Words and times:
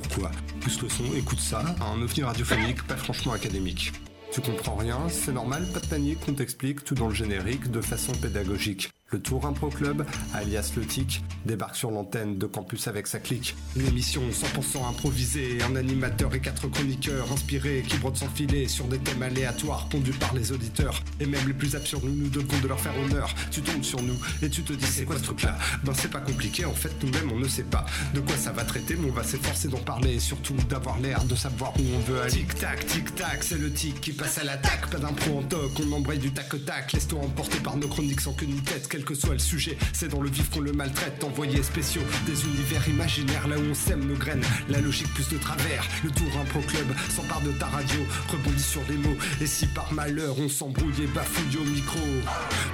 pourquoi. 0.00 0.30
Plus 0.60 0.82
le 0.82 0.88
son, 0.88 1.04
écoute 1.16 1.40
ça, 1.40 1.62
un 1.80 2.02
ovni 2.02 2.22
radiophonique 2.22 2.82
pas 2.86 2.96
franchement 2.96 3.32
académique. 3.32 3.92
Tu 4.30 4.40
comprends 4.40 4.76
rien, 4.76 4.98
c'est 5.08 5.32
normal, 5.32 5.66
pas 5.72 5.80
de 5.80 5.86
panique, 5.86 6.18
on 6.28 6.34
t'explique 6.34 6.84
tout 6.84 6.94
dans 6.94 7.08
le 7.08 7.14
générique 7.14 7.70
de 7.70 7.80
façon 7.80 8.12
pédagogique. 8.12 8.90
Le 9.12 9.20
Tour 9.20 9.46
Impro 9.46 9.68
Club, 9.68 10.04
alias 10.34 10.72
Le 10.76 10.84
Tic, 10.84 11.22
débarque 11.44 11.76
sur 11.76 11.92
l'antenne 11.92 12.38
de 12.38 12.46
campus 12.46 12.88
avec 12.88 13.06
sa 13.06 13.20
clique. 13.20 13.54
Une 13.76 13.86
émission 13.86 14.20
100% 14.30 14.84
improvisée, 14.84 15.58
un 15.62 15.76
animateur 15.76 16.34
et 16.34 16.40
quatre 16.40 16.66
chroniqueurs 16.66 17.30
inspirés 17.30 17.84
qui 17.86 17.98
brodent 17.98 18.16
sans 18.16 18.28
filet 18.28 18.66
sur 18.66 18.86
des 18.86 18.98
thèmes 18.98 19.22
aléatoires 19.22 19.88
pondus 19.88 20.10
par 20.10 20.34
les 20.34 20.50
auditeurs. 20.50 21.04
Et 21.20 21.26
même 21.26 21.46
les 21.46 21.54
plus 21.54 21.76
absurdes, 21.76 22.02
nous 22.02 22.28
devons 22.28 22.58
de 22.60 22.66
leur 22.66 22.80
faire 22.80 22.98
honneur. 22.98 23.32
Tu 23.52 23.62
tombes 23.62 23.84
sur 23.84 24.02
nous 24.02 24.18
et 24.42 24.50
tu 24.50 24.64
te 24.64 24.72
dis 24.72 24.84
c'est 24.84 25.04
quoi 25.04 25.18
ce 25.18 25.22
truc-là? 25.22 25.56
Ben 25.84 25.94
c'est 25.94 26.10
pas 26.10 26.18
compliqué, 26.18 26.64
en 26.64 26.74
fait 26.74 26.92
nous-mêmes 27.00 27.30
on 27.30 27.38
ne 27.38 27.46
sait 27.46 27.62
pas 27.62 27.86
de 28.12 28.18
quoi 28.18 28.36
ça 28.36 28.50
va 28.50 28.64
traiter, 28.64 28.96
mais 28.96 29.08
on 29.08 29.14
va 29.14 29.22
s'efforcer 29.22 29.68
d'en 29.68 29.78
parler 29.78 30.14
et 30.14 30.20
surtout 30.20 30.56
d'avoir 30.68 30.98
l'air 30.98 31.22
de 31.24 31.36
savoir 31.36 31.72
où 31.78 31.82
on 31.94 32.00
veut 32.10 32.22
aller. 32.22 32.32
Tic-tac, 32.32 32.84
tic-tac, 32.86 33.44
c'est 33.44 33.58
le 33.58 33.72
tic 33.72 34.00
qui 34.00 34.10
passe 34.10 34.38
à 34.38 34.42
l'attaque. 34.42 34.90
Pas 34.90 34.98
d'impro 34.98 35.38
en 35.38 35.42
toc, 35.44 35.70
on 35.78 35.92
embraye 35.92 36.18
du 36.18 36.32
tac 36.32 36.52
au 36.54 36.58
tac. 36.58 36.92
Laisse-toi 36.92 37.20
emporter 37.20 37.60
par 37.60 37.76
nos 37.76 37.86
chroniques 37.86 38.20
sans 38.20 38.32
queue 38.32 38.46
ni 38.46 38.60
tête 38.62 38.88
que 39.06 39.14
soit 39.14 39.32
le 39.32 39.38
sujet. 39.38 39.78
C'est 39.92 40.08
dans 40.08 40.20
le 40.20 40.28
vif 40.28 40.50
qu'on 40.50 40.60
le 40.60 40.72
maltraite, 40.72 41.22
envoyés 41.24 41.62
spéciaux, 41.62 42.02
des 42.26 42.44
univers 42.44 42.86
imaginaires 42.88 43.48
là 43.48 43.56
où 43.56 43.70
on 43.70 43.74
sème 43.74 44.04
nos 44.04 44.16
graines. 44.16 44.44
La 44.68 44.80
logique 44.80 45.12
plus 45.14 45.28
de 45.28 45.38
travers, 45.38 45.86
le 46.04 46.10
tour 46.10 46.28
impro 46.38 46.60
club 46.60 46.86
s'empare 47.08 47.40
de 47.40 47.52
ta 47.52 47.66
radio, 47.66 48.00
rebondit 48.28 48.62
sur 48.62 48.82
des 48.82 48.96
mots. 48.96 49.16
Et 49.40 49.46
si 49.46 49.66
par 49.66 49.92
malheur 49.92 50.38
on 50.38 50.48
s'embrouille 50.48 51.04
et 51.04 51.06
bafouille 51.06 51.56
au 51.58 51.64
micro, 51.64 52.00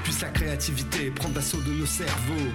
puisse 0.03 0.23
la 0.23 0.31
créativité 0.31 1.11
prendre 1.11 1.37
l'assaut 1.37 1.61
de 1.61 1.73
nos 1.73 1.87
cerveaux. 1.87 2.51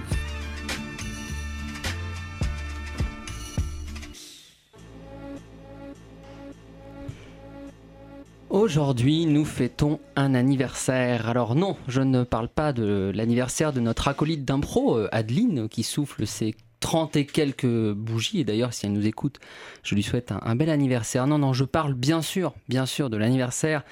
Aujourd'hui, 8.50 9.26
nous 9.26 9.44
fêtons 9.44 10.00
un 10.16 10.34
anniversaire. 10.34 11.28
Alors 11.28 11.54
non, 11.54 11.76
je 11.86 12.00
ne 12.00 12.22
parle 12.22 12.48
pas 12.48 12.72
de 12.72 13.12
l'anniversaire 13.14 13.74
de 13.74 13.80
notre 13.80 14.08
acolyte 14.08 14.46
d'impro, 14.46 14.96
euh, 14.96 15.08
Adeline, 15.12 15.68
qui 15.68 15.82
souffle 15.82 16.26
ses 16.26 16.54
30 16.80 17.16
et 17.16 17.26
quelques 17.26 17.92
bougies. 17.92 18.40
Et 18.40 18.44
d'ailleurs, 18.44 18.72
si 18.72 18.86
elle 18.86 18.92
nous 18.92 19.06
écoute, 19.06 19.38
je 19.82 19.94
lui 19.94 20.02
souhaite 20.02 20.32
un, 20.32 20.40
un 20.42 20.56
bel 20.56 20.70
anniversaire. 20.70 21.26
Non, 21.26 21.36
non, 21.36 21.52
je 21.52 21.64
parle 21.64 21.92
bien 21.92 22.22
sûr, 22.22 22.54
bien 22.70 22.86
sûr 22.86 23.10
de 23.10 23.18
l'anniversaire 23.18 23.84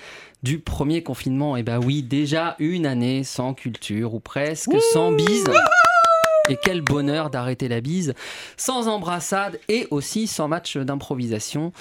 du 0.42 0.58
premier 0.58 1.02
confinement. 1.02 1.58
Et 1.58 1.62
bah 1.62 1.78
oui, 1.78 2.02
déjà 2.02 2.56
une 2.58 2.86
année 2.86 3.24
sans 3.24 3.52
culture, 3.52 4.14
ou 4.14 4.20
presque, 4.20 4.74
sans 4.94 5.12
bise. 5.12 5.50
Et 6.48 6.56
quel 6.62 6.80
bonheur 6.80 7.28
d'arrêter 7.28 7.68
la 7.68 7.82
bise, 7.82 8.14
sans 8.56 8.88
embrassade 8.88 9.60
et 9.68 9.86
aussi 9.90 10.26
sans 10.26 10.48
match 10.48 10.78
d'improvisation. 10.78 11.72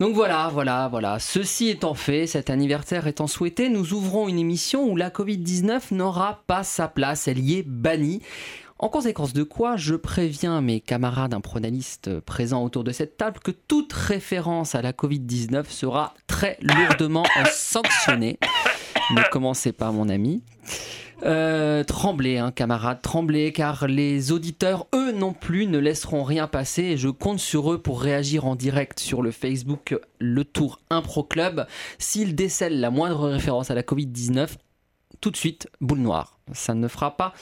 Donc 0.00 0.14
voilà, 0.14 0.50
voilà, 0.52 0.88
voilà. 0.88 1.18
Ceci 1.18 1.68
étant 1.68 1.94
fait, 1.94 2.26
cet 2.26 2.50
anniversaire 2.50 3.06
étant 3.06 3.26
souhaité, 3.26 3.68
nous 3.68 3.92
ouvrons 3.92 4.28
une 4.28 4.38
émission 4.38 4.84
où 4.88 4.96
la 4.96 5.10
Covid-19 5.10 5.94
n'aura 5.94 6.42
pas 6.46 6.64
sa 6.64 6.88
place, 6.88 7.28
elle 7.28 7.38
y 7.38 7.58
est 7.58 7.66
bannie. 7.66 8.20
En 8.80 8.88
conséquence 8.88 9.32
de 9.32 9.44
quoi, 9.44 9.76
je 9.76 9.94
préviens 9.94 10.60
mes 10.60 10.80
camarades 10.80 11.32
impronalistes 11.32 12.18
présents 12.20 12.64
autour 12.64 12.82
de 12.82 12.90
cette 12.90 13.16
table 13.16 13.38
que 13.38 13.52
toute 13.52 13.92
référence 13.92 14.74
à 14.74 14.82
la 14.82 14.92
Covid-19 14.92 15.70
sera 15.70 16.12
très 16.26 16.58
lourdement 16.60 17.24
sanctionnée. 17.50 18.38
Ne 19.12 19.22
commencez 19.30 19.72
pas, 19.72 19.92
mon 19.92 20.08
ami. 20.08 20.42
Euh, 21.24 21.84
tremblez, 21.84 22.36
hein, 22.36 22.52
camarades, 22.52 23.00
tremblez, 23.00 23.52
car 23.52 23.86
les 23.86 24.30
auditeurs, 24.30 24.86
eux 24.94 25.10
non 25.12 25.32
plus, 25.32 25.66
ne 25.66 25.78
laisseront 25.78 26.22
rien 26.22 26.46
passer 26.46 26.82
et 26.82 26.96
je 26.98 27.08
compte 27.08 27.38
sur 27.38 27.72
eux 27.72 27.78
pour 27.80 28.02
réagir 28.02 28.44
en 28.46 28.56
direct 28.56 29.00
sur 29.00 29.22
le 29.22 29.30
Facebook 29.30 29.98
Le 30.18 30.44
Tour 30.44 30.80
Impro 30.90 31.22
Club. 31.22 31.66
S'ils 31.98 32.34
décèlent 32.34 32.78
la 32.78 32.90
moindre 32.90 33.30
référence 33.30 33.70
à 33.70 33.74
la 33.74 33.82
Covid-19, 33.82 34.56
tout 35.20 35.30
de 35.30 35.36
suite, 35.36 35.68
boule 35.80 36.00
noire. 36.00 36.38
Ça 36.52 36.74
ne 36.74 36.88
fera 36.88 37.16
pas 37.16 37.32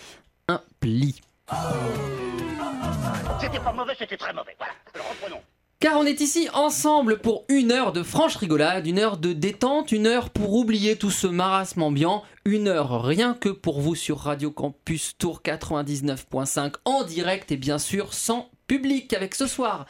un 0.47 0.61
pli. 0.79 1.21
C'était 3.41 3.59
pas 3.59 3.73
mauvais, 3.73 3.95
c'était 3.99 4.17
très 4.17 4.33
mauvais. 4.33 4.55
Voilà, 4.59 4.75
reprenons. 5.11 5.41
Car 5.83 5.99
on 5.99 6.07
est 6.07 6.21
ici 6.21 6.49
ensemble 6.55 7.19
pour 7.19 7.45
une 7.49 7.73
heure 7.73 7.93
de 7.93 8.05
franche 8.05 8.37
rigolade, 8.37 8.87
une 8.87 9.01
heure 9.01 9.17
de 9.17 9.33
détente, 9.33 9.91
une 9.91 10.07
heure 10.07 10.31
pour 10.31 10.55
oublier 10.55 10.95
tout 10.95 11.11
ce 11.11 11.27
marasme 11.27 11.83
ambiant, 11.83 12.23
une 12.45 12.69
heure 12.69 13.03
rien 13.03 13.35
que 13.35 13.49
pour 13.49 13.81
vous 13.81 13.97
sur 13.97 14.21
Radio 14.21 14.53
Campus 14.53 15.19
Tour 15.19 15.43
99.5 15.45 16.75
en 16.85 17.03
direct 17.03 17.51
et 17.51 17.57
bien 17.57 17.79
sûr 17.79 18.15
sans 18.15 18.49
public 18.69 19.13
avec 19.13 19.35
ce 19.35 19.49
soir. 19.49 19.87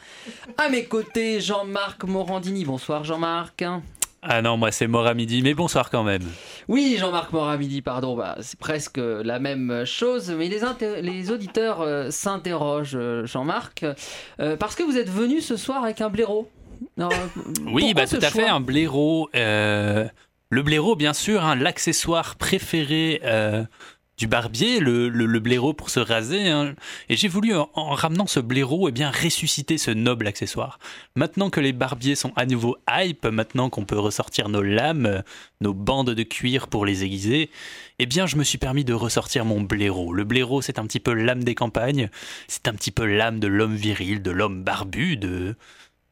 À 0.57 0.67
mes 0.69 0.85
côtés, 0.85 1.39
Jean-Marc 1.39 2.05
Morandini. 2.05 2.65
Bonsoir 2.65 3.03
Jean-Marc. 3.03 3.63
Ah 4.25 4.41
non, 4.41 4.57
moi 4.57 4.71
c'est 4.71 4.87
mort 4.87 5.05
à 5.05 5.13
midi, 5.13 5.41
mais 5.41 5.53
bonsoir 5.53 5.89
quand 5.89 6.03
même. 6.03 6.23
Oui, 6.69 6.95
Jean-Marc 6.97 7.33
Moramidi, 7.33 7.81
pardon, 7.81 8.15
bah, 8.15 8.37
c'est 8.41 8.57
presque 8.57 8.97
la 8.97 9.39
même 9.39 9.83
chose, 9.85 10.31
mais 10.31 10.47
les, 10.47 10.61
les 11.01 11.31
auditeurs 11.31 11.81
euh, 11.81 12.09
s'interrogent, 12.09 12.95
euh, 12.95 13.25
Jean-Marc, 13.25 13.85
euh, 14.39 14.55
parce 14.55 14.75
que 14.75 14.83
vous 14.83 14.97
êtes 14.97 15.09
venu 15.09 15.41
ce 15.41 15.57
soir 15.57 15.83
avec 15.83 15.99
un 15.99 16.09
blaireau. 16.09 16.49
Alors, 16.97 17.11
Oui, 17.65 17.93
bah 17.93 18.07
tout 18.07 18.17
à 18.21 18.29
fait, 18.29 18.47
un 18.47 18.59
blaireau. 18.61 19.29
le 19.33 20.09
blaireau, 20.61 20.95
bien 20.95 21.13
sûr, 21.13 21.43
hein, 21.43 21.55
l'accessoire 21.55 22.35
préféré 22.35 23.21
du 24.17 24.27
barbier, 24.27 24.79
le, 24.79 25.09
le- 25.09 25.39
blaireau 25.39 25.73
pour 25.73 25.89
se 25.89 25.99
raser. 25.99 26.49
hein. 26.49 26.75
Et 27.09 27.15
j'ai 27.15 27.27
voulu, 27.27 27.55
en, 27.55 27.69
en 27.73 27.89
ramenant 27.95 28.27
ce 28.27 28.39
blaireau, 28.39 28.87
eh 28.87 28.91
bien 28.91 29.09
ressusciter 29.09 29.77
ce 29.77 29.91
noble 29.91 30.27
accessoire. 30.27 30.79
Maintenant 31.15 31.49
que 31.49 31.59
les 31.59 31.73
barbiers 31.73 32.15
sont 32.15 32.31
à 32.35 32.45
nouveau 32.45 32.77
hype, 32.89 33.25
maintenant 33.25 33.69
qu'on 33.69 33.85
peut 33.85 33.97
ressortir 33.97 34.49
nos 34.49 34.61
lames, 34.61 35.23
nos 35.61 35.73
bandes 35.73 36.11
de 36.11 36.23
cuir 36.23 36.67
pour 36.67 36.85
les 36.85 37.03
aiguiser, 37.03 37.49
eh 37.99 38.05
bien 38.05 38.27
je 38.27 38.35
me 38.35 38.43
suis 38.43 38.57
permis 38.57 38.85
de 38.85 38.93
ressortir 38.93 39.45
mon 39.45 39.61
blaireau. 39.61 40.13
Le 40.13 40.23
blaireau, 40.23 40.61
c'est 40.61 40.79
un 40.79 40.85
petit 40.85 40.99
peu 40.99 41.13
l'âme 41.13 41.43
des 41.43 41.55
campagnes, 41.55 42.09
c'est 42.47 42.67
un 42.67 42.73
petit 42.73 42.91
peu 42.91 43.05
l'âme 43.05 43.39
de 43.39 43.47
l'homme 43.47 43.75
viril, 43.75 44.21
de 44.21 44.31
l'homme 44.31 44.63
barbu, 44.63 45.17
de 45.17 45.55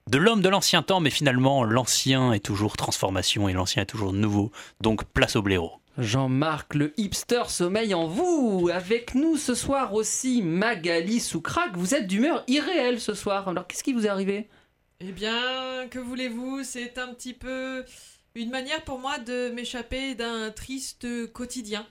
de 0.10 0.18
l'homme 0.18 0.42
de 0.42 0.50
l'ancien 0.50 0.82
temps, 0.82 1.00
mais 1.00 1.12
finalement, 1.12 1.64
l'ancien 1.64 2.34
est 2.34 2.40
toujours 2.44 2.76
transformation 2.76 3.48
et 3.48 3.54
l'ancien 3.54 3.84
est 3.84 3.86
toujours 3.86 4.14
nouveau. 4.14 4.52
Donc, 4.82 5.06
place 5.06 5.36
au 5.36 5.42
blaireau. 5.44 5.81
Jean-Marc, 6.02 6.74
le 6.74 6.94
hipster 6.98 7.44
sommeille 7.48 7.94
en 7.94 8.08
vous. 8.08 8.70
Avec 8.74 9.14
nous 9.14 9.38
ce 9.38 9.54
soir 9.54 9.94
aussi, 9.94 10.42
Magali 10.42 11.20
Soucrac. 11.20 11.76
Vous 11.76 11.94
êtes 11.94 12.08
d'humeur 12.08 12.44
irréelle 12.48 13.00
ce 13.00 13.14
soir. 13.14 13.48
Alors, 13.48 13.68
qu'est-ce 13.68 13.84
qui 13.84 13.94
vous 13.94 14.08
est 14.08 14.10
arrivé? 14.10 14.50
Eh 15.00 15.12
bien, 15.12 15.88
que 15.90 16.00
voulez-vous? 16.00 16.64
C'est 16.64 16.98
un 16.98 17.14
petit 17.14 17.34
peu 17.34 17.86
une 18.36 18.50
manière 18.50 18.84
pour 18.84 18.98
moi 18.98 19.20
de 19.20 19.52
m'échapper 19.52 20.16
d'un 20.16 20.50
triste 20.50 21.32
quotidien. 21.32 21.86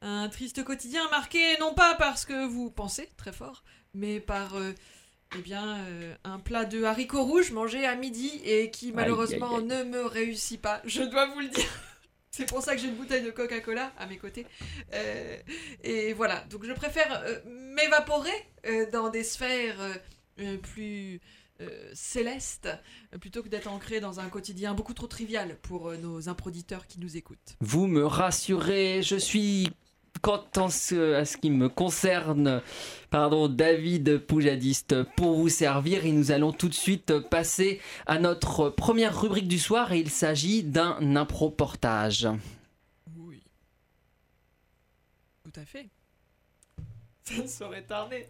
Un 0.00 0.28
triste 0.28 0.62
quotidien 0.62 1.02
marqué 1.10 1.58
non 1.58 1.74
pas 1.74 1.94
parce 1.96 2.24
que 2.24 2.46
vous 2.46 2.70
pensez 2.70 3.08
très 3.16 3.32
fort, 3.32 3.64
mais 3.94 4.20
par 4.20 4.56
euh, 4.56 4.72
eh 5.36 5.40
bien, 5.40 5.78
euh, 5.78 6.14
un 6.24 6.38
plat 6.38 6.64
de 6.64 6.84
haricots 6.84 7.24
rouges 7.24 7.50
mangé 7.50 7.84
à 7.84 7.96
midi 7.96 8.40
et 8.44 8.70
qui 8.70 8.92
malheureusement 8.92 9.56
aïe, 9.56 9.64
ne 9.64 9.82
me 9.84 10.04
réussit 10.04 10.60
pas. 10.60 10.80
Je 10.84 11.02
dois 11.02 11.26
vous 11.26 11.40
le 11.40 11.48
dire. 11.48 11.70
C'est 12.36 12.44
pour 12.44 12.60
ça 12.60 12.74
que 12.74 12.82
j'ai 12.82 12.88
une 12.88 12.96
bouteille 12.96 13.24
de 13.24 13.30
Coca-Cola 13.30 13.92
à 13.96 14.04
mes 14.04 14.18
côtés. 14.18 14.44
Euh, 14.92 15.38
et 15.82 16.12
voilà, 16.12 16.44
donc 16.50 16.66
je 16.66 16.72
préfère 16.74 17.22
euh, 17.24 17.38
m'évaporer 17.46 18.28
euh, 18.66 18.90
dans 18.90 19.08
des 19.08 19.24
sphères 19.24 19.78
plus 20.62 21.18
célestes 21.94 22.68
plutôt 23.18 23.42
que 23.42 23.48
d'être 23.48 23.68
ancré 23.68 24.00
dans 24.00 24.20
un 24.20 24.28
quotidien 24.28 24.74
beaucoup 24.74 24.92
trop 24.92 25.06
trivial 25.06 25.56
pour 25.62 25.92
nos 25.92 26.28
improditeurs 26.28 26.86
qui 26.86 27.00
nous 27.00 27.16
écoutent. 27.16 27.56
Vous 27.60 27.86
me 27.86 28.04
rassurez, 28.04 29.00
je 29.02 29.16
suis 29.16 29.70
quant 30.20 30.44
à 30.56 30.70
ce 30.70 31.36
qui 31.36 31.50
me 31.50 31.68
concerne, 31.68 32.62
pardon, 33.10 33.48
David 33.48 34.18
Poujadiste 34.18 35.02
pour 35.16 35.36
vous 35.36 35.48
servir 35.48 36.04
et 36.04 36.12
nous 36.12 36.30
allons 36.30 36.52
tout 36.52 36.68
de 36.68 36.74
suite 36.74 37.18
passer 37.18 37.80
à 38.06 38.18
notre 38.18 38.70
première 38.70 39.20
rubrique 39.20 39.48
du 39.48 39.58
soir 39.58 39.92
et 39.92 39.98
il 39.98 40.10
s'agit 40.10 40.62
d'un 40.62 41.16
improportage. 41.16 42.28
Oui. 43.16 43.42
Tout 45.44 45.60
à 45.60 45.64
fait. 45.64 45.88
Ça 47.24 47.42
ne 47.42 47.46
saurait 47.46 47.82
tarder. 47.82 48.26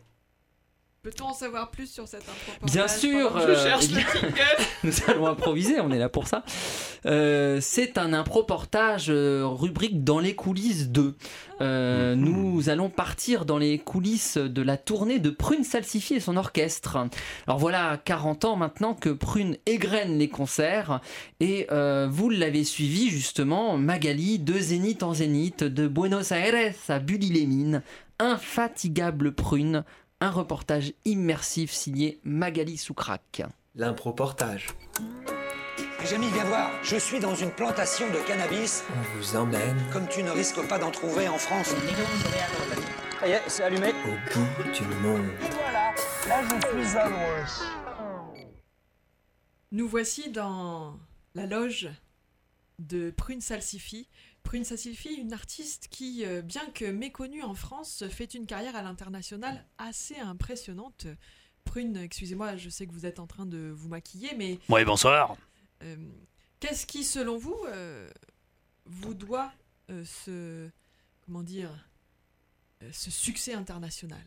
Peut-on 1.07 1.27
en 1.27 1.35
savoir 1.35 1.71
plus 1.71 1.89
sur 1.89 2.09
cette 2.09 2.25
improportage 2.29 2.73
Bien 2.73 2.89
sûr, 2.89 3.39
Je 3.39 3.45
euh, 3.45 3.63
cherche 3.65 3.87
bien- 3.87 4.05
le. 4.25 4.29
Nous 4.89 4.93
allons 5.07 5.29
improviser, 5.29 5.79
on 5.79 5.93
est 5.93 6.01
là 6.01 6.09
pour 6.09 6.27
ça. 6.27 6.43
Euh, 7.07 7.61
c'est 7.61 7.97
un 7.97 8.13
improportage 8.13 9.07
euh, 9.09 9.47
rubrique 9.47 10.03
dans 10.03 10.19
les 10.19 10.35
coulisses 10.35 10.89
2. 10.89 11.15
Euh, 11.61 12.17
nous 12.17 12.69
allons 12.71 12.91
partir 12.91 13.45
dans 13.45 13.57
les 13.57 13.79
coulisses 13.79 14.37
de 14.37 14.63
la 14.63 14.77
tournée 14.77 15.21
de 15.21 15.31
Prune 15.31 15.63
Salsifié 15.63 16.17
et 16.17 16.21
son 16.21 16.37
orchestre. 16.37 16.99
Alors 17.47 17.61
voilà 17.61 18.01
40 18.05 18.45
ans 18.45 18.57
maintenant 18.57 18.95
que 18.95 19.11
Prune 19.11 19.59
égrène 19.65 20.19
les 20.19 20.29
concerts 20.29 21.01
et 21.39 21.69
euh, 21.71 22.09
vous 22.11 22.31
l'avez 22.31 22.65
suivi 22.65 23.11
justement, 23.11 23.79
Magali, 23.79 24.41
de 24.41 24.59
zénith 24.59 25.05
en 25.05 25.15
zénith, 25.15 25.63
de 25.63 25.87
Buenos 25.87 26.33
Aires 26.33 26.75
à 26.89 26.99
Bully-les-Mines, 26.99 27.83
infatigable 28.19 29.33
Prune, 29.33 29.85
un 30.21 30.31
reportage 30.31 30.95
immersif 31.05 31.73
signé 31.73 32.21
Magali 32.25 32.77
Soucrac. 32.77 33.43
L'impro-portage. 33.75 34.69
Jamie, 36.09 36.31
viens 36.33 36.45
voir. 36.45 36.71
Je 36.83 36.97
suis 36.97 37.21
dans 37.21 37.35
une 37.35 37.51
plantation 37.51 38.07
de 38.11 38.19
cannabis. 38.27 38.85
On 38.91 39.19
vous 39.19 39.37
emmène 39.37 39.77
Comme 39.93 40.09
tu 40.09 40.23
ne 40.23 40.31
risques 40.31 40.67
pas 40.69 40.79
d'en 40.79 40.91
trouver 40.91 41.29
en 41.29 41.37
France. 41.37 41.75
Ça 43.21 43.29
y 43.29 43.33
est, 43.33 43.43
c'est 43.49 43.65
allumé. 43.65 43.91
au 43.91 44.63
bout 44.63 44.71
du 44.73 44.85
monde. 45.07 45.27
Nous 49.73 49.89
voici 49.89 50.31
dans 50.31 50.99
la 51.35 51.47
loge 51.47 51.91
de 52.79 53.11
Prune 53.11 53.41
Salsifi. 53.41 54.09
Prune 54.47 54.63
Salsifi, 54.65 55.13
une 55.15 55.33
artiste 55.33 55.89
qui, 55.91 56.25
euh, 56.25 56.41
bien 56.41 56.65
que 56.73 56.85
méconnue 56.85 57.43
en 57.43 57.55
France, 57.55 58.05
fait 58.09 58.33
une 58.33 58.47
carrière 58.47 58.77
à 58.77 58.83
l'international 58.83 59.67
assez 59.77 60.17
impressionnante. 60.19 61.09
Prune, 61.65 61.97
excusez-moi, 61.97 62.57
je 62.57 62.69
sais 62.69 62.87
que 62.87 62.93
vous 62.93 63.07
êtes 63.07 63.19
en 63.19 63.27
train 63.27 63.45
de 63.45 63.73
vous 63.75 63.89
maquiller, 63.89 64.31
mais 64.37 64.61
Ouais, 64.69 64.85
bonsoir. 64.85 65.37
euh, 65.83 65.97
qu'est-ce 66.61 66.87
qui, 66.87 67.03
selon 67.03 67.37
vous, 67.37 67.59
euh, 67.67 68.09
vous 68.85 69.15
doit 69.15 69.53
euh, 69.91 70.05
ce, 70.05 70.69
comment 71.25 71.43
dire, 71.43 71.71
ce 72.93 73.11
succès 73.11 73.53
international? 73.55 74.23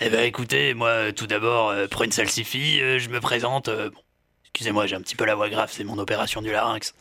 Eh 0.00 0.10
ben 0.10 0.24
écoutez, 0.24 0.74
moi 0.74 1.12
tout 1.12 1.28
d'abord, 1.28 1.72
pour 1.90 2.02
une 2.02 2.12
salsifie, 2.12 2.80
euh, 2.80 2.98
je 2.98 3.08
me 3.08 3.20
présente. 3.20 3.66
bon, 3.70 4.02
excusez-moi, 4.46 4.88
j'ai 4.88 4.96
un 4.96 5.00
petit 5.00 5.16
peu 5.16 5.24
la 5.26 5.36
voix 5.36 5.48
grave, 5.48 5.70
c'est 5.72 5.84
mon 5.84 5.98
opération 5.98 6.42
du 6.42 6.50
larynx. 6.50 6.92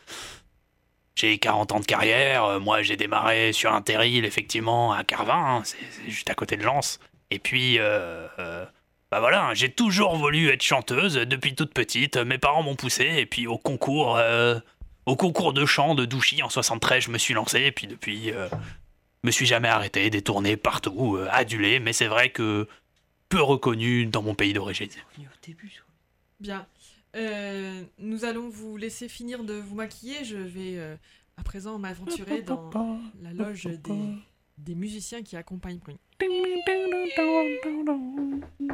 J'ai 1.18 1.40
40 1.40 1.72
ans 1.72 1.80
de 1.80 1.86
carrière, 1.86 2.44
euh, 2.46 2.60
moi 2.60 2.84
j'ai 2.84 2.96
démarré 2.96 3.52
sur 3.52 3.74
un 3.74 3.82
terril 3.82 4.24
effectivement 4.24 4.94
à 4.94 5.04
Carvin, 5.04 5.34
hein, 5.34 5.62
c'est 5.66 5.78
c'est 5.90 6.12
juste 6.12 6.30
à 6.30 6.36
côté 6.36 6.58
de 6.58 6.64
Lens. 6.64 7.00
Et 7.32 7.40
puis, 7.40 7.80
euh, 7.80 8.28
euh, 8.38 8.66
bah 9.10 9.20
voilà, 9.20 9.54
j'ai 9.56 9.72
toujours 9.72 10.16
voulu 10.16 10.50
être 10.50 10.62
chanteuse 10.62 11.16
depuis 11.16 11.56
toute 11.56 11.74
petite, 11.74 12.18
mes 12.18 12.38
parents 12.38 12.62
m'ont 12.62 12.76
poussé, 12.76 13.06
et 13.18 13.26
puis 13.26 13.48
au 13.48 13.58
concours, 13.58 14.18
euh, 14.18 14.60
au 15.08 15.16
concours 15.16 15.54
de 15.54 15.66
chant 15.66 15.96
de 15.96 16.06
Douchy 16.06 16.44
en 16.44 16.50
73, 16.50 17.06
je 17.06 17.10
me 17.10 17.18
suis 17.18 17.34
lancé, 17.34 17.62
et 17.62 17.72
puis 17.72 17.88
depuis, 17.88 18.32
euh, 18.32 18.48
me 19.24 19.32
suis 19.32 19.48
jamais 19.48 19.70
arrêté, 19.70 20.10
détourné 20.12 20.56
partout, 20.56 21.16
euh, 21.16 21.28
adulé, 21.32 21.80
mais 21.80 21.94
c'est 21.94 22.08
vrai 22.08 22.30
que 22.30 22.68
peu 23.30 23.42
reconnu 23.42 24.06
dans 24.06 24.22
mon 24.22 24.36
pays 24.36 24.54
d'origine. 24.54 24.90
Bien. 26.40 26.68
Euh, 27.16 27.82
nous 28.00 28.26
allons 28.26 28.50
vous 28.50 28.78
laisser 28.78 29.08
finir 29.08 29.44
de 29.44 29.54
vous 29.54 29.76
maquiller. 29.76 30.24
Je 30.24 30.38
vais 30.38 30.78
euh, 30.78 30.96
à 31.38 31.44
présent 31.44 31.78
m'aventurer 31.80 32.42
dans 32.42 32.70
la 33.22 33.34
loge 33.34 33.66
des, 33.66 34.16
des 34.58 34.76
musiciens 34.76 35.22
qui 35.24 35.36
accompagnent 35.36 35.80
Prune. 35.80 35.98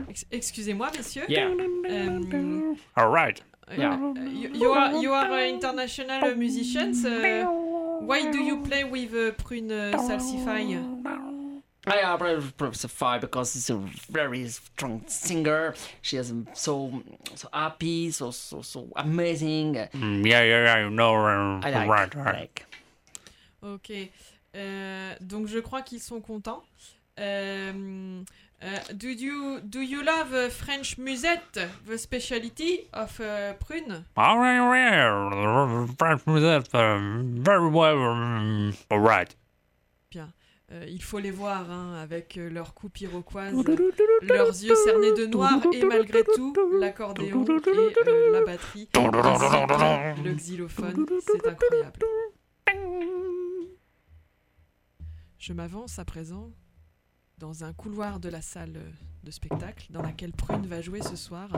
Ex- 0.10 0.26
Excusez-moi, 0.32 0.90
messieurs. 0.96 1.24
Yeah. 1.30 1.50
Euh, 1.90 2.74
Alright. 2.96 3.40
uh, 3.70 3.76
Yeah. 3.78 3.98
you, 4.34 4.50
you 4.54 4.72
are, 4.74 4.94
you 5.02 5.12
are 5.14 5.32
uh, 5.32 5.48
international 5.50 6.36
musicians. 6.36 7.06
uh, 7.06 7.46
why 8.02 8.30
do 8.30 8.40
you 8.40 8.62
play 8.62 8.84
with 8.84 9.14
uh, 9.14 9.32
Prune 9.44 9.72
uh, 9.72 9.98
Salsify? 9.98 10.62
I 11.86 12.42
Professor 12.56 13.20
because 13.20 13.54
she's 13.54 13.70
a 13.70 13.76
very 14.10 14.48
strong 14.48 15.04
singer. 15.08 15.76
She 16.02 16.18
is 16.18 16.34
so 16.54 17.04
so 17.36 17.50
happy, 17.52 18.12
so 18.12 18.32
so 18.32 18.62
so 18.62 18.88
amazing. 18.96 19.76
Mm, 19.76 20.26
yeah, 20.26 20.44
yeah, 20.44 20.64
yeah, 20.64 20.84
you 20.86 20.90
know, 20.90 21.16
uh, 21.16 21.60
I 21.62 21.72
like, 21.72 21.90
right, 21.90 22.16
I 22.16 22.20
right. 22.20 22.36
like. 22.40 22.66
Ok. 23.62 23.92
Euh, 24.56 25.16
donc 25.20 25.48
je 25.48 25.60
crois 25.60 25.82
qu'ils 25.82 26.02
sont 26.02 26.22
contents. 26.22 26.64
Euh, 27.20 28.24
euh, 28.64 28.94
do 28.94 29.10
you 29.10 29.60
do 29.62 29.82
you 29.82 30.04
love 30.04 30.34
uh, 30.34 30.50
French 30.50 30.98
musette, 30.98 31.60
the 31.86 31.98
specialty 31.98 32.88
of 32.94 33.20
uh, 33.20 33.54
Prune? 33.60 34.06
Right, 34.16 34.58
all 34.58 34.68
right. 34.70 35.90
French 35.98 36.26
music, 36.28 36.74
um, 36.74 37.44
very 37.44 37.70
well. 37.70 37.98
um, 37.98 38.74
All 38.90 39.00
right. 39.00 39.36
Euh, 40.74 40.86
il 40.88 41.04
faut 41.04 41.20
les 41.20 41.30
voir 41.30 41.70
hein, 41.70 41.94
avec 42.02 42.38
euh, 42.38 42.50
leurs 42.50 42.74
coups 42.74 43.02
iroquoises, 43.02 43.54
leurs 44.24 44.48
yeux 44.48 44.74
cernés 44.74 45.14
de 45.14 45.28
noir 45.28 45.60
et 45.72 45.84
malgré 45.84 46.24
tout 46.24 46.56
l'accordéon 46.80 47.46
et 47.46 48.10
euh, 48.10 48.32
la 48.32 48.42
batterie, 48.44 48.90
ainsi 48.96 49.04
que 49.04 50.24
le 50.24 50.34
xylophone, 50.34 51.06
c'est 51.20 51.48
incroyable. 51.48 52.00
Je 55.38 55.54
m'avance 55.54 56.00
à 56.00 56.06
présent 56.06 56.50
dans 57.38 57.64
un 57.64 57.74
couloir 57.74 58.20
de 58.20 58.30
la 58.30 58.42
salle 58.42 58.80
de 59.24 59.32
spectacle 59.32 59.88
dans 59.92 60.02
laquelle 60.02 60.32
Prune 60.32 60.66
va 60.66 60.82
jouer 60.82 61.02
ce 61.04 61.16
soir. 61.16 61.50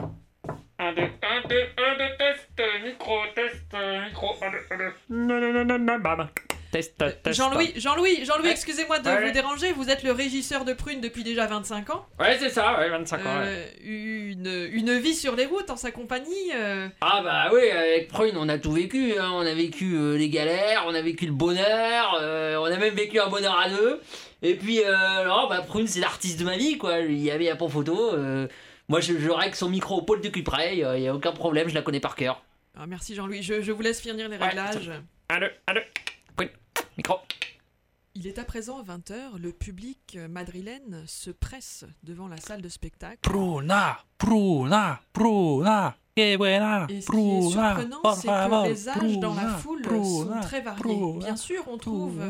Un, 0.78 0.92
deux, 0.92 1.08
un, 1.22 1.48
deux, 1.48 1.66
un, 1.78 1.96
deux, 1.96 2.16
test, 2.18 2.50
micro, 2.84 3.14
test, 3.34 3.74
micro, 4.08 4.34
un, 4.42 4.50
deux, 4.50 4.66
un, 4.70 4.76
deux. 4.76 6.55
Test. 6.70 7.02
Jean-Louis, 7.32 7.72
Jean-Louis, 7.76 8.24
Jean-Louis, 8.24 8.46
Ouais. 8.46 8.50
excusez-moi 8.52 8.98
de 8.98 9.08
Ouais. 9.08 9.26
vous 9.26 9.32
déranger, 9.32 9.72
vous 9.72 9.88
êtes 9.90 10.02
le 10.02 10.12
régisseur 10.12 10.64
de 10.64 10.72
Prune 10.72 11.00
depuis 11.00 11.22
déjà 11.24 11.46
25 11.46 11.90
ans. 11.90 12.06
Ouais, 12.20 12.36
c'est 12.38 12.50
ça, 12.50 12.78
ouais, 12.78 12.88
25 12.88 13.18
ans. 13.26 13.38
ouais. 13.40 13.44
Euh, 13.46 13.66
une, 13.84 14.68
une 14.72 14.98
vie 14.98 15.14
sur 15.14 15.36
les 15.36 15.46
routes 15.46 15.70
en 15.70 15.76
sa 15.76 15.90
compagnie. 15.90 16.52
euh, 16.54 16.88
Ah 17.00 17.20
bah 17.22 17.50
oui, 17.52 17.70
avec 17.70 18.08
Prune, 18.08 18.36
on 18.36 18.48
a 18.48 18.58
tout 18.58 18.72
vécu. 18.72 19.14
hein. 19.18 19.30
On 19.34 19.40
a 19.46 19.54
vécu 19.54 19.94
euh, 19.94 20.16
les 20.16 20.28
galères, 20.28 20.84
on 20.86 20.94
a 20.94 21.02
vécu 21.02 21.26
le 21.26 21.32
bonheur, 21.32 22.18
euh, 22.20 22.56
on 22.56 22.64
a 22.64 22.76
même 22.76 22.94
vécu 22.94 23.18
un 23.20 23.28
bonheur 23.28 23.58
à 23.58 23.68
deux. 23.70 24.00
Et 24.42 24.54
puis, 24.54 24.80
euh, 24.82 24.94
alors, 24.94 25.48
bah, 25.48 25.62
Prune, 25.66 25.86
c'est 25.86 26.00
l'artiste 26.00 26.38
de 26.40 26.44
ma 26.44 26.56
vie, 26.56 26.76
quoi. 26.78 26.98
Il 27.00 27.18
y 27.22 27.30
avait 27.30 27.48
a 27.48 27.56
pas 27.56 27.68
photo. 27.68 28.12
euh, 28.14 28.46
moi, 28.88 29.00
je, 29.00 29.18
je 29.18 29.30
règle 29.30 29.54
son 29.56 29.68
micro 29.68 29.96
au 29.96 30.02
pôle 30.02 30.20
de 30.20 30.28
Cuprey, 30.28 30.74
il 30.74 31.02
y 31.02 31.08
a 31.08 31.14
aucun 31.14 31.32
problème, 31.32 31.68
je 31.68 31.74
la 31.74 31.82
connais 31.82 31.98
par 32.00 32.14
cœur. 32.14 32.42
ah, 32.78 32.86
merci 32.86 33.14
Jean-Louis, 33.14 33.42
je, 33.42 33.60
je 33.62 33.72
vous 33.72 33.82
laisse 33.82 34.00
finir 34.00 34.28
les 34.28 34.36
Ouais, 34.36 34.46
réglages. 34.48 34.90
Un, 35.28 35.40
deux, 35.40 35.50
un, 35.66 35.74
deux. 35.74 35.80
Prune, 35.80 36.15
micro. 36.96 37.16
Il 38.14 38.26
est 38.26 38.38
à 38.38 38.44
présent 38.44 38.82
20h, 38.82 39.36
le 39.38 39.52
public 39.52 40.18
madrilène 40.30 41.04
se 41.06 41.30
presse 41.30 41.84
devant 42.02 42.28
la 42.28 42.38
salle 42.38 42.62
de 42.62 42.68
spectacle. 42.70 43.18
Pruna, 43.20 43.98
pruna, 44.16 45.00
pruna. 45.12 45.94
Que 46.16 46.36
buena, 46.38 46.86
Et 46.88 47.02
ce 47.02 47.10
qui 47.10 47.18
est 47.18 47.50
surprenant, 47.50 48.14
c'est 48.14 48.28
que 48.28 48.68
les 48.68 48.88
âges 48.88 49.18
dans 49.18 49.34
la 49.34 49.48
foule 49.58 49.84
sont 49.84 50.30
très 50.40 50.62
variés. 50.62 51.18
Bien 51.18 51.36
sûr, 51.36 51.62
on 51.68 51.76
trouve 51.76 52.22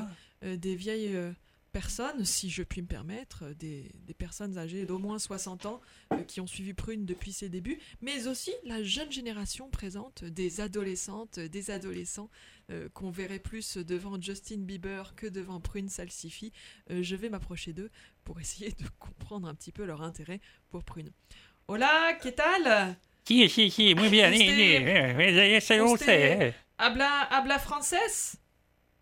euh, 0.42 0.56
des 0.56 0.74
vieilles 0.74 1.14
euh, 1.14 1.30
personnes, 1.76 2.24
si 2.24 2.48
je 2.48 2.62
puis 2.62 2.80
me 2.80 2.86
permettre, 2.86 3.44
euh, 3.44 3.54
des, 3.54 3.90
des 4.06 4.14
personnes 4.14 4.56
âgées 4.56 4.86
d'au 4.86 4.98
moins 4.98 5.18
60 5.18 5.66
ans 5.66 5.82
euh, 6.14 6.22
qui 6.22 6.40
ont 6.40 6.46
suivi 6.46 6.72
Prune 6.72 7.04
depuis 7.04 7.34
ses 7.34 7.50
débuts, 7.50 7.78
mais 8.00 8.28
aussi 8.28 8.50
la 8.64 8.82
jeune 8.82 9.12
génération 9.12 9.68
présente, 9.68 10.24
des 10.24 10.62
adolescentes, 10.62 11.38
des 11.38 11.70
adolescents 11.70 12.30
euh, 12.70 12.88
qu'on 12.94 13.10
verrait 13.10 13.40
plus 13.40 13.76
devant 13.76 14.18
Justin 14.18 14.60
Bieber 14.60 15.14
que 15.16 15.26
devant 15.26 15.60
Prune 15.60 15.90
Salsifi. 15.90 16.50
Euh, 16.90 17.02
je 17.02 17.14
vais 17.14 17.28
m'approcher 17.28 17.74
d'eux 17.74 17.90
pour 18.24 18.40
essayer 18.40 18.70
de 18.70 18.88
comprendre 18.98 19.46
un 19.46 19.54
petit 19.54 19.70
peu 19.70 19.84
leur 19.84 20.00
intérêt 20.00 20.40
pour 20.70 20.82
Prune. 20.82 21.10
Hola, 21.68 22.16
¿qué 22.22 22.32
tal? 22.32 22.96
Si, 23.28 23.46
si, 23.50 23.70
si, 23.70 23.94
muy 23.94 24.08
bien. 24.08 24.32
Eh, 24.32 25.60
Habla, 26.78 27.20
habla 27.30 27.58
française? 27.58 28.36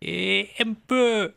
Et 0.01 0.49
un 0.59 0.73
peu. 0.73 1.33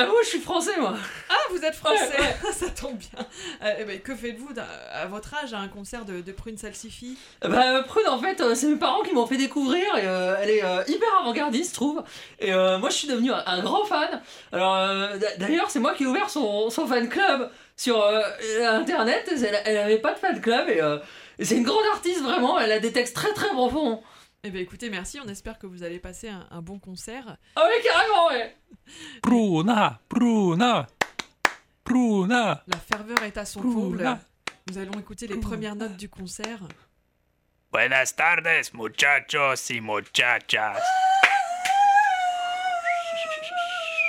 Ah, 0.00 0.06
moi, 0.06 0.20
je 0.22 0.28
suis 0.28 0.38
français, 0.40 0.78
moi. 0.78 0.94
Ah, 1.28 1.34
vous 1.50 1.64
êtes 1.64 1.74
français, 1.74 2.16
ça 2.52 2.68
tombe 2.70 2.96
bien. 2.98 3.26
Euh, 3.64 3.74
eh 3.80 3.84
ben, 3.84 3.98
que 4.00 4.14
faites-vous 4.14 4.50
à 4.92 5.06
votre 5.06 5.34
âge 5.34 5.52
à 5.52 5.58
un 5.58 5.66
concert 5.66 6.04
de, 6.04 6.20
de 6.20 6.32
Prune 6.32 6.56
Salsifi 6.56 7.18
Bah, 7.42 7.82
Prune, 7.82 8.06
en 8.06 8.18
fait, 8.20 8.40
euh, 8.40 8.54
c'est 8.54 8.68
mes 8.68 8.76
parents 8.76 9.02
qui 9.02 9.12
m'ont 9.12 9.26
fait 9.26 9.36
découvrir. 9.36 9.82
Et, 9.96 10.06
euh, 10.06 10.36
elle 10.40 10.50
est 10.50 10.64
euh, 10.64 10.84
hyper 10.86 11.08
avant-gardiste, 11.20 11.70
je 11.70 11.74
trouve. 11.74 12.02
Et 12.38 12.52
euh, 12.54 12.78
moi, 12.78 12.90
je 12.90 12.94
suis 12.94 13.08
devenu 13.08 13.32
un, 13.32 13.42
un 13.44 13.60
grand 13.60 13.84
fan. 13.84 14.20
Alors, 14.52 14.76
euh, 14.76 15.18
d'ailleurs, 15.38 15.68
c'est 15.68 15.80
moi 15.80 15.94
qui 15.94 16.04
ai 16.04 16.06
ouvert 16.06 16.30
son, 16.30 16.70
son 16.70 16.86
fan 16.86 17.08
club 17.08 17.50
sur 17.76 18.00
euh, 18.00 18.22
internet. 18.70 19.28
Elle, 19.32 19.60
elle 19.64 19.78
avait 19.78 19.98
pas 19.98 20.14
de 20.14 20.18
fan 20.20 20.40
club. 20.40 20.68
Et, 20.68 20.80
euh, 20.80 20.98
et 21.40 21.44
c'est 21.44 21.56
une 21.56 21.64
grande 21.64 21.84
artiste, 21.92 22.22
vraiment. 22.22 22.58
Elle 22.60 22.70
a 22.70 22.78
des 22.78 22.92
textes 22.92 23.16
très 23.16 23.32
très 23.32 23.48
profonds. 23.48 24.00
Eh 24.44 24.50
bien, 24.50 24.60
écoutez, 24.60 24.88
merci. 24.88 25.18
On 25.20 25.28
espère 25.28 25.58
que 25.58 25.66
vous 25.66 25.82
allez 25.82 25.98
passer 25.98 26.28
un, 26.28 26.46
un 26.50 26.62
bon 26.62 26.78
concert. 26.78 27.36
Ah, 27.56 27.64
oui, 27.68 27.74
carrément, 27.84 28.28
ouais. 28.28 28.56
Pruna, 29.20 30.00
pruna, 30.08 30.86
pruna. 31.82 32.62
La 32.66 32.78
ferveur 32.78 33.22
est 33.24 33.36
à 33.36 33.44
son 33.44 33.60
comble. 33.62 34.18
Nous 34.68 34.78
allons 34.78 34.98
écouter 35.00 35.26
les 35.26 35.40
premières 35.40 35.74
notes 35.74 35.96
du 35.96 36.08
concert. 36.08 36.60
Buenas 37.72 38.14
tardes, 38.14 38.72
muchachos 38.74 39.70
y 39.70 39.80
muchachas. 39.80 40.80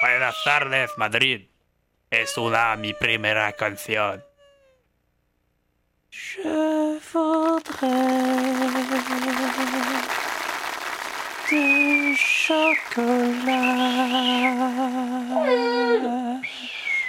Buenas 0.02 0.36
tardes, 0.46 0.90
Madrid. 0.98 1.48
Es 2.12 2.38
una 2.38 2.76
mi 2.76 2.94
primera 2.94 3.52
canción. 3.52 4.22
Je 6.12 7.00
voudrais 7.14 7.90
du 11.50 12.16
chocolat. 12.16 13.46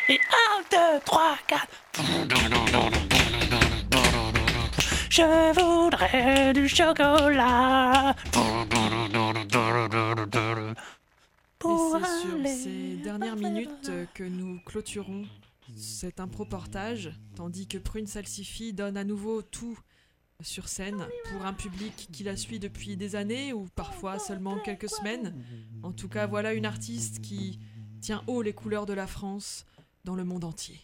Et 0.08 0.18
un, 0.18 0.60
deux, 0.70 1.00
trois, 1.04 1.36
quatre. 1.46 1.68
Je 5.10 5.22
Je 5.22 5.60
voudrais 5.60 6.52
du 6.54 6.68
chocolat. 6.68 8.14
Et 8.26 8.38
Pour 11.58 11.98
c'est 12.02 12.20
sur 12.20 12.38
ces 12.46 12.96
dernières 12.96 13.36
minutes 13.36 13.90
que 14.14 14.24
nous 14.24 14.58
clôturons 14.64 15.26
cet 15.76 16.18
impro-portage, 16.20 17.12
tandis 17.36 17.66
que 17.68 17.78
Prune 17.78 18.06
Salsify 18.06 18.72
donne 18.72 18.96
à 18.96 19.04
nouveau 19.04 19.42
tout 19.42 19.78
sur 20.42 20.68
scène 20.68 21.06
pour 21.30 21.44
un 21.44 21.52
public 21.52 22.08
qui 22.12 22.24
la 22.24 22.36
suit 22.36 22.58
depuis 22.58 22.96
des 22.96 23.16
années 23.16 23.52
ou 23.52 23.66
parfois 23.74 24.18
seulement 24.18 24.58
quelques 24.58 24.88
semaines. 24.88 25.34
En 25.82 25.92
tout 25.92 26.08
cas, 26.08 26.26
voilà 26.26 26.52
une 26.52 26.66
artiste 26.66 27.20
qui 27.20 27.58
tient 28.00 28.22
haut 28.26 28.42
les 28.42 28.52
couleurs 28.52 28.86
de 28.86 28.92
la 28.92 29.06
France 29.06 29.66
dans 30.04 30.14
le 30.14 30.24
monde 30.24 30.44
entier. 30.44 30.80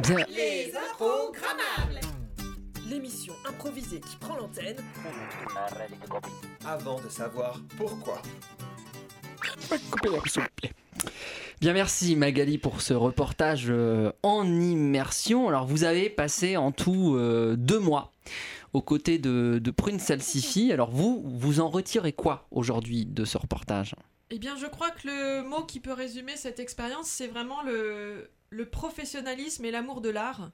Bien, 0.00 0.26
Les 0.28 0.72
improgrammables 0.76 2.00
L'émission 2.88 3.34
improvisée 3.48 4.00
qui 4.00 4.16
prend 4.16 4.36
l'antenne 4.36 4.76
Avant 6.64 7.00
de 7.00 7.08
savoir 7.08 7.60
pourquoi. 7.76 8.22
Merci 11.72 12.14
Magali 12.14 12.58
pour 12.58 12.80
ce 12.80 12.94
reportage 12.94 13.66
euh, 13.68 14.12
en 14.22 14.46
immersion. 14.46 15.48
Alors, 15.48 15.66
vous 15.66 15.84
avez 15.84 16.08
passé 16.08 16.56
en 16.56 16.70
tout 16.70 17.16
euh, 17.16 17.56
deux 17.56 17.80
mois 17.80 18.12
aux 18.72 18.82
côtés 18.82 19.18
de, 19.18 19.60
Prune 19.76 19.98
Salsify. 19.98 20.72
Alors, 20.72 20.90
vous, 20.90 21.22
vous 21.24 21.60
en 21.60 21.68
retirez 21.68 22.12
quoi 22.12 22.46
aujourd'hui 22.50 23.04
de 23.04 23.24
ce 23.24 23.36
reportage? 23.36 23.94
Eh 24.30 24.38
bien, 24.38 24.56
je 24.56 24.66
crois 24.66 24.90
que 24.90 25.08
le 25.08 25.42
mot 25.42 25.64
qui 25.64 25.80
peut 25.80 25.92
résumer 25.92 26.36
cette 26.36 26.60
expérience, 26.60 27.08
c'est 27.08 27.26
vraiment 27.26 27.62
le, 27.62 28.30
le 28.50 28.66
professionnalisme 28.66 29.64
et 29.64 29.70
l'amour 29.70 30.00
de 30.00 30.10
l'art. 30.10 30.50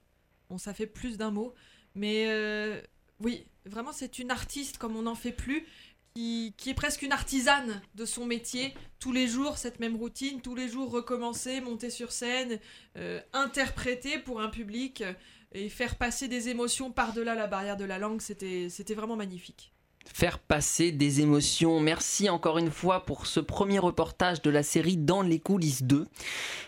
Bon, 0.49 0.59
ça 0.59 0.73
fait 0.73 0.87
plus 0.87 1.19
d'un 1.19 1.31
mot, 1.31 1.55
mais 1.95 2.27
euh, 2.29 2.81
oui, 3.21 3.47
vraiment, 3.67 3.93
c'est 3.93 4.19
une 4.19 4.31
artiste 4.31 4.79
comme 4.79 4.97
on 4.97 5.03
n'en 5.03 5.15
fait 5.15 5.33
plus, 5.33 5.67
qui, 6.15 6.55
est 6.67 6.75
presque 6.75 7.03
une 7.03 7.13
artisane 7.13 7.81
de 7.95 8.05
son 8.05 8.27
métier. 8.27 8.75
Tous 8.99 9.13
les 9.13 9.27
jours, 9.27 9.59
cette 9.59 9.81
même 9.81 9.97
routine, 9.97 10.41
tous 10.41 10.55
les 10.55 10.69
jours 10.69 10.91
recommencer, 10.91 11.61
monter 11.61 11.91
sur 11.91 12.13
scène, 12.13 12.59
euh, 12.97 13.21
interpréter 13.33 14.19
pour 14.19 14.41
un 14.41 14.49
public 14.49 15.03
euh, 15.03 15.13
et 15.53 15.69
faire 15.69 15.97
passer 15.97 16.29
des 16.29 16.49
émotions 16.49 16.91
par-delà 16.91 17.35
la 17.35 17.47
barrière 17.47 17.77
de 17.77 17.85
la 17.85 17.99
langue, 17.99 18.21
c'était 18.21 18.69
c'était 18.71 18.95
vraiment 18.95 19.17
magnifique. 19.17 19.73
faire 20.15 20.39
passer 20.39 20.93
des 20.93 21.21
émotions. 21.21 21.81
Merci 21.81 22.29
encore 22.29 22.59
une 22.59 22.71
fois 22.71 23.05
pour 23.05 23.27
ce 23.27 23.41
premier 23.41 23.79
reportage 23.79 24.43
de 24.43 24.51
la 24.51 24.63
série 24.63 24.97
Dans 24.97 25.23
les 25.23 25.41
coulisses 25.41 25.83
2. 25.83 26.07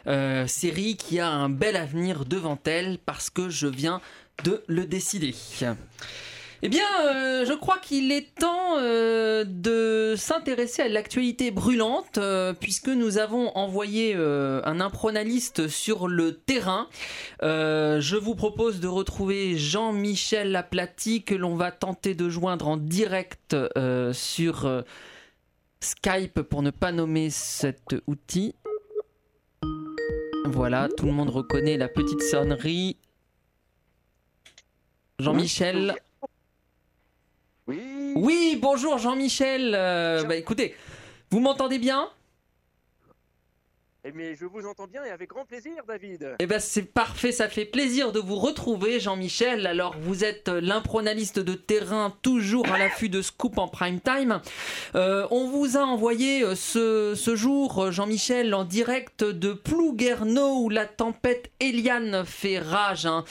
Euh, 0.07 0.47
série 0.47 0.97
qui 0.97 1.21
a 1.21 1.31
un 1.31 1.49
bel 1.49 1.77
avenir 1.77 2.25
devant 2.25 2.59
elle 2.65 2.99
parce 2.99 3.31
que 3.31 3.49
je 3.49 3.67
viens 3.67 4.01
de 4.45 4.63
le 4.67 4.87
décider. 4.87 5.35
Eh 6.63 6.69
bien, 6.69 6.87
euh, 7.05 7.45
je 7.45 7.53
crois 7.53 7.79
qu'il 7.79 8.13
est 8.13 8.35
temps 8.35 8.79
euh, 8.79 9.45
de 9.47 10.15
s'intéresser 10.17 10.83
à 10.83 10.89
l'actualité 10.89 11.51
brûlante, 11.51 12.19
euh, 12.19 12.53
puisque 12.53 12.89
nous 12.89 13.19
avons 13.19 13.57
envoyé 13.57 14.15
un 14.15 14.81
impronaliste 14.81 15.69
sur 15.69 16.09
le 16.09 16.37
terrain. 16.37 16.89
Je 17.43 18.17
vous 18.17 18.35
propose 18.35 18.81
de 18.81 18.89
retrouver 18.89 19.57
Jean-Michel 19.57 20.55
Aplati, 20.57 21.23
que 21.23 21.35
l'on 21.35 21.57
va 21.57 21.71
tenter 21.71 22.15
de 22.15 22.29
joindre 22.29 22.69
en 22.69 22.77
direct 22.77 23.57
sur 24.13 24.85
Skype 25.81 26.43
pour 26.43 26.63
ne 26.63 26.71
pas 26.71 26.93
nommer 26.93 27.31
cet 27.31 27.95
outil. 28.07 28.55
Voilà, 30.47 30.89
tout 30.97 31.07
le 31.07 31.13
monde 31.13 31.31
reconnaît 31.31 31.77
la 31.77 31.89
petite 31.89 32.23
sonnerie. 32.23 32.97
Jean-Michel. 35.19 35.95
Oui. 38.25 38.59
Bonjour 38.59 38.97
Jean-Michel. 38.97 39.75
Euh, 39.75 40.25
bah 40.25 40.37
écoutez, 40.37 40.75
vous 41.31 41.41
m'entendez 41.41 41.79
bien? 41.79 42.09
Mais 44.13 44.35
je 44.35 44.45
vous 44.45 44.67
entends 44.67 44.87
bien 44.87 45.03
et 45.03 45.11
avec 45.11 45.31
grand 45.31 45.47
plaisir, 45.47 45.73
David. 45.89 46.37
Eh 46.39 46.47
ben 46.47 46.61
c'est 46.61 46.83
parfait, 46.83 47.33
ça 47.33 47.49
fait 47.49 47.65
plaisir 47.65 48.13
de 48.13 48.21
vous 48.21 48.37
retrouver 48.37 49.01
Jean-Michel. 49.01 49.67
Alors 49.67 49.97
vous 49.99 50.25
êtes 50.25 50.49
euh, 50.49 50.61
l'impronaliste 50.61 51.39
de 51.39 51.55
terrain, 51.55 52.13
toujours 52.21 52.71
à 52.71 52.77
l'affût 52.77 53.09
de 53.09 53.23
scoop 53.23 53.57
en 53.57 53.67
prime 53.67 54.01
time. 54.01 54.41
Euh, 54.95 55.27
on 55.31 55.49
vous 55.49 55.79
a 55.79 55.81
envoyé 55.81 56.43
euh, 56.43 56.55
ce, 56.55 57.15
ce 57.15 57.35
jour, 57.35 57.91
Jean-Michel, 57.91 58.53
en 58.53 58.65
direct 58.65 59.25
de 59.25 59.55
Plouguerneau 59.55 60.65
où 60.65 60.69
la 60.69 60.85
tempête 60.85 61.51
Eliane 61.59 62.25
fait 62.27 62.59
rage. 62.59 63.07
hein. 63.07 63.25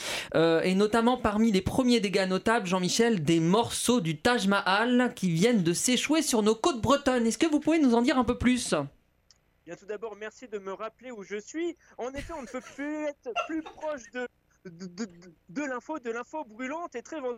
Et 0.64 0.74
notamment 0.74 1.16
parmi 1.16 1.52
les 1.52 1.62
premiers 1.62 2.00
dégâts 2.00 2.26
notables, 2.28 2.66
Jean-Michel, 2.66 3.22
des 3.22 3.38
morceaux 3.38 4.00
du 4.00 4.16
Taj 4.18 4.48
Mahal 4.48 5.12
qui 5.14 5.30
viennent 5.30 5.62
de 5.62 5.72
s'échouer 5.72 6.22
sur 6.22 6.42
nos 6.42 6.54
côtes 6.56 6.80
bretonnes. 6.80 7.26
Est-ce 7.26 7.38
que 7.38 7.46
vous 7.46 7.60
pouvez 7.60 7.78
nous 7.78 7.94
en 7.94 8.02
dire 8.02 8.18
un 8.18 8.24
peu 8.24 8.36
plus? 8.36 8.74
Bien 9.66 9.76
tout 9.76 9.86
d'abord, 9.86 10.14
merci 10.16 10.46
de 10.46 10.58
me 10.58 10.72
rappeler 10.72 11.10
où 11.10 11.22
je 11.22 11.36
suis. 11.36 11.76
En 11.96 12.12
effet, 12.12 12.34
on 12.34 12.42
ne 12.42 12.46
peut 12.46 12.60
plus 12.60 13.04
être 13.06 13.30
plus 13.46 13.62
proche 13.62 14.02
de, 14.12 14.28
de, 14.66 15.08
de, 15.48 15.62
l'info, 15.64 15.98
de 15.98 16.10
l'info 16.10 16.44
brûlante 16.44 16.94
et 16.94 17.02
très 17.02 17.20
vend- 17.20 17.36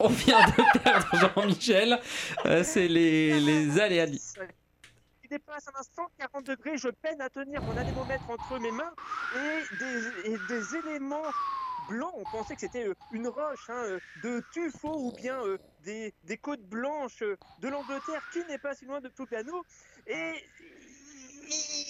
On 0.00 0.08
vient 0.08 0.40
de 0.46 0.78
perdre 0.82 1.08
Jean-Michel. 1.34 2.00
Euh, 2.46 2.62
c'est 2.62 2.86
les, 2.88 3.40
les 3.40 3.80
aléas. 3.80 4.06
Il 5.24 5.28
dépasse 5.28 5.66
un 5.68 5.80
instant 5.80 6.08
40 6.18 6.46
degrés, 6.46 6.78
je 6.78 6.88
peine 6.88 7.20
à 7.20 7.28
tenir 7.28 7.60
mon 7.62 7.76
anémomètre 7.76 8.30
entre 8.30 8.58
mes 8.60 8.70
mains 8.70 8.94
et 9.36 9.62
des, 9.78 10.30
et 10.32 10.36
des 10.48 10.76
éléments 10.76 11.26
blancs. 11.88 12.12
On 12.14 12.24
pensait 12.24 12.54
que 12.54 12.60
c'était 12.60 12.86
euh, 12.88 12.94
une 13.12 13.28
roche 13.28 13.68
hein, 13.68 13.82
euh, 13.84 13.98
de 14.22 14.42
tuffeau 14.52 14.94
ou 14.98 15.12
bien 15.12 15.42
euh, 15.44 15.58
des, 15.84 16.12
des 16.24 16.36
côtes 16.36 16.62
blanches 16.62 17.22
de 17.60 17.68
l'Angleterre 17.68 18.22
qui 18.32 18.44
n'est 18.46 18.58
pas 18.58 18.74
si 18.74 18.84
loin 18.84 19.00
de 19.00 19.08
Ploucano. 19.08 19.62
Et 20.06 20.34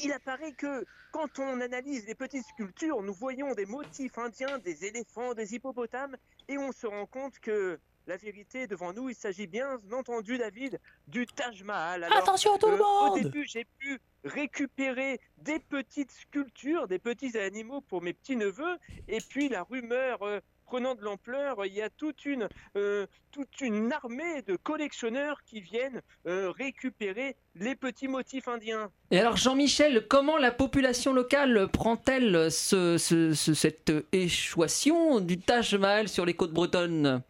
il- 0.04 0.12
apparaît 0.12 0.52
que 0.52 0.84
quand 1.12 1.38
on 1.38 1.60
analyse 1.60 2.06
les 2.06 2.14
petites 2.14 2.46
sculptures, 2.46 3.02
nous 3.02 3.14
voyons 3.14 3.54
des 3.54 3.66
motifs 3.66 4.16
indiens, 4.18 4.58
des 4.58 4.84
éléphants, 4.84 5.34
des 5.34 5.54
hippopotames, 5.54 6.16
et 6.48 6.58
on 6.58 6.72
se 6.72 6.86
rend 6.86 7.06
compte 7.06 7.38
que 7.40 7.78
la 8.06 8.16
vérité 8.16 8.66
devant 8.66 8.92
nous, 8.92 9.08
il 9.10 9.14
s'agit 9.14 9.46
bien 9.46 9.80
entendu, 9.92 10.38
David, 10.38 10.80
du 11.08 11.26
Taj 11.26 11.62
Mahal. 11.62 12.04
Alors, 12.04 12.18
Attention 12.18 12.54
à 12.54 12.58
tout 12.58 12.68
le 12.68 12.74
euh, 12.74 12.78
Au 12.82 13.06
monde 13.10 13.20
début, 13.22 13.44
j'ai 13.46 13.66
pu 13.78 13.98
récupérer 14.24 15.20
des 15.38 15.58
petites 15.58 16.12
sculptures, 16.12 16.88
des 16.88 16.98
petits 16.98 17.36
animaux 17.38 17.80
pour 17.80 18.02
mes 18.02 18.12
petits-neveux, 18.12 18.76
et 19.08 19.18
puis 19.28 19.48
la 19.48 19.62
rumeur 19.64 20.22
euh, 20.22 20.40
prenant 20.66 20.94
de 20.94 21.02
l'ampleur, 21.02 21.64
il 21.64 21.72
y 21.72 21.80
a 21.80 21.88
toute 21.88 22.26
une, 22.26 22.46
euh, 22.76 23.06
toute 23.30 23.60
une 23.62 23.90
armée 23.92 24.42
de 24.42 24.56
collectionneurs 24.56 25.42
qui 25.46 25.60
viennent 25.62 26.02
euh, 26.26 26.50
récupérer 26.50 27.36
les 27.54 27.74
petits 27.74 28.08
motifs 28.08 28.48
indiens. 28.48 28.90
Et 29.10 29.18
alors 29.18 29.36
Jean-Michel, 29.36 30.06
comment 30.08 30.36
la 30.36 30.50
population 30.50 31.14
locale 31.14 31.68
prend-elle 31.72 32.50
ce, 32.52 32.98
ce- 32.98 33.32
ce- 33.32 33.54
cette 33.54 33.92
échouation 34.12 35.20
du 35.20 35.38
Taj 35.38 35.74
Mahal 35.74 36.08
sur 36.08 36.26
les 36.26 36.34
côtes 36.34 36.52
bretonnes? 36.52 37.22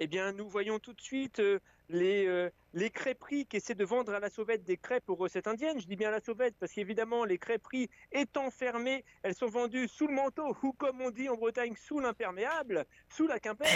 Eh 0.00 0.06
bien, 0.06 0.32
nous 0.32 0.48
voyons 0.48 0.78
tout 0.78 0.92
de 0.92 1.00
suite 1.00 1.40
euh, 1.40 1.58
les, 1.88 2.24
euh, 2.26 2.50
les 2.72 2.88
crêperies 2.88 3.46
qui 3.46 3.56
essaient 3.56 3.74
de 3.74 3.84
vendre 3.84 4.14
à 4.14 4.20
la 4.20 4.30
sauvette 4.30 4.62
des 4.62 4.76
crêpes 4.76 5.08
aux 5.08 5.16
recettes 5.16 5.48
indiennes. 5.48 5.80
Je 5.80 5.88
dis 5.88 5.96
bien 5.96 6.10
à 6.10 6.12
la 6.12 6.20
sauvette 6.20 6.54
parce 6.60 6.72
qu'évidemment, 6.72 7.24
les 7.24 7.36
crêperies 7.36 7.90
étant 8.12 8.52
fermées, 8.52 9.04
elles 9.24 9.34
sont 9.34 9.48
vendues 9.48 9.88
sous 9.88 10.06
le 10.06 10.14
manteau 10.14 10.56
ou 10.62 10.72
comme 10.72 11.00
on 11.00 11.10
dit 11.10 11.28
en 11.28 11.34
Bretagne, 11.34 11.74
sous 11.74 11.98
l'imperméable, 11.98 12.86
sous 13.08 13.26
la 13.26 13.40
quimper. 13.40 13.66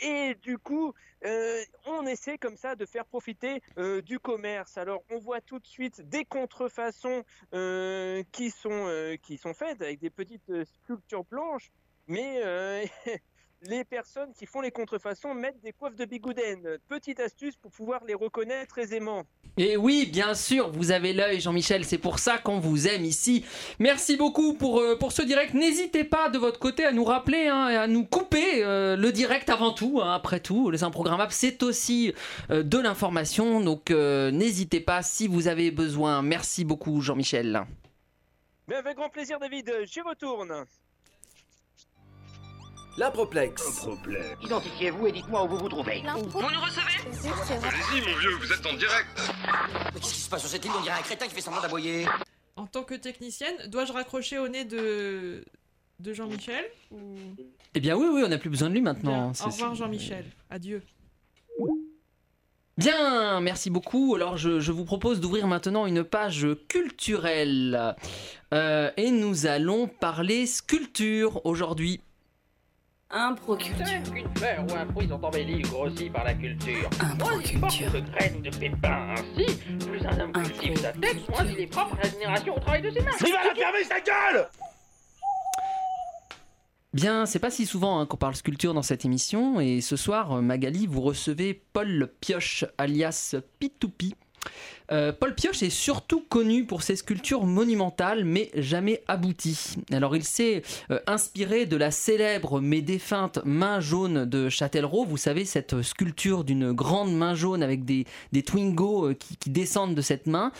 Et 0.00 0.34
du 0.36 0.56
coup, 0.56 0.94
euh, 1.26 1.62
on 1.84 2.06
essaie 2.06 2.38
comme 2.38 2.56
ça 2.56 2.74
de 2.74 2.86
faire 2.86 3.04
profiter 3.04 3.60
du 4.02 4.18
commerce. 4.18 4.78
Alors, 4.78 5.02
on 5.10 5.18
voit 5.18 5.42
tout 5.42 5.58
de 5.58 5.66
suite 5.66 6.08
des 6.08 6.24
contrefaçons 6.24 7.22
qui, 8.32 8.50
sont, 8.50 9.16
qui 9.22 9.36
sont 9.36 9.52
faites 9.52 9.82
avec 9.82 10.00
des 10.00 10.10
petites 10.10 10.64
sculptures 10.64 11.24
blanches, 11.24 11.70
mais 12.06 12.88
les 13.68 13.84
personnes 13.84 14.32
qui 14.32 14.46
font 14.46 14.60
les 14.60 14.70
contrefaçons 14.70 15.34
mettent 15.34 15.60
des 15.62 15.72
coiffes 15.72 15.96
de 15.96 16.04
bigouden. 16.04 16.78
Petite 16.88 17.20
astuce 17.20 17.56
pour 17.56 17.70
pouvoir 17.70 18.04
les 18.04 18.14
reconnaître 18.14 18.78
aisément. 18.78 19.24
Et 19.58 19.76
oui, 19.76 20.08
bien 20.12 20.34
sûr, 20.34 20.70
vous 20.70 20.90
avez 20.90 21.12
l'œil 21.14 21.40
Jean-Michel, 21.40 21.84
c'est 21.84 21.96
pour 21.98 22.18
ça 22.18 22.36
qu'on 22.38 22.58
vous 22.58 22.88
aime 22.88 23.04
ici. 23.04 23.44
Merci 23.78 24.16
beaucoup 24.16 24.52
pour, 24.54 24.80
euh, 24.80 24.96
pour 24.98 25.12
ce 25.12 25.22
direct. 25.22 25.54
N'hésitez 25.54 26.04
pas 26.04 26.28
de 26.28 26.36
votre 26.38 26.58
côté 26.58 26.84
à 26.84 26.92
nous 26.92 27.04
rappeler, 27.04 27.48
hein, 27.48 27.70
et 27.70 27.76
à 27.76 27.86
nous 27.86 28.04
couper 28.04 28.62
euh, 28.62 28.96
le 28.96 29.12
direct 29.12 29.48
avant 29.48 29.72
tout. 29.72 30.00
hein. 30.02 30.12
après 30.12 30.40
tout, 30.40 30.70
les 30.70 30.84
improgrammables, 30.84 31.32
c'est 31.32 31.62
aussi 31.62 32.12
euh, 32.50 32.62
de 32.62 32.78
l'information. 32.78 33.60
Donc 33.60 33.90
n'hésitez 33.90 34.80
pas 34.80 35.02
si 35.02 35.26
vous 35.26 35.48
avez 35.48 35.70
besoin. 35.70 36.20
Merci 36.22 36.64
beaucoup 36.64 37.00
Jean-Michel. 37.00 37.64
Mais 38.68 38.74
avec 38.74 38.96
grand 38.96 39.08
plaisir, 39.08 39.38
David, 39.38 39.72
j'y 39.84 40.00
retourne. 40.00 40.66
L'improplex. 42.98 43.86
Identifiez-vous 44.42 45.06
et 45.08 45.12
dites-moi 45.12 45.44
où 45.44 45.48
vous 45.48 45.58
vous 45.58 45.68
trouvez. 45.68 46.02
Vous 46.16 46.40
nous 46.40 46.60
recevez? 46.60 46.96
Allez-y, 47.66 48.00
mon 48.08 48.18
vieux, 48.18 48.34
vous 48.40 48.52
êtes 48.52 48.64
en 48.66 48.72
direct. 48.74 49.32
Mais 49.94 50.00
qu'est-ce 50.00 50.14
qui 50.14 50.20
se 50.20 50.30
passe 50.30 50.40
sur 50.40 50.50
cette 50.50 50.64
île 50.64 50.70
On 50.78 50.82
dirait 50.82 50.98
un 50.98 51.02
crétin 51.02 51.26
qui 51.26 51.34
fait 51.34 51.40
semblant 51.40 51.60
d'aboyer? 51.60 52.06
en 52.58 52.66
tant 52.66 52.84
que 52.84 52.94
technicienne, 52.94 53.54
dois-je 53.68 53.92
raccrocher 53.92 54.38
au 54.38 54.48
nez 54.48 54.64
de, 54.64 55.44
de 56.00 56.12
Jean-Michel 56.14 56.64
ou... 56.90 57.14
Eh 57.74 57.80
bien 57.80 57.94
oui, 57.96 58.06
oui, 58.10 58.22
on 58.24 58.28
n'a 58.28 58.38
plus 58.38 58.48
besoin 58.48 58.70
de 58.70 58.74
lui 58.74 58.80
maintenant. 58.80 59.24
Bien. 59.26 59.34
C'est- 59.34 59.44
Au 59.44 59.48
revoir 59.50 59.74
Jean-Michel. 59.74 60.24
Adieu. 60.48 60.82
Bien, 62.78 63.40
merci 63.40 63.68
beaucoup. 63.68 64.14
Alors 64.14 64.38
je, 64.38 64.60
je 64.60 64.72
vous 64.72 64.86
propose 64.86 65.20
d'ouvrir 65.20 65.46
maintenant 65.46 65.84
une 65.84 66.02
page 66.02 66.46
culturelle. 66.68 67.94
Euh, 68.54 68.90
et 68.96 69.10
nous 69.10 69.44
allons 69.46 69.86
parler 69.86 70.46
sculpture 70.46 71.44
aujourd'hui. 71.44 72.00
Improculture. 73.10 73.84
Qu'une 74.12 74.28
fleur 74.36 74.64
ou 74.68 74.74
un 74.74 74.86
fruit 74.86 75.08
sont 75.08 75.24
embellis 75.24 75.64
ou 75.64 75.68
grossis 75.68 76.10
par 76.10 76.24
la 76.24 76.34
culture. 76.34 76.90
Improculture. 77.00 77.92
De 77.92 78.00
graines 78.00 78.36
ou 78.38 78.40
de 78.40 78.50
pépins. 78.50 79.14
Ainsi, 79.14 79.56
plus 79.86 80.04
un 80.04 80.20
homme 80.20 80.32
cultive 80.32 80.76
sa 80.78 80.92
tête, 80.92 81.28
moins 81.28 81.44
il 81.44 81.60
est 81.60 81.66
propre 81.68 81.96
à 82.00 82.02
la 82.02 82.10
génération 82.10 82.56
au 82.56 82.60
travail 82.60 82.82
de 82.82 82.90
ses 82.90 83.00
mains. 83.00 83.12
Il 83.24 83.32
va 83.32 83.44
la 83.44 83.54
fermer 83.54 83.84
sa 83.84 84.00
gueule 84.00 84.48
Bien, 86.92 87.26
c'est 87.26 87.38
pas 87.38 87.50
si 87.50 87.66
souvent 87.66 88.00
hein, 88.00 88.06
qu'on 88.06 88.16
parle 88.16 88.34
sculpture 88.34 88.74
dans 88.74 88.82
cette 88.82 89.04
émission. 89.04 89.60
Et 89.60 89.80
ce 89.82 89.96
soir, 89.96 90.42
Magali, 90.42 90.86
vous 90.86 91.02
recevez 91.02 91.54
Paul 91.72 92.10
Pioche, 92.20 92.64
alias 92.78 93.36
Pitoupi. 93.60 94.14
Euh, 94.92 95.12
Paul 95.12 95.34
Pioche 95.34 95.62
est 95.62 95.70
surtout 95.70 96.20
connu 96.20 96.64
pour 96.64 96.82
ses 96.82 96.96
sculptures 96.96 97.44
monumentales, 97.44 98.24
mais 98.24 98.50
jamais 98.54 99.02
abouties. 99.08 99.76
Alors, 99.92 100.16
il 100.16 100.24
s'est 100.24 100.62
euh, 100.90 100.98
inspiré 101.06 101.66
de 101.66 101.76
la 101.76 101.90
célèbre 101.90 102.60
mais 102.60 102.82
défunte 102.82 103.40
main 103.44 103.80
jaune 103.80 104.24
de 104.24 104.48
Châtellerault. 104.48 105.04
Vous 105.04 105.16
savez, 105.16 105.44
cette 105.44 105.82
sculpture 105.82 106.44
d'une 106.44 106.72
grande 106.72 107.14
main 107.14 107.34
jaune 107.34 107.62
avec 107.62 107.84
des, 107.84 108.06
des 108.32 108.42
Twingo 108.42 109.08
euh, 109.08 109.14
qui, 109.14 109.50
descendent 109.50 109.94
de 109.94 110.02
cette 110.02 110.26
main, 110.26 110.50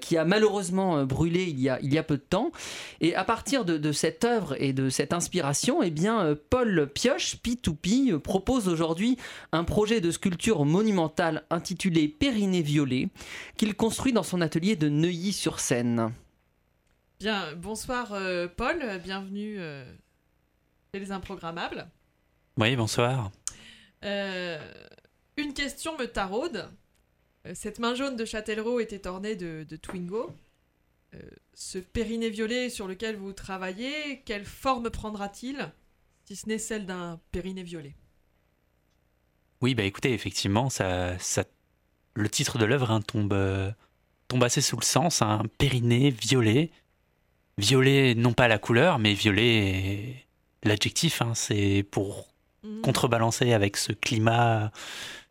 qui 0.00 0.18
a 0.18 0.24
malheureusement 0.24 1.04
brûlé 1.04 1.44
il 1.44 1.58
y 1.58 1.68
a, 1.68 1.78
il 1.82 1.92
y 1.92 1.98
a 1.98 2.02
peu 2.02 2.16
de 2.16 2.22
temps. 2.22 2.52
Et 3.00 3.14
à 3.14 3.24
partir 3.24 3.64
de, 3.64 3.92
cette 3.92 4.24
œuvre 4.24 4.54
et 4.60 4.72
de 4.72 4.90
cette 4.90 5.12
inspiration, 5.12 5.82
eh 5.82 5.90
bien, 5.90 6.36
Paul 6.50 6.90
Pioche, 6.92 7.36
P2P, 7.42 8.12
euh, 8.12 8.18
propose 8.18 8.68
aujourd'hui 8.68 9.16
un 9.52 9.64
projet 9.64 10.00
de 10.00 10.10
sculpture 10.10 10.64
monumentale 10.64 11.44
intitulé 11.50 12.08
Périnée 12.08 12.62
violet, 12.62 13.08
qu'il 13.56 13.73
construit 13.74 14.12
dans 14.12 14.22
son 14.22 14.40
atelier 14.40 14.76
de 14.76 14.88
Neuilly-sur-Seine. 14.88 16.12
Bien, 17.20 17.54
bonsoir 17.54 18.12
euh, 18.12 18.48
Paul, 18.48 19.00
bienvenue 19.02 19.56
euh, 19.58 19.84
chez 20.92 21.00
les 21.00 21.12
Improgrammables. 21.12 21.88
Oui, 22.56 22.76
bonsoir. 22.76 23.30
Euh, 24.04 24.58
une 25.36 25.54
question 25.54 25.96
me 25.96 26.06
taraude. 26.06 26.70
Euh, 27.46 27.52
cette 27.54 27.78
main 27.78 27.94
jaune 27.94 28.16
de 28.16 28.24
Châtellerault 28.24 28.80
était 28.80 29.06
ornée 29.06 29.36
de, 29.36 29.64
de 29.68 29.76
Twingo. 29.76 30.34
Euh, 31.14 31.18
ce 31.54 31.78
périnée 31.78 32.30
violet 32.30 32.70
sur 32.70 32.86
lequel 32.88 33.16
vous 33.16 33.32
travaillez, 33.32 34.22
quelle 34.24 34.44
forme 34.44 34.90
prendra-t-il 34.90 35.72
si 36.24 36.36
ce 36.36 36.48
n'est 36.48 36.58
celle 36.58 36.86
d'un 36.86 37.20
périnée 37.30 37.62
violet? 37.62 37.94
Oui, 39.60 39.74
bah 39.74 39.84
écoutez, 39.84 40.12
effectivement, 40.12 40.68
ça, 40.68 41.18
ça, 41.18 41.44
le 42.14 42.28
titre 42.28 42.58
de 42.58 42.64
l'œuvre 42.64 42.90
hein, 42.90 43.00
tombe, 43.00 43.32
euh, 43.32 43.70
tombe 44.28 44.44
assez 44.44 44.60
sous 44.60 44.76
le 44.76 44.84
sens. 44.84 45.22
Un 45.22 45.42
périnée 45.58 46.10
violet. 46.10 46.70
Violet, 47.58 48.14
non 48.16 48.32
pas 48.32 48.48
la 48.48 48.58
couleur, 48.58 48.98
mais 48.98 49.14
violet, 49.14 50.14
l'adjectif. 50.64 51.22
hein, 51.22 51.32
c'est 51.34 51.84
pour 51.90 52.28
Mhm. 52.64 52.80
contrebalancer 52.80 53.52
avec 53.52 53.76
ce 53.76 53.92
climat, 53.92 54.72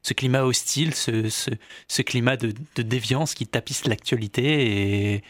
ce 0.03 0.13
climat 0.13 0.43
hostile, 0.43 0.93
ce, 0.93 1.29
ce, 1.29 1.49
ce 1.87 2.01
climat 2.03 2.37
de, 2.37 2.53
de 2.75 2.81
déviance 2.83 3.33
qui 3.33 3.47
tapisse 3.47 3.85
l'actualité. 3.87 5.15
Et 5.15 5.23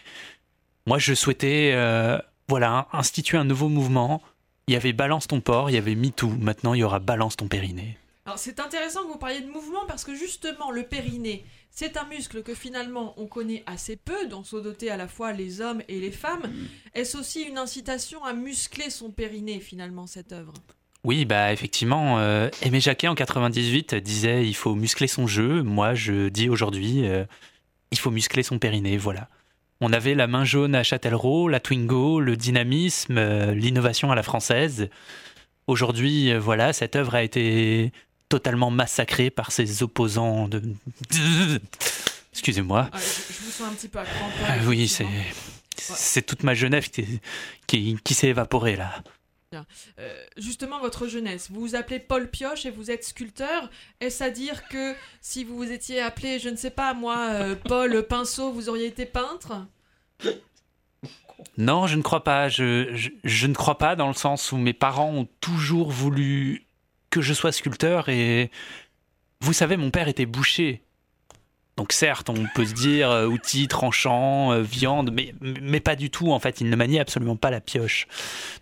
moi, 0.85 0.99
je 0.99 1.13
souhaitais, 1.13 1.71
euh, 1.73 2.19
voilà, 2.49 2.89
instituer 2.91 3.37
un 3.37 3.45
nouveau 3.45 3.69
mouvement. 3.69 4.21
Il 4.67 4.73
y 4.73 4.77
avait 4.77 4.91
Balance 4.91 5.27
ton 5.27 5.39
port, 5.39 5.69
il 5.69 5.73
y 5.73 5.77
avait 5.77 5.95
MeToo. 5.95 6.27
Maintenant, 6.27 6.73
il 6.73 6.79
y 6.79 6.83
aura 6.83 6.99
Balance 6.99 7.37
ton 7.37 7.47
périnée. 7.47 7.97
Alors 8.25 8.39
c'est 8.39 8.61
intéressant 8.61 9.03
que 9.03 9.11
vous 9.11 9.17
parliez 9.17 9.41
de 9.41 9.51
mouvement 9.51 9.85
parce 9.85 10.05
que 10.05 10.15
justement 10.15 10.71
le 10.71 10.83
périnée, 10.83 11.43
c'est 11.69 11.97
un 11.97 12.05
muscle 12.05 12.41
que 12.41 12.55
finalement 12.55 13.13
on 13.17 13.27
connaît 13.27 13.63
assez 13.65 13.97
peu, 13.97 14.27
dont 14.27 14.45
sont 14.45 14.61
dotés 14.61 14.89
à 14.89 14.95
la 14.95 15.09
fois 15.09 15.33
les 15.33 15.59
hommes 15.59 15.81
et 15.89 15.99
les 15.99 16.11
femmes. 16.11 16.43
Est-ce 16.93 17.17
aussi 17.17 17.41
une 17.41 17.57
incitation 17.57 18.23
à 18.23 18.31
muscler 18.31 18.89
son 18.89 19.11
périnée 19.11 19.59
finalement 19.59 20.07
cette 20.07 20.31
œuvre? 20.31 20.53
Oui, 21.03 21.25
bah 21.25 21.51
effectivement, 21.51 22.17
euh, 22.19 22.49
Aimé 22.61 22.79
Jacquet 22.79 23.09
en 23.09 23.15
98 23.15 23.95
disait 23.95 24.47
il 24.47 24.55
faut 24.55 24.73
muscler 24.73 25.07
son 25.07 25.27
jeu. 25.27 25.61
Moi, 25.61 25.93
je 25.93 26.29
dis 26.29 26.47
aujourd'hui 26.47 27.05
euh, 27.05 27.25
il 27.91 27.99
faut 27.99 28.09
muscler 28.09 28.41
son 28.41 28.57
périnée. 28.57 28.95
Voilà. 28.95 29.27
On 29.81 29.91
avait 29.91 30.15
la 30.15 30.27
main 30.27 30.45
jaune 30.45 30.75
à 30.75 30.83
Châtellerault, 30.83 31.49
la 31.49 31.59
Twingo, 31.59 32.21
le 32.21 32.37
dynamisme, 32.37 33.17
euh, 33.17 33.53
l'innovation 33.53 34.13
à 34.13 34.15
la 34.15 34.23
française. 34.23 34.89
Aujourd'hui, 35.67 36.33
voilà, 36.37 36.71
cette 36.71 36.95
œuvre 36.95 37.15
a 37.15 37.23
été 37.23 37.91
totalement 38.29 38.71
massacrée 38.71 39.29
par 39.29 39.51
ses 39.51 39.83
opposants 39.83 40.47
de. 40.47 40.61
Excusez-moi. 42.31 42.89
Ah, 42.91 42.97
je, 42.97 43.51
sens 43.51 43.67
un 43.67 43.73
petit 43.73 43.87
peu 43.87 43.99
à. 43.99 44.05
Ah 44.47 44.57
oui, 44.65 44.91
c'est 45.77 46.21
toute 46.21 46.43
ma 46.43 46.53
jeunesse 46.53 46.87
qui, 46.89 47.19
qui, 47.67 47.97
qui 48.03 48.13
s'est 48.13 48.29
évaporée 48.29 48.75
là. 48.75 49.03
Euh, 49.99 50.25
justement, 50.37 50.79
votre 50.79 51.07
jeunesse, 51.07 51.49
vous 51.51 51.61
vous 51.61 51.75
appelez 51.75 51.99
Paul 51.99 52.29
Pioche 52.29 52.65
et 52.65 52.71
vous 52.71 52.91
êtes 52.91 53.03
sculpteur. 53.03 53.69
Est-ce 53.99 54.23
à 54.23 54.29
dire 54.29 54.67
que 54.67 54.95
si 55.21 55.43
vous 55.43 55.55
vous 55.55 55.71
étiez 55.71 56.01
appelé, 56.01 56.39
je 56.39 56.49
ne 56.49 56.55
sais 56.55 56.71
pas 56.71 56.93
moi, 56.93 57.27
euh, 57.29 57.55
Paul 57.55 58.03
Pinceau, 58.07 58.51
vous 58.51 58.69
auriez 58.69 58.87
été 58.87 59.05
peintre? 59.05 59.65
Non, 61.57 61.87
je 61.87 61.97
ne 61.97 62.01
crois 62.01 62.23
pas. 62.23 62.49
Je, 62.49 62.95
je, 62.95 63.09
je 63.23 63.47
ne 63.47 63.53
crois 63.53 63.77
pas 63.77 63.95
dans 63.95 64.07
le 64.07 64.13
sens 64.13 64.51
où 64.51 64.57
mes 64.57 64.73
parents 64.73 65.11
ont 65.11 65.27
toujours 65.39 65.91
voulu 65.91 66.65
que 67.13 67.21
je 67.21 67.33
sois 67.33 67.51
sculpteur 67.51 68.09
et 68.09 68.49
vous 69.41 69.53
savez, 69.53 69.77
mon 69.77 69.91
père 69.91 70.07
était 70.07 70.25
boucher. 70.25 70.81
Donc 71.77 71.91
certes, 71.91 72.29
on 72.29 72.45
peut 72.55 72.65
se 72.65 72.73
dire 72.73 73.09
euh, 73.11 73.25
outils, 73.27 73.67
tranchants, 73.67 74.51
euh, 74.51 74.61
viande, 74.61 75.11
mais, 75.11 75.33
mais 75.41 75.79
pas 75.79 75.95
du 75.95 76.09
tout 76.09 76.31
en 76.31 76.39
fait, 76.39 76.61
il 76.61 76.69
ne 76.69 76.75
maniait 76.75 76.99
absolument 76.99 77.35
pas 77.35 77.49
la 77.51 77.61
pioche. 77.61 78.07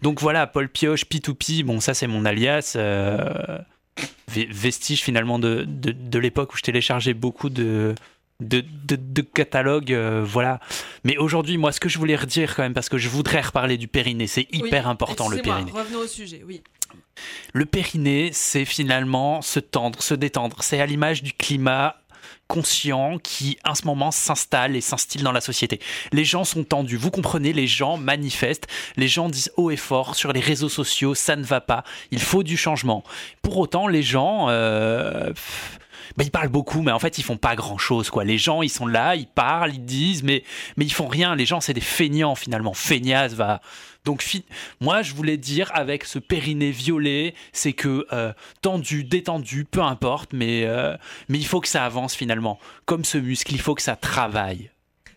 Donc 0.01 0.21
voilà, 0.21 0.47
Paul 0.47 0.67
Pioche, 0.69 1.05
P2P, 1.05 1.63
bon 1.63 1.79
ça 1.79 1.93
c'est 1.93 2.07
mon 2.07 2.23
alias, 2.25 2.73
euh, 2.77 3.57
ve- 4.33 4.47
vestige 4.49 5.01
finalement 5.01 5.39
de, 5.39 5.65
de, 5.67 5.91
de 5.91 6.19
l'époque 6.19 6.53
où 6.53 6.57
je 6.57 6.61
téléchargeais 6.63 7.13
beaucoup 7.13 7.49
de, 7.49 7.95
de, 8.39 8.63
de, 8.85 9.25
euh, 9.91 10.23
voilà. 10.25 10.59
Mais 11.03 11.17
aujourd'hui, 11.17 11.57
moi 11.57 11.71
ce 11.73 11.79
que 11.81 11.89
je 11.89 11.99
voulais 11.99 12.15
redire 12.15 12.55
quand 12.55 12.63
même, 12.63 12.73
parce 12.73 12.89
que 12.89 12.97
je 12.97 13.09
voudrais 13.09 13.41
reparler 13.41 13.77
du 13.77 13.87
périnée, 13.89 14.27
c'est 14.27 14.47
hyper 14.53 14.85
Oui, 14.85 14.89
important 14.91 15.27
le 15.29 15.37
périnée. 15.41 15.71
Revenons 15.71 15.99
au 15.99 16.07
sujet, 16.07 16.43
oui. 16.47 16.61
Le 17.53 17.65
périnée, 17.65 18.31
c'est 18.33 18.65
finalement 18.65 19.41
se 19.41 19.59
tendre, 19.59 20.01
se 20.01 20.13
détendre. 20.13 20.57
C'est 20.61 20.79
à 20.79 20.85
l'image 20.85 21.23
du 21.23 21.33
climat 21.33 21.95
conscient 22.47 23.17
qui, 23.17 23.57
en 23.63 23.75
ce 23.75 23.85
moment, 23.85 24.11
s'installe 24.11 24.75
et 24.75 24.81
s'instille 24.81 25.23
dans 25.23 25.31
la 25.31 25.39
société. 25.39 25.79
Les 26.11 26.25
gens 26.25 26.43
sont 26.43 26.63
tendus. 26.63 26.97
Vous 26.97 27.11
comprenez, 27.11 27.53
les 27.53 27.67
gens 27.67 27.97
manifestent. 27.97 28.67
Les 28.97 29.07
gens 29.07 29.29
disent 29.29 29.51
haut 29.55 29.71
et 29.71 29.77
fort 29.77 30.15
sur 30.15 30.33
les 30.33 30.41
réseaux 30.41 30.69
sociaux, 30.69 31.15
ça 31.15 31.35
ne 31.35 31.43
va 31.43 31.61
pas. 31.61 31.83
Il 32.11 32.19
faut 32.19 32.43
du 32.43 32.57
changement. 32.57 33.03
Pour 33.41 33.57
autant, 33.57 33.87
les 33.87 34.03
gens... 34.03 34.47
euh, 34.49 35.31
bah, 36.17 36.23
ils 36.23 36.31
parlent 36.31 36.49
beaucoup, 36.49 36.81
mais 36.81 36.91
en 36.91 36.99
fait, 36.99 37.17
ils 37.17 37.23
font 37.23 37.37
pas 37.37 37.55
grand 37.55 37.77
chose, 37.77 38.09
quoi. 38.09 38.23
Les 38.23 38.37
gens, 38.37 38.61
ils 38.61 38.69
sont 38.69 38.87
là, 38.87 39.15
ils 39.15 39.27
parlent, 39.27 39.73
ils 39.73 39.85
disent, 39.85 40.23
mais, 40.23 40.43
mais 40.77 40.85
ils 40.85 40.93
font 40.93 41.07
rien. 41.07 41.35
Les 41.35 41.45
gens, 41.45 41.61
c'est 41.61 41.73
des 41.73 41.81
feignants, 41.81 42.35
finalement. 42.35 42.73
Feignasse 42.73 43.33
va. 43.33 43.61
Donc, 44.03 44.21
fi- 44.21 44.45
moi, 44.79 45.03
je 45.03 45.13
voulais 45.13 45.37
dire, 45.37 45.69
avec 45.73 46.05
ce 46.05 46.17
périnée 46.19 46.71
violet, 46.71 47.35
c'est 47.53 47.73
que 47.73 48.07
euh, 48.11 48.33
tendu, 48.61 49.03
détendu, 49.03 49.63
peu 49.65 49.81
importe, 49.81 50.33
mais, 50.33 50.63
euh, 50.65 50.97
mais 51.29 51.37
il 51.37 51.45
faut 51.45 51.61
que 51.61 51.67
ça 51.67 51.85
avance, 51.85 52.15
finalement. 52.15 52.59
Comme 52.85 53.05
ce 53.05 53.17
muscle, 53.17 53.53
il 53.53 53.61
faut 53.61 53.75
que 53.75 53.81
ça 53.83 53.95
travaille. 53.95 54.71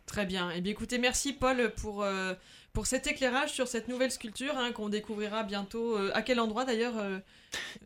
Très 0.07 0.27
bien. 0.27 0.51
Eh 0.55 0.61
bien, 0.61 0.73
écoutez, 0.73 0.99
merci 0.99 1.33
Paul 1.33 1.73
pour, 1.81 2.03
euh, 2.03 2.35
pour 2.75 2.87
cet 2.87 3.07
éclairage 3.07 3.53
sur 3.53 3.69
cette 3.69 3.89
nouvelle 3.89 4.11
sculpture 4.11 4.59
hein, 4.59 4.73
qu'on 4.73 4.89
découvrira 4.89 5.45
bientôt. 5.45 5.97
Euh, 5.97 6.11
à 6.13 6.23
quel 6.23 6.41
endroit 6.41 6.65
d'ailleurs 6.65 6.95
euh, 6.99 7.21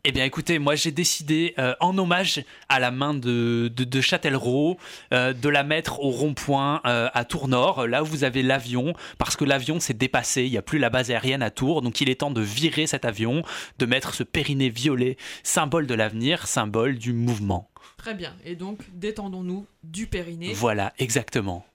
Eh 0.03 0.11
bien, 0.11 0.25
écoutez, 0.25 0.57
moi 0.57 0.75
j'ai 0.75 0.91
décidé, 0.91 1.53
euh, 1.59 1.75
en 1.79 1.95
hommage 1.97 2.43
à 2.69 2.79
la 2.79 2.89
main 2.89 3.13
de, 3.13 3.71
de, 3.73 3.83
de 3.83 4.01
Châtellerault, 4.01 4.77
de 5.11 5.49
la 5.49 5.63
mettre 5.63 6.01
au 6.01 6.09
rond-point 6.09 6.81
à 6.83 7.23
Tours-Nord, 7.23 7.87
là 7.87 8.01
où 8.01 8.05
vous 8.05 8.23
avez 8.23 8.41
l'avion, 8.41 8.93
parce 9.19 9.35
que 9.35 9.45
l'avion 9.45 9.79
s'est 9.79 9.93
dépassé, 9.93 10.43
il 10.43 10.51
n'y 10.51 10.57
a 10.57 10.63
plus 10.63 10.79
la 10.79 10.89
base 10.89 11.11
aérienne 11.11 11.43
à 11.43 11.51
Tours, 11.51 11.83
donc 11.83 12.01
il 12.01 12.09
est 12.09 12.15
temps 12.15 12.31
de 12.31 12.41
virer 12.41 12.87
cet 12.87 13.05
avion, 13.05 13.43
de 13.77 13.85
mettre 13.85 14.15
ce 14.15 14.23
périnée 14.23 14.69
violet, 14.69 15.17
symbole 15.43 15.85
de 15.85 15.93
l'avenir, 15.93 16.47
symbole 16.47 16.97
du 16.97 17.13
mouvement. 17.13 17.69
Très 17.97 18.15
bien. 18.15 18.33
Et 18.43 18.55
donc, 18.55 18.79
détendons-nous 18.93 19.67
du 19.83 20.07
périnée. 20.07 20.53
Voilà, 20.53 20.93
exactement. 20.97 21.65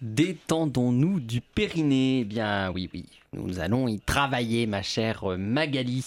Détendons-nous 0.00 1.18
du 1.18 1.40
périnée. 1.40 2.20
Eh 2.20 2.24
bien 2.24 2.70
oui, 2.72 2.88
oui, 2.94 3.06
nous 3.32 3.58
allons 3.58 3.88
y 3.88 3.98
travailler, 3.98 4.66
ma 4.66 4.82
chère 4.82 5.24
Magali. 5.36 6.04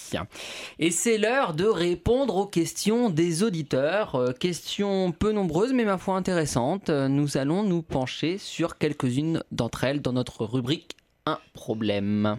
Et 0.79 0.91
c'est 0.91 1.17
l'heure 1.17 1.53
de 1.53 1.65
répondre 1.65 2.37
aux 2.37 2.45
questions 2.45 3.09
des 3.09 3.43
auditeurs. 3.43 4.15
Euh, 4.15 4.31
Questions 4.31 5.11
peu 5.11 5.31
nombreuses, 5.33 5.73
mais 5.73 5.83
ma 5.85 5.97
foi 5.97 6.15
intéressantes. 6.15 6.89
Euh, 6.89 7.09
Nous 7.09 7.37
allons 7.37 7.63
nous 7.63 7.81
pencher 7.81 8.37
sur 8.37 8.77
quelques-unes 8.77 9.43
d'entre 9.51 9.83
elles 9.83 10.01
dans 10.01 10.13
notre 10.13 10.45
rubrique 10.45 10.95
Un 11.25 11.39
problème. 11.53 12.37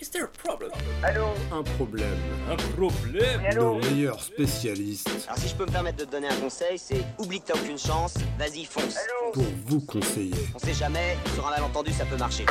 Is 0.00 0.10
there 0.10 0.24
a 0.24 0.28
problem? 0.28 0.70
Allô? 1.02 1.26
Un 1.52 1.62
problème. 1.76 2.16
Un 2.50 2.56
problème? 2.56 3.42
Nos 3.56 3.78
meilleurs 3.80 4.22
spécialistes 4.22 5.10
Alors 5.26 5.38
si 5.38 5.48
je 5.48 5.54
peux 5.54 5.66
me 5.66 5.70
permettre 5.72 5.98
de 5.98 6.04
te 6.04 6.10
donner 6.10 6.28
un 6.28 6.36
conseil, 6.36 6.78
c'est 6.78 7.04
oublie 7.18 7.40
que 7.40 7.46
t'as 7.52 7.58
aucune 7.58 7.78
chance, 7.78 8.14
vas-y 8.38 8.64
fonce. 8.64 8.96
pour 9.32 9.44
vous 9.66 9.80
conseiller. 9.80 10.34
On 10.54 10.58
sait 10.58 10.74
jamais, 10.74 11.16
sur 11.34 11.46
un 11.46 11.50
malentendu 11.50 11.92
ça 11.92 12.04
peut 12.04 12.16
marcher. 12.16 12.46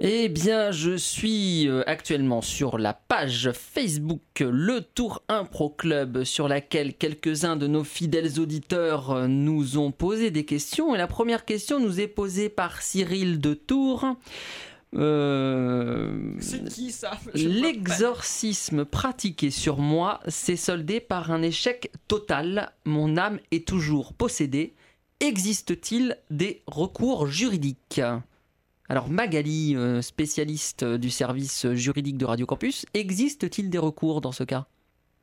Eh 0.00 0.28
bien, 0.28 0.70
je 0.70 0.96
suis 0.96 1.68
euh, 1.68 1.82
actuellement 1.86 2.42
sur 2.42 2.78
la 2.78 2.92
page 2.92 3.52
Facebook 3.52 4.40
Le 4.40 4.80
Tour 4.80 5.22
Impro 5.28 5.70
Club, 5.70 6.24
sur 6.24 6.48
laquelle 6.48 6.94
quelques-uns 6.94 7.56
de 7.56 7.66
nos 7.68 7.84
fidèles 7.84 8.40
auditeurs 8.40 9.12
euh, 9.12 9.26
nous 9.28 9.78
ont 9.78 9.92
posé 9.92 10.30
des 10.30 10.44
questions. 10.44 10.94
Et 10.94 10.98
la 10.98 11.06
première 11.06 11.44
question 11.44 11.78
nous 11.78 12.00
est 12.00 12.08
posée 12.08 12.48
par 12.48 12.82
Cyril 12.82 13.40
de 13.40 13.54
Tours. 13.54 14.04
Euh, 14.96 16.34
C'est 16.40 16.68
qui 16.68 16.90
ça? 16.90 17.12
L'exorcisme 17.34 18.84
pratiqué 18.84 19.50
sur 19.50 19.78
moi 19.78 20.20
s'est 20.28 20.56
soldé 20.56 21.00
par 21.00 21.30
un 21.30 21.40
échec 21.42 21.92
total. 22.08 22.72
Mon 22.84 23.16
âme 23.16 23.38
est 23.52 23.66
toujours 23.66 24.12
possédée. 24.12 24.74
Existe-t-il 25.20 26.18
des 26.30 26.62
recours 26.66 27.26
juridiques? 27.28 28.02
Alors 28.94 29.10
Magali, 29.10 29.74
euh, 29.74 30.02
spécialiste 30.02 30.84
du 30.84 31.10
service 31.10 31.66
juridique 31.72 32.16
de 32.16 32.26
Radio 32.26 32.46
Campus, 32.46 32.86
existe-t-il 32.94 33.68
des 33.68 33.78
recours 33.78 34.20
dans 34.20 34.30
ce 34.30 34.44
cas? 34.44 34.68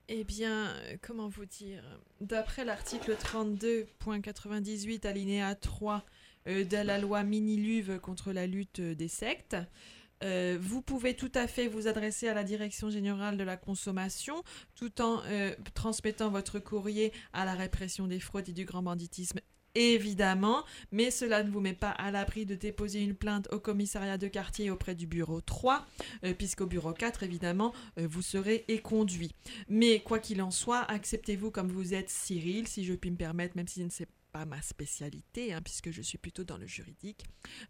Eh 0.09 0.25
bien, 0.25 0.67
comment 1.01 1.29
vous 1.29 1.45
dire? 1.45 1.81
D'après 2.19 2.65
l'article 2.65 3.15
32.98 3.15 5.07
alinéa 5.07 5.55
3 5.55 6.03
euh, 6.47 6.65
de 6.65 6.75
la 6.75 6.97
loi 6.97 7.23
Miniluve 7.23 7.97
contre 8.01 8.33
la 8.33 8.45
lutte 8.45 8.81
des 8.81 9.07
sectes, 9.07 9.55
euh, 10.21 10.57
vous 10.59 10.81
pouvez 10.81 11.15
tout 11.15 11.31
à 11.33 11.47
fait 11.47 11.69
vous 11.69 11.87
adresser 11.87 12.27
à 12.27 12.33
la 12.33 12.43
Direction 12.43 12.89
générale 12.89 13.37
de 13.37 13.43
la 13.45 13.55
consommation 13.55 14.43
tout 14.75 15.01
en 15.01 15.21
transmettant 15.75 16.29
votre 16.29 16.59
courrier 16.59 17.13
à 17.31 17.45
la 17.45 17.53
répression 17.53 18.07
des 18.07 18.19
fraudes 18.19 18.49
et 18.49 18.51
du 18.51 18.65
grand 18.65 18.83
banditisme. 18.83 19.39
Évidemment, 19.75 20.63
mais 20.91 21.11
cela 21.11 21.43
ne 21.43 21.49
vous 21.49 21.61
met 21.61 21.73
pas 21.73 21.91
à 21.91 22.11
l'abri 22.11 22.45
de 22.45 22.55
déposer 22.55 23.01
une 23.01 23.15
plainte 23.15 23.47
au 23.51 23.59
commissariat 23.59 24.17
de 24.17 24.27
quartier 24.27 24.69
auprès 24.69 24.95
du 24.95 25.07
bureau 25.07 25.39
3, 25.41 25.85
euh, 26.23 26.33
puisqu'au 26.33 26.65
bureau 26.65 26.93
4, 26.93 27.23
évidemment, 27.23 27.73
euh, 27.97 28.07
vous 28.09 28.21
serez 28.21 28.65
éconduit. 28.67 29.33
Mais 29.69 29.99
quoi 30.01 30.19
qu'il 30.19 30.41
en 30.41 30.51
soit, 30.51 30.81
acceptez-vous 30.81 31.51
comme 31.51 31.71
vous 31.71 31.93
êtes 31.93 32.09
Cyril, 32.09 32.67
si 32.67 32.83
je 32.83 32.93
puis 32.93 33.11
me 33.11 33.15
permettre, 33.17 33.55
même 33.55 33.67
si 33.67 33.87
ce 33.89 34.03
n'est 34.03 34.09
pas 34.33 34.45
ma 34.45 34.61
spécialité, 34.61 35.53
hein, 35.53 35.61
puisque 35.61 35.91
je 35.91 36.01
suis 36.01 36.17
plutôt 36.17 36.43
dans 36.43 36.57
le 36.57 36.67
juridique. 36.67 37.25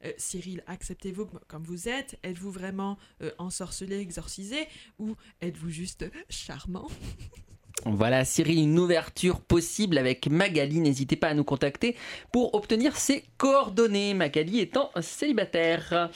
Euh, 0.05 0.11
Cyril, 0.17 0.63
acceptez-vous 0.67 1.27
comme- 1.47 1.63
vous 1.63 1.87
êtes? 1.87 2.19
Êtes-vous 2.23 2.51
vraiment 2.51 2.97
euh, 3.21 3.31
ensorcelé, 3.37 3.97
exorcisé? 3.99 4.67
Ou 4.99 5.15
êtes-vous 5.41 5.69
juste 5.69 6.05
charmant? 6.29 6.87
Voilà 7.85 8.25
Cyril, 8.25 8.59
une 8.59 8.77
ouverture 8.77 9.39
possible 9.39 9.97
avec 9.97 10.27
Magali. 10.27 10.79
N'hésitez 10.79 11.15
pas 11.15 11.29
à 11.29 11.33
nous 11.33 11.43
contacter 11.43 11.95
pour 12.31 12.53
obtenir 12.53 12.95
ses 12.95 13.23
coordonnées. 13.37 14.13
Magali 14.13 14.59
étant 14.59 14.91
célibataire. 15.01 16.09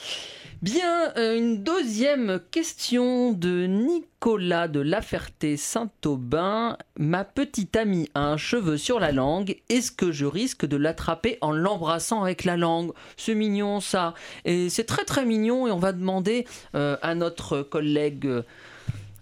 Bien, 0.62 1.12
euh, 1.16 1.36
une 1.36 1.62
deuxième 1.62 2.40
question 2.50 3.32
de 3.32 3.66
Nicolas 3.66 4.68
de 4.68 4.80
La 4.80 5.02
Ferté-Saint-Aubin. 5.02 6.78
Ma 6.98 7.24
petite 7.24 7.76
amie 7.76 8.08
a 8.14 8.20
un 8.20 8.36
cheveu 8.36 8.78
sur 8.78 9.00
la 9.00 9.12
langue. 9.12 9.56
Est-ce 9.68 9.92
que 9.92 10.12
je 10.12 10.24
risque 10.24 10.66
de 10.66 10.76
l'attraper 10.76 11.36
en 11.40 11.50
l'embrassant 11.50 12.22
avec 12.22 12.44
la 12.44 12.56
langue? 12.56 12.92
C'est 13.16 13.34
mignon 13.34 13.80
ça. 13.80 14.14
Et 14.44 14.70
c'est 14.70 14.84
très 14.84 15.04
très 15.04 15.26
mignon 15.26 15.66
et 15.66 15.72
on 15.72 15.78
va 15.78 15.92
demander 15.92 16.46
euh, 16.74 16.96
à 17.02 17.14
notre 17.14 17.62
collègue. 17.62 18.26
euh, 18.26 18.42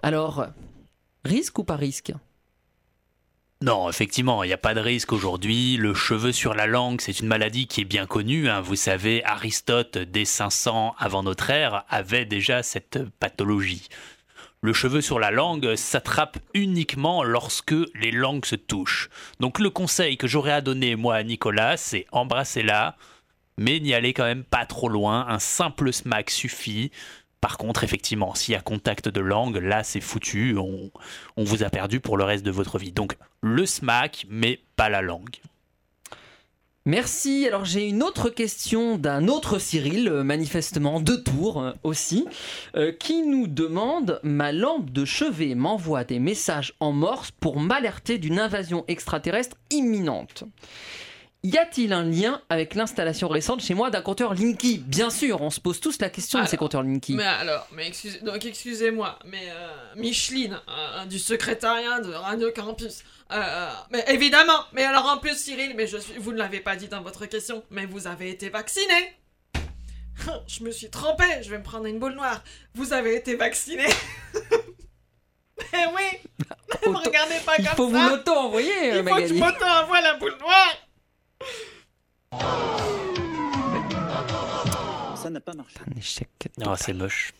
alors, 0.02 0.46
risque 1.24 1.58
ou 1.58 1.64
pas 1.64 1.76
risque? 1.76 2.12
Non, 3.64 3.88
effectivement, 3.88 4.44
il 4.44 4.48
n'y 4.48 4.52
a 4.52 4.58
pas 4.58 4.74
de 4.74 4.80
risque 4.80 5.14
aujourd'hui. 5.14 5.78
Le 5.78 5.94
cheveu 5.94 6.32
sur 6.32 6.52
la 6.52 6.66
langue, 6.66 7.00
c'est 7.00 7.20
une 7.20 7.28
maladie 7.28 7.66
qui 7.66 7.80
est 7.80 7.86
bien 7.86 8.04
connue. 8.04 8.50
hein. 8.50 8.60
Vous 8.60 8.76
savez, 8.76 9.24
Aristote, 9.24 9.96
dès 9.96 10.26
500 10.26 10.94
avant 10.98 11.22
notre 11.22 11.48
ère, 11.48 11.86
avait 11.88 12.26
déjà 12.26 12.62
cette 12.62 13.02
pathologie. 13.18 13.88
Le 14.60 14.74
cheveu 14.74 15.00
sur 15.00 15.18
la 15.18 15.30
langue 15.30 15.76
s'attrape 15.76 16.36
uniquement 16.52 17.24
lorsque 17.24 17.74
les 17.94 18.10
langues 18.10 18.44
se 18.44 18.56
touchent. 18.56 19.08
Donc 19.40 19.58
le 19.58 19.70
conseil 19.70 20.18
que 20.18 20.26
j'aurais 20.26 20.52
à 20.52 20.60
donner, 20.60 20.94
moi, 20.94 21.14
à 21.14 21.22
Nicolas, 21.22 21.78
c'est 21.78 22.04
embrassez-la, 22.12 22.98
mais 23.56 23.80
n'y 23.80 23.94
allez 23.94 24.12
quand 24.12 24.24
même 24.24 24.44
pas 24.44 24.66
trop 24.66 24.90
loin. 24.90 25.26
Un 25.26 25.38
simple 25.38 25.90
smack 25.90 26.28
suffit. 26.28 26.90
Par 27.44 27.58
contre, 27.58 27.84
effectivement, 27.84 28.34
s'il 28.34 28.52
y 28.52 28.56
a 28.56 28.62
contact 28.62 29.10
de 29.10 29.20
langue, 29.20 29.56
là, 29.56 29.84
c'est 29.84 30.00
foutu. 30.00 30.56
On, 30.56 30.90
vous 31.44 31.62
a 31.62 31.68
perdu 31.68 32.00
pour 32.00 32.16
le 32.16 32.24
reste 32.24 32.42
de 32.42 32.50
votre 32.50 32.78
vie. 32.78 32.90
Donc, 32.90 33.18
le 33.42 33.66
smack, 33.66 34.24
mais 34.30 34.60
pas 34.76 34.88
la 34.88 35.02
langue. 35.02 35.36
Merci. 36.86 37.46
Alors 37.46 37.66
j'ai 37.66 37.86
une 37.86 38.02
autre 38.02 38.30
question 38.30 38.96
d'un 38.96 39.28
autre 39.28 39.58
Cyril, 39.58 40.08
euh, 40.08 40.22
manifestement 40.22 41.00
de 41.00 41.16
Tours 41.16 41.60
euh, 41.60 41.72
aussi, 41.82 42.26
euh, 42.76 42.92
qui 42.92 43.22
nous 43.22 43.46
demande 43.46 44.20
ma 44.22 44.50
lampe 44.50 44.90
de 44.90 45.04
chevet 45.04 45.54
m'envoie 45.54 46.04
des 46.04 46.20
messages 46.20 46.72
en 46.80 46.92
morse 46.92 47.30
pour 47.30 47.60
m'alerter 47.60 48.16
d'une 48.16 48.38
invasion 48.38 48.86
extraterrestre 48.88 49.58
imminente. 49.70 50.44
Y 51.44 51.58
a-t-il 51.58 51.92
un 51.92 52.04
lien 52.04 52.40
avec 52.48 52.74
l'installation 52.74 53.28
récente 53.28 53.60
chez 53.60 53.74
moi 53.74 53.90
d'un 53.90 54.00
compteur 54.00 54.32
Linky? 54.32 54.78
Bien 54.78 55.10
sûr, 55.10 55.42
on 55.42 55.50
se 55.50 55.60
pose 55.60 55.78
tous 55.78 56.00
la 56.00 56.08
question 56.08 56.42
de 56.42 56.48
ces 56.48 56.56
compteurs 56.56 56.82
Linky. 56.82 57.14
Mais 57.16 57.22
alors, 57.24 57.68
mais 57.72 57.86
excusez, 57.86 58.18
donc 58.20 58.42
excusez-moi, 58.46 59.18
mais 59.26 59.50
euh, 59.50 59.68
Micheline, 59.94 60.58
euh, 60.70 61.04
du 61.04 61.18
secrétariat 61.18 62.00
de 62.00 62.14
Radio 62.14 62.50
Campus, 62.50 63.04
euh, 63.30 63.68
mais 63.90 64.02
évidemment, 64.08 64.58
mais 64.72 64.84
alors 64.84 65.04
en 65.04 65.18
plus 65.18 65.36
Cyril, 65.36 65.74
mais 65.76 65.86
je 65.86 65.98
suis, 65.98 66.14
vous 66.14 66.32
ne 66.32 66.38
l'avez 66.38 66.60
pas 66.60 66.76
dit 66.76 66.88
dans 66.88 67.02
votre 67.02 67.26
question, 67.26 67.62
mais 67.70 67.84
vous 67.84 68.06
avez 68.06 68.30
été 68.30 68.48
vacciné. 68.48 68.94
Je 70.46 70.64
me 70.64 70.70
suis 70.70 70.88
trompé, 70.88 71.24
je 71.42 71.50
vais 71.50 71.58
me 71.58 71.64
prendre 71.64 71.86
une 71.86 71.98
boule 71.98 72.14
noire. 72.14 72.42
Vous 72.74 72.92
avez 72.94 73.16
été 73.16 73.36
vacciné. 73.36 73.84
Eh 75.72 75.86
oui, 75.94 76.46
ne 76.86 76.90
me 76.90 76.96
regardez 76.98 77.36
pas 77.46 77.54
Il 77.58 77.64
comme 77.64 77.76
faut 77.76 77.88
vous 77.88 77.96
ça. 77.96 78.10
l'auto-envoyer, 78.10 78.88
Il 78.98 79.08
faut 79.08 79.14
que 79.14 79.26
je 79.26 79.34
m'auto-envoie 79.34 80.00
la 80.00 80.14
boule 80.14 80.36
noire. 80.40 80.74
Ça 85.16 85.30
n'a 85.30 85.40
pas 85.40 85.54
marché. 85.54 85.76
Un 85.90 85.98
échec. 85.98 86.28
Oh, 86.66 86.74
c'est 86.76 86.92
moche. 86.92 87.32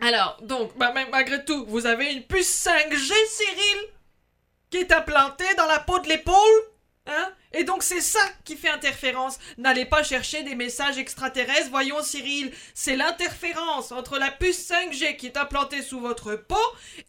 Alors, 0.00 0.38
donc, 0.42 0.76
bah, 0.76 0.92
mais 0.94 1.06
malgré 1.10 1.44
tout, 1.44 1.66
vous 1.66 1.86
avez 1.86 2.12
une 2.12 2.22
puce 2.22 2.66
5G, 2.66 3.12
Cyril 3.28 3.88
Qui 4.70 4.78
est 4.78 4.92
implantée 4.92 5.54
dans 5.56 5.66
la 5.66 5.78
peau 5.78 5.98
de 5.98 6.08
l'épaule 6.08 6.34
Hein? 7.06 7.32
Et 7.52 7.64
donc 7.64 7.82
c'est 7.82 8.00
ça 8.00 8.20
qui 8.44 8.56
fait 8.56 8.68
interférence. 8.68 9.38
N'allez 9.58 9.84
pas 9.84 10.02
chercher 10.02 10.42
des 10.42 10.54
messages 10.54 10.98
extraterrestres, 10.98 11.70
voyons 11.70 12.02
Cyril. 12.02 12.52
C'est 12.74 12.96
l'interférence 12.96 13.92
entre 13.92 14.18
la 14.18 14.30
puce 14.30 14.70
5G 14.70 15.16
qui 15.16 15.26
est 15.26 15.36
implantée 15.36 15.82
sous 15.82 16.00
votre 16.00 16.36
peau 16.36 16.56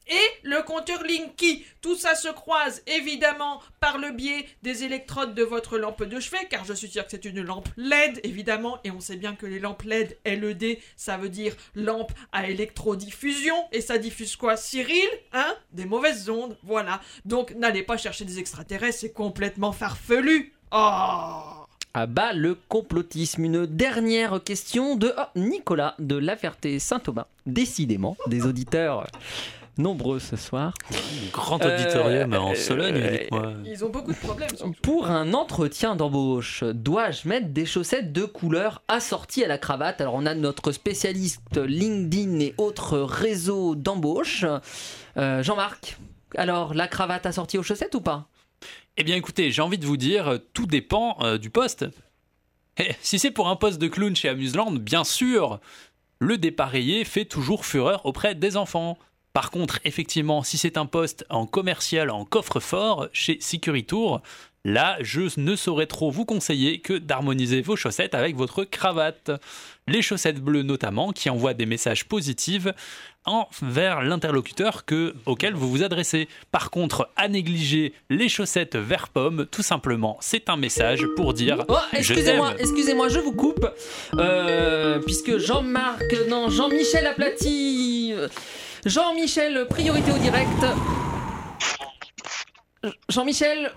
et 0.07 0.19
le 0.43 0.61
compteur 0.63 1.03
Linky. 1.03 1.65
Tout 1.81 1.95
ça 1.95 2.15
se 2.15 2.27
croise 2.27 2.81
évidemment 2.87 3.61
par 3.79 3.97
le 3.97 4.11
biais 4.11 4.47
des 4.63 4.83
électrodes 4.83 5.35
de 5.35 5.43
votre 5.43 5.77
lampe 5.77 6.03
de 6.03 6.19
chevet, 6.19 6.47
car 6.49 6.65
je 6.65 6.73
suis 6.73 6.89
sûr 6.89 7.03
que 7.05 7.11
c'est 7.11 7.25
une 7.25 7.41
lampe 7.41 7.69
LED 7.77 8.19
évidemment, 8.23 8.79
et 8.83 8.91
on 8.91 8.99
sait 8.99 9.17
bien 9.17 9.35
que 9.35 9.45
les 9.45 9.59
lampes 9.59 9.83
LED 9.83 10.17
LED, 10.25 10.79
ça 10.95 11.17
veut 11.17 11.29
dire 11.29 11.55
lampe 11.75 12.11
à 12.31 12.49
électrodiffusion, 12.49 13.55
et 13.71 13.81
ça 13.81 13.97
diffuse 13.97 14.35
quoi 14.35 14.57
Cyril 14.57 15.09
Hein? 15.33 15.55
Des 15.71 15.85
mauvaises 15.85 16.29
ondes, 16.29 16.57
voilà. 16.63 17.01
Donc 17.25 17.51
n'allez 17.55 17.83
pas 17.83 17.97
chercher 17.97 18.25
des 18.25 18.39
extraterrestres, 18.39 18.99
c'est 18.99 19.13
complètement 19.13 19.71
farfelu. 19.71 20.30
Oh 20.73 21.65
À 21.93 22.05
bas 22.05 22.31
le 22.33 22.57
complotisme. 22.69 23.43
Une 23.43 23.65
dernière 23.65 24.41
question 24.41 24.95
de 24.95 25.13
oh, 25.17 25.21
Nicolas 25.35 25.95
de 25.99 26.15
La 26.15 26.37
Ferté-Saint-Aubin. 26.37 27.25
Décidément, 27.45 28.15
des 28.27 28.45
auditeurs 28.45 29.07
nombreux 29.77 30.19
ce 30.19 30.35
soir. 30.35 30.73
Grand 31.33 31.63
auditorium 31.63 32.33
Euh, 32.33 32.39
en 32.39 32.55
Sologne, 32.55 32.95
euh, 32.95 33.17
dites-moi. 33.17 33.53
Ils 33.65 33.83
ont 33.83 33.89
beaucoup 33.89 34.11
de 34.11 34.17
problèmes. 34.17 34.49
surtout. 34.55 34.73
Pour 34.81 35.09
un 35.09 35.33
entretien 35.33 35.95
d'embauche, 35.95 36.63
dois-je 36.63 37.27
mettre 37.27 37.47
des 37.49 37.65
chaussettes 37.65 38.13
de 38.13 38.23
couleur 38.25 38.81
assorties 38.87 39.43
à 39.43 39.47
la 39.47 39.57
cravate? 39.57 39.99
Alors 39.99 40.13
on 40.13 40.25
a 40.25 40.35
notre 40.35 40.71
spécialiste 40.71 41.57
LinkedIn 41.57 42.39
et 42.39 42.53
autres 42.57 42.99
réseaux 42.99 43.75
d'embauche. 43.75 44.45
Euh, 45.17 45.41
Jean-Marc, 45.43 45.97
alors 46.35 46.73
la 46.73 46.87
cravate 46.87 47.25
assortie 47.25 47.57
aux 47.57 47.63
chaussettes 47.63 47.95
ou 47.95 48.01
pas? 48.01 48.27
Eh 48.97 49.03
bien 49.03 49.15
écoutez, 49.15 49.51
j'ai 49.51 49.61
envie 49.61 49.77
de 49.77 49.85
vous 49.85 49.97
dire, 49.97 50.39
tout 50.53 50.65
dépend 50.65 51.17
euh, 51.21 51.37
du 51.37 51.49
poste. 51.49 51.85
Eh, 52.77 52.91
si 53.01 53.19
c'est 53.19 53.31
pour 53.31 53.47
un 53.47 53.55
poste 53.55 53.79
de 53.79 53.87
clown 53.87 54.15
chez 54.15 54.29
Amuseland, 54.29 54.71
bien 54.71 55.03
sûr, 55.03 55.59
le 56.19 56.37
dépareillé 56.37 57.05
fait 57.05 57.25
toujours 57.25 57.65
fureur 57.65 58.05
auprès 58.05 58.35
des 58.35 58.57
enfants. 58.57 58.97
Par 59.33 59.49
contre, 59.49 59.79
effectivement, 59.85 60.43
si 60.43 60.57
c'est 60.57 60.77
un 60.77 60.85
poste 60.85 61.25
en 61.29 61.45
commercial, 61.45 62.09
en 62.09 62.25
coffre-fort, 62.25 63.07
chez 63.13 63.39
Securitour, 63.39 64.21
là, 64.65 64.97
je 65.01 65.21
ne 65.37 65.55
saurais 65.55 65.87
trop 65.87 66.11
vous 66.11 66.25
conseiller 66.25 66.79
que 66.79 66.93
d'harmoniser 66.93 67.61
vos 67.61 67.75
chaussettes 67.75 68.15
avec 68.15 68.35
votre 68.35 68.63
cravate. 68.63 69.31
Les 69.87 70.01
chaussettes 70.01 70.39
bleues 70.39 70.63
notamment, 70.63 71.11
qui 71.11 71.29
envoient 71.29 71.53
des 71.53 71.65
messages 71.65 72.05
positifs 72.05 72.67
envers 73.25 74.01
l'interlocuteur 74.01 74.85
que, 74.85 75.15
auquel 75.25 75.53
vous 75.53 75.69
vous 75.69 75.83
adressez. 75.83 76.27
Par 76.51 76.71
contre, 76.71 77.09
à 77.15 77.27
négliger 77.27 77.93
les 78.09 78.29
chaussettes 78.29 78.75
vert 78.75 79.09
pomme, 79.09 79.45
tout 79.51 79.61
simplement, 79.61 80.17
c'est 80.21 80.49
un 80.49 80.57
message 80.57 81.05
pour 81.15 81.33
dire 81.33 81.65
Oh, 81.67 81.77
excusez-moi, 81.93 82.53
excusez-moi, 82.59 83.09
je 83.09 83.19
vous 83.19 83.33
coupe. 83.33 83.67
Euh, 84.15 84.99
puisque 84.99 85.37
Jean-Marc, 85.37 86.15
non, 86.29 86.49
Jean-Michel 86.49 87.05
Aplati. 87.05 88.13
Jean-Michel, 88.85 89.67
priorité 89.69 90.11
au 90.11 90.17
direct. 90.17 90.49
Jean-Michel, 93.09 93.71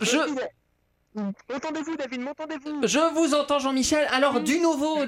je, 0.00 0.18
M'entendez-vous, 1.14 1.96
David 1.96 2.20
M'entendez-vous 2.20 2.86
je 2.86 3.14
vous 3.14 3.34
entends, 3.34 3.58
Jean-Michel. 3.58 4.06
Alors, 4.10 4.40
du 4.40 4.60
nouveau. 4.60 4.98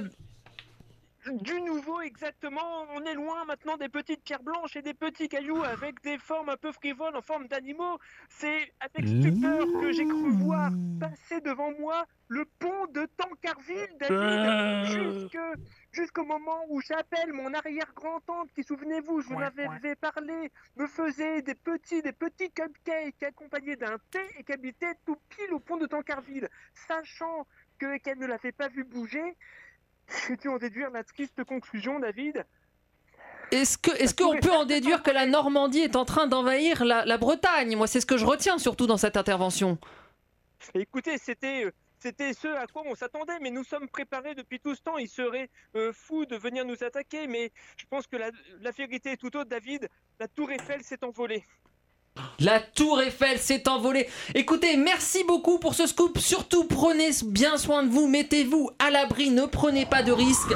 Du 1.30 1.60
nouveau, 1.60 2.00
exactement. 2.00 2.84
On 2.96 3.04
est 3.04 3.14
loin 3.14 3.44
maintenant 3.44 3.76
des 3.76 3.88
petites 3.88 4.24
pierres 4.24 4.42
blanches 4.42 4.74
et 4.74 4.82
des 4.82 4.94
petits 4.94 5.28
cailloux 5.28 5.62
avec 5.62 6.02
des 6.02 6.18
formes 6.18 6.48
un 6.48 6.56
peu 6.56 6.72
frivoles 6.72 7.14
en 7.14 7.22
forme 7.22 7.46
d'animaux. 7.46 7.98
C'est 8.28 8.72
avec 8.80 9.06
stupeur 9.06 9.64
que 9.80 9.92
j'ai 9.92 10.04
cru 10.04 10.32
voir 10.32 10.72
passer 10.98 11.40
devant 11.40 11.70
moi 11.78 12.06
le 12.26 12.44
pont 12.58 12.86
de 12.92 13.06
Tancarville, 13.16 13.96
David. 14.00 14.86
Jusque, 14.86 15.38
jusqu'au 15.90 16.24
moment 16.24 16.64
où 16.68 16.80
j'appelle 16.80 17.32
mon 17.32 17.52
arrière-grand-tante 17.54 18.48
qui, 18.54 18.62
souvenez-vous, 18.62 19.20
je 19.20 19.28
vous 19.28 19.34
en 19.34 19.40
avais 19.40 19.96
parlé, 19.96 20.50
me 20.76 20.86
faisait 20.86 21.42
des 21.42 21.54
petits, 21.54 22.02
des 22.02 22.12
petits 22.12 22.50
cupcakes 22.50 23.22
accompagnés 23.22 23.76
d'un 23.76 23.98
thé 24.10 24.20
et 24.38 24.44
qui 24.44 24.52
habitait 24.52 24.94
tout 25.06 25.16
pile 25.28 25.52
au 25.52 25.60
pont 25.60 25.76
de 25.76 25.86
Tancarville. 25.86 26.48
Sachant 26.86 27.46
que, 27.78 27.98
qu'elle 27.98 28.18
ne 28.18 28.26
l'avait 28.26 28.52
pas 28.52 28.68
vu 28.68 28.84
bouger, 28.84 29.36
j'ai 30.26 30.36
dû 30.36 30.48
en 30.48 30.58
déduire 30.58 30.90
la 30.90 31.04
triste 31.04 31.44
conclusion, 31.44 31.98
David. 32.00 32.44
Est-ce 33.50 33.76
que, 33.76 33.90
est-ce 33.90 34.14
qu'on 34.14 34.38
peut 34.38 34.50
en 34.50 34.64
déduire 34.64 35.02
que 35.02 35.10
la 35.10 35.26
Normandie 35.26 35.80
est 35.80 35.96
en 35.96 36.06
train 36.06 36.26
d'envahir 36.26 36.84
la, 36.84 37.04
la 37.04 37.18
Bretagne? 37.18 37.76
Moi, 37.76 37.86
c'est 37.86 38.00
ce 38.00 38.06
que 38.06 38.16
je 38.16 38.24
retiens 38.24 38.58
surtout 38.58 38.86
dans 38.86 38.96
cette 38.96 39.18
intervention. 39.18 39.78
Écoutez, 40.74 41.18
c'était, 41.18 41.66
euh, 41.66 41.72
c'était 42.02 42.32
ce 42.32 42.48
à 42.48 42.66
quoi 42.66 42.82
on 42.84 42.96
s'attendait, 42.96 43.38
mais 43.40 43.50
nous 43.50 43.62
sommes 43.62 43.88
préparés 43.88 44.34
depuis 44.34 44.58
tout 44.58 44.74
ce 44.74 44.82
temps. 44.82 44.98
Il 44.98 45.08
serait 45.08 45.48
euh, 45.76 45.92
fou 45.92 46.26
de 46.26 46.36
venir 46.36 46.64
nous 46.64 46.82
attaquer, 46.82 47.28
mais 47.28 47.52
je 47.76 47.84
pense 47.88 48.08
que 48.08 48.16
la, 48.16 48.30
vérité 48.72 49.12
est 49.12 49.16
tout 49.16 49.34
autre, 49.36 49.48
David. 49.48 49.88
La 50.18 50.26
tour 50.26 50.50
Eiffel 50.50 50.82
s'est 50.82 51.04
envolée. 51.04 51.44
La 52.40 52.60
tour 52.60 53.00
Eiffel 53.00 53.38
s'est 53.38 53.68
envolée. 53.68 54.08
Écoutez, 54.34 54.76
merci 54.76 55.22
beaucoup 55.24 55.58
pour 55.58 55.74
ce 55.74 55.86
scoop. 55.86 56.18
Surtout, 56.18 56.64
prenez 56.64 57.10
bien 57.24 57.56
soin 57.56 57.84
de 57.84 57.88
vous, 57.88 58.08
mettez-vous 58.08 58.70
à 58.80 58.90
l'abri, 58.90 59.30
ne 59.30 59.46
prenez 59.46 59.86
pas 59.86 60.02
de 60.02 60.12
risques. 60.12 60.54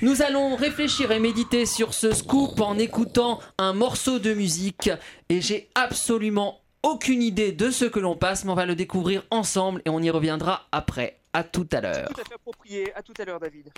Nous 0.00 0.22
allons 0.22 0.56
réfléchir 0.56 1.12
et 1.12 1.20
méditer 1.20 1.66
sur 1.66 1.92
ce 1.92 2.12
scoop 2.12 2.58
en 2.60 2.78
écoutant 2.78 3.38
un 3.58 3.74
morceau 3.74 4.18
de 4.18 4.32
musique. 4.32 4.90
Et 5.28 5.40
j'ai 5.42 5.68
absolument 5.74 6.60
aucune 6.86 7.22
idée 7.22 7.52
de 7.52 7.70
ce 7.70 7.84
que 7.84 7.98
l'on 7.98 8.16
passe, 8.16 8.44
mais 8.44 8.52
on 8.52 8.54
va 8.54 8.64
le 8.66 8.76
découvrir 8.76 9.24
ensemble 9.30 9.82
et 9.84 9.90
on 9.90 10.00
y 10.00 10.10
reviendra 10.10 10.66
après. 10.72 11.18
À 11.32 11.44
tout 11.44 11.68
à 11.72 11.80
l'heure. 11.82 12.08
Tout 12.14 12.20
à 12.20 12.24
fait 12.24 12.34
approprié. 12.34 12.94
À 12.94 13.02
tout 13.02 13.12
à 13.18 13.24
l'heure, 13.24 13.40
David. 13.40 13.70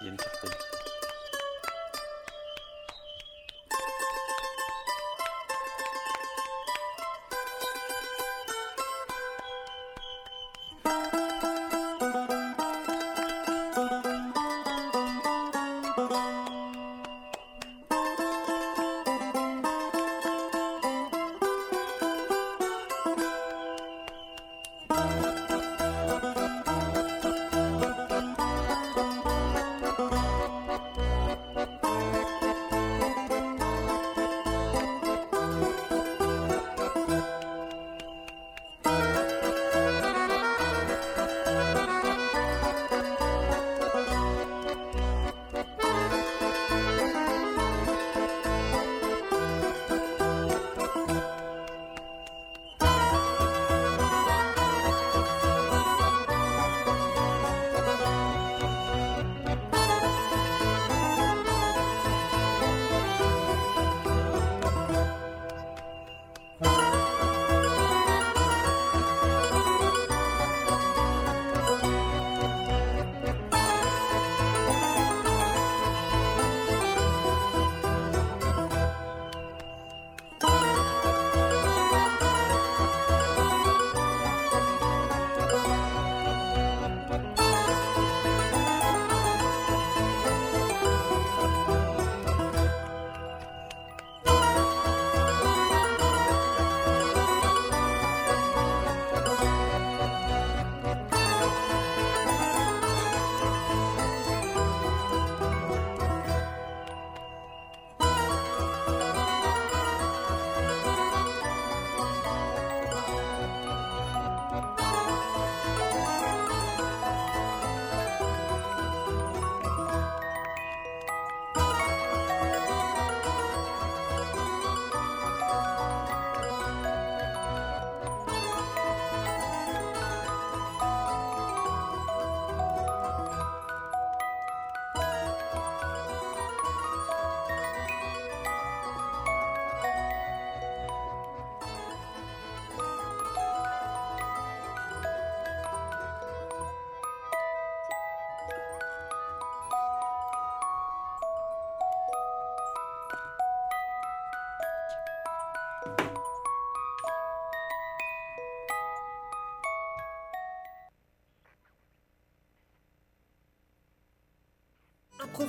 Il 0.00 0.06
y 0.06 0.08
a 0.08 0.12
une 0.12 0.18
certaine- 0.18 0.53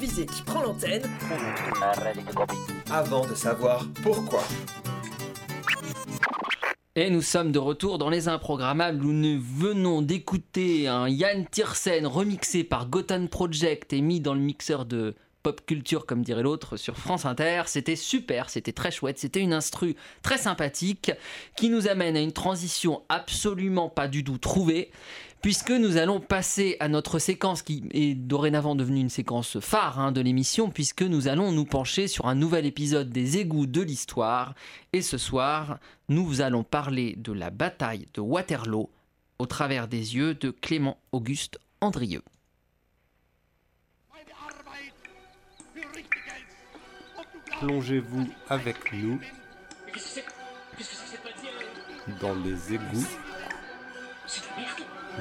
improvisé 0.05 0.25
qui 0.25 0.41
prend 0.43 0.61
l'antenne 0.61 1.03
avant 2.91 3.25
de 3.25 3.35
savoir 3.35 3.85
pourquoi. 4.03 4.43
Et 6.95 7.09
nous 7.09 7.21
sommes 7.21 7.51
de 7.51 7.59
retour 7.59 7.97
dans 7.97 8.09
les 8.09 8.27
improgrammables 8.27 9.03
où 9.03 9.11
nous 9.11 9.41
venons 9.41 10.01
d'écouter 10.01 10.87
un 10.87 11.09
Yann 11.09 11.45
Tiersen 11.45 12.07
remixé 12.07 12.63
par 12.63 12.87
Gotham 12.87 13.27
Project 13.27 13.91
et 13.91 14.01
mis 14.01 14.21
dans 14.21 14.33
le 14.33 14.39
mixeur 14.39 14.85
de 14.85 15.15
pop 15.43 15.61
culture 15.65 16.05
comme 16.05 16.23
dirait 16.23 16.41
l'autre 16.41 16.77
sur 16.77 16.97
France 16.97 17.25
Inter. 17.25 17.63
C'était 17.65 17.97
super, 17.97 18.49
c'était 18.49 18.71
très 18.71 18.91
chouette, 18.91 19.19
c'était 19.19 19.41
une 19.41 19.53
instru 19.53 19.95
très 20.23 20.37
sympathique 20.37 21.11
qui 21.57 21.69
nous 21.69 21.87
amène 21.87 22.15
à 22.15 22.21
une 22.21 22.31
transition 22.31 23.01
absolument 23.09 23.89
pas 23.89 24.07
du 24.07 24.23
tout 24.23 24.37
trouvée 24.37 24.91
puisque 25.45 25.69
nous 25.69 25.97
allons 25.97 26.19
passer 26.19 26.75
à 26.79 26.87
notre 26.87 27.19
séquence 27.19 27.61
qui 27.61 27.83
est 27.91 28.15
dorénavant 28.15 28.73
devenue 28.73 29.01
une 29.01 29.11
séquence 29.11 29.59
phare 29.59 29.99
hein, 29.99 30.11
de 30.11 30.19
l'émission, 30.19 30.71
puisque 30.71 31.03
nous 31.03 31.27
allons 31.27 31.51
nous 31.51 31.65
pencher 31.65 32.07
sur 32.07 32.25
un 32.25 32.33
nouvel 32.33 32.65
épisode 32.65 33.11
des 33.11 33.37
égouts 33.37 33.67
de 33.67 33.81
l'histoire. 33.83 34.55
Et 34.91 35.03
ce 35.03 35.19
soir, 35.19 35.77
nous 36.09 36.41
allons 36.41 36.63
parler 36.63 37.13
de 37.19 37.31
la 37.31 37.51
bataille 37.51 38.07
de 38.15 38.21
Waterloo 38.21 38.89
au 39.37 39.45
travers 39.45 39.87
des 39.87 40.15
yeux 40.15 40.33
de 40.33 40.49
Clément 40.49 40.97
Auguste 41.11 41.59
Andrieux. 41.79 42.23
Plongez-vous 47.59 48.27
avec 48.49 48.91
nous 48.93 49.19
dans 52.19 52.33
les 52.33 52.73
égouts 52.73 53.07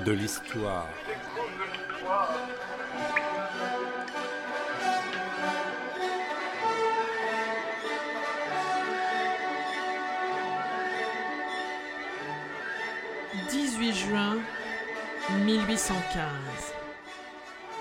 de 0.03 0.13
l'histoire. 0.13 0.89
«18 13.51 13.93
juin 13.93 14.39
1815. 15.45 16.29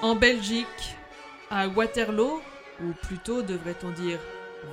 En 0.02 0.15
Belgique, 0.15 0.97
à 1.49 1.67
Waterloo, 1.67 2.41
ou 2.84 2.93
plutôt 3.04 3.41
devrait-on 3.41 3.91
dire 3.91 4.19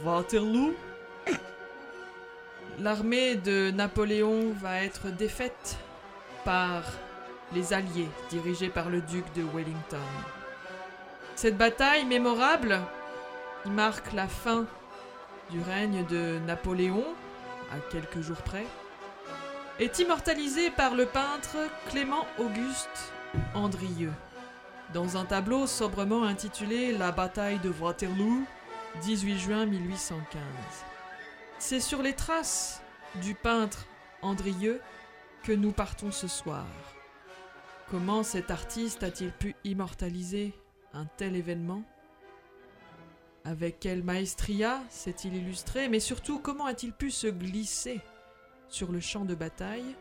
Waterloo, 0.04 0.74
l'armée 2.78 3.36
de 3.36 3.70
Napoléon 3.70 4.52
va 4.60 4.82
être 4.82 5.08
défaite 5.08 5.76
par 6.44 6.82
les 7.52 7.72
Alliés, 7.72 8.08
dirigés 8.30 8.68
par 8.68 8.90
le 8.90 9.00
duc 9.00 9.24
de 9.34 9.42
Wellington. 9.42 9.98
Cette 11.34 11.56
bataille 11.56 12.04
mémorable 12.04 12.80
qui 13.62 13.70
marque 13.70 14.12
la 14.12 14.28
fin 14.28 14.66
du 15.50 15.60
règne 15.60 16.04
de 16.06 16.38
Napoléon, 16.46 17.04
à 17.72 17.78
quelques 17.90 18.20
jours 18.20 18.42
près, 18.42 18.66
est 19.78 19.98
immortalisée 19.98 20.70
par 20.70 20.94
le 20.94 21.06
peintre 21.06 21.56
Clément 21.88 22.26
Auguste 22.38 23.12
Andrieux, 23.54 24.12
dans 24.92 25.16
un 25.16 25.24
tableau 25.24 25.66
sobrement 25.66 26.24
intitulé 26.24 26.92
La 26.92 27.12
bataille 27.12 27.58
de 27.60 27.70
Waterloo, 27.70 28.44
18 29.02 29.38
juin 29.38 29.66
1815. 29.66 30.42
C'est 31.58 31.80
sur 31.80 32.02
les 32.02 32.14
traces 32.14 32.82
du 33.16 33.34
peintre 33.34 33.86
Andrieux 34.22 34.80
que 35.42 35.52
nous 35.52 35.72
partons 35.72 36.12
ce 36.12 36.28
soir. 36.28 36.66
Comment 37.90 38.22
cet 38.22 38.52
artiste 38.52 39.02
a-t-il 39.02 39.32
pu 39.32 39.56
immortaliser 39.64 40.54
un 40.92 41.06
tel 41.06 41.34
événement? 41.34 41.82
Avec 43.44 43.80
quelle 43.80 44.04
maestria 44.04 44.80
s'est-il 44.90 45.34
illustré? 45.34 45.88
Mais 45.88 45.98
surtout, 45.98 46.38
comment 46.38 46.66
a-t-il 46.66 46.92
pu 46.92 47.10
se 47.10 47.26
glisser 47.26 48.00
sur 48.68 48.92
le 48.92 49.00
champ 49.00 49.24
de 49.24 49.34
bataille 49.34 49.96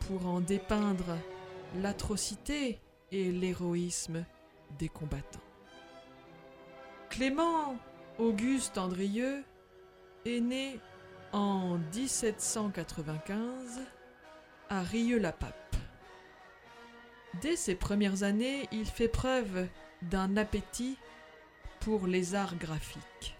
pour 0.00 0.26
en 0.26 0.40
dépeindre 0.40 1.18
l'atrocité 1.82 2.80
et 3.10 3.30
l'héroïsme 3.30 4.24
des 4.78 4.88
combattants? 4.88 5.44
Clément 7.10 7.76
Auguste 8.18 8.78
Andrieux 8.78 9.44
est 10.24 10.40
né 10.40 10.80
en 11.32 11.76
1795 11.94 13.82
à 14.70 14.80
Rieux-la-Pape. 14.80 15.61
Dès 17.40 17.56
ses 17.56 17.74
premières 17.74 18.22
années, 18.22 18.68
il 18.72 18.84
fait 18.84 19.08
preuve 19.08 19.66
d'un 20.02 20.36
appétit 20.36 20.98
pour 21.80 22.06
les 22.06 22.34
arts 22.34 22.56
graphiques. 22.56 23.36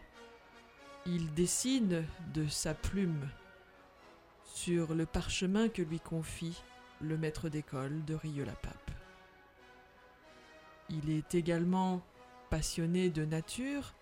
Il 1.07 1.35
dessine 1.35 2.05
de 2.33 2.47
sa 2.49 2.75
plume 2.75 3.29
sur 4.45 4.95
le 4.95 5.07
parchemin 5.07 5.69
que 5.69 5.83
lui 5.83 6.01
confie 6.01 6.63
le 7.01 7.19
maître 7.19 7.49
d'école 7.49 8.05
de 8.05 8.15
Rieux-la-Pape. 8.15 8.91
Il 10.89 11.11
est 11.11 11.35
également 11.35 12.03
passionné 12.51 13.11
de 13.11 13.25
nature 13.25 13.95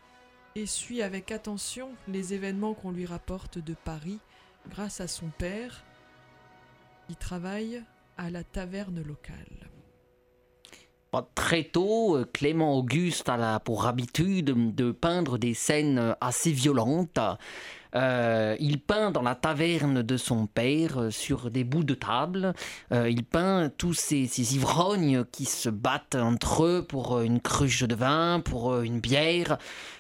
et 0.55 0.67
suit 0.67 1.03
avec 1.03 1.31
attention 1.31 1.95
les 2.09 2.35
événements 2.35 2.75
qu'on 2.75 2.91
lui 2.91 3.07
rapporte 3.07 3.59
de 3.59 3.75
Paris 3.75 4.19
grâce 4.69 5.01
à 5.01 5.09
son 5.09 5.29
père, 5.29 5.85
il 7.09 7.17
travaille 7.17 7.83
à 8.17 8.31
la 8.31 8.45
taverne 8.45 9.03
locale. 9.03 9.71
Très 11.35 11.65
tôt, 11.65 12.17
euh, 12.17 12.25
Clément 12.33 12.77
Auguste 12.79 13.29
a 13.29 13.59
pour 13.59 13.87
habitude 13.87 14.75
de 14.75 14.93
peindre 14.93 15.39
des 15.39 15.55
scènes 15.55 16.15
assez 16.21 16.53
violentes. 16.53 17.19
Euh, 17.97 18.55
il 18.61 18.81
peint 18.81 19.11
dans 19.11 19.23
la 19.23 19.35
taverne 19.35 20.03
de 20.03 20.17
son 20.17 20.47
père 20.47 20.99
euh, 20.99 21.11
sur 21.11 21.51
des 21.51 21.65
bouts 21.65 21.83
de 21.83 21.95
table. 21.95 22.55
il 22.93 23.25
peint 23.25 23.69
tous 23.77 23.95
ces, 23.95 24.55
ivrognes 24.55 25.25
qui 25.33 25.47
se 25.47 25.69
battent 25.69 26.15
entre 26.15 26.65
eux 26.65 26.87
pour 26.89 27.21
une 27.21 27.41
cruche 27.41 27.83
de 27.83 27.95
vin, 27.97 28.39
pour 28.39 28.81
une 28.81 29.01
bière. 29.01 29.59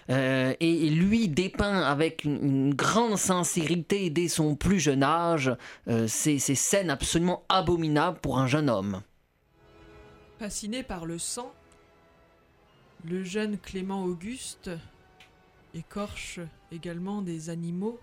et 0.08 0.90
lui 0.90 1.26
dépeint 1.26 1.82
avec 1.82 2.22
une, 2.24 2.72
grande 2.72 3.16
sincérité 3.16 4.10
dès 4.10 4.28
son 4.28 4.54
plus 4.54 4.78
jeune 4.78 5.02
âge 5.02 5.56
ces 6.06 6.38
scènes 6.38 6.90
absolument 6.90 7.42
abominables 7.48 8.20
pour 8.20 8.38
un 8.38 8.46
jeune 8.46 8.70
homme. 8.70 9.02
Fasciné 10.40 10.82
par 10.82 11.04
le 11.04 11.18
sang, 11.18 11.52
le 13.04 13.22
jeune 13.22 13.58
Clément 13.58 14.04
Auguste 14.04 14.70
écorche 15.74 16.40
également 16.72 17.20
des 17.20 17.50
animaux 17.50 18.00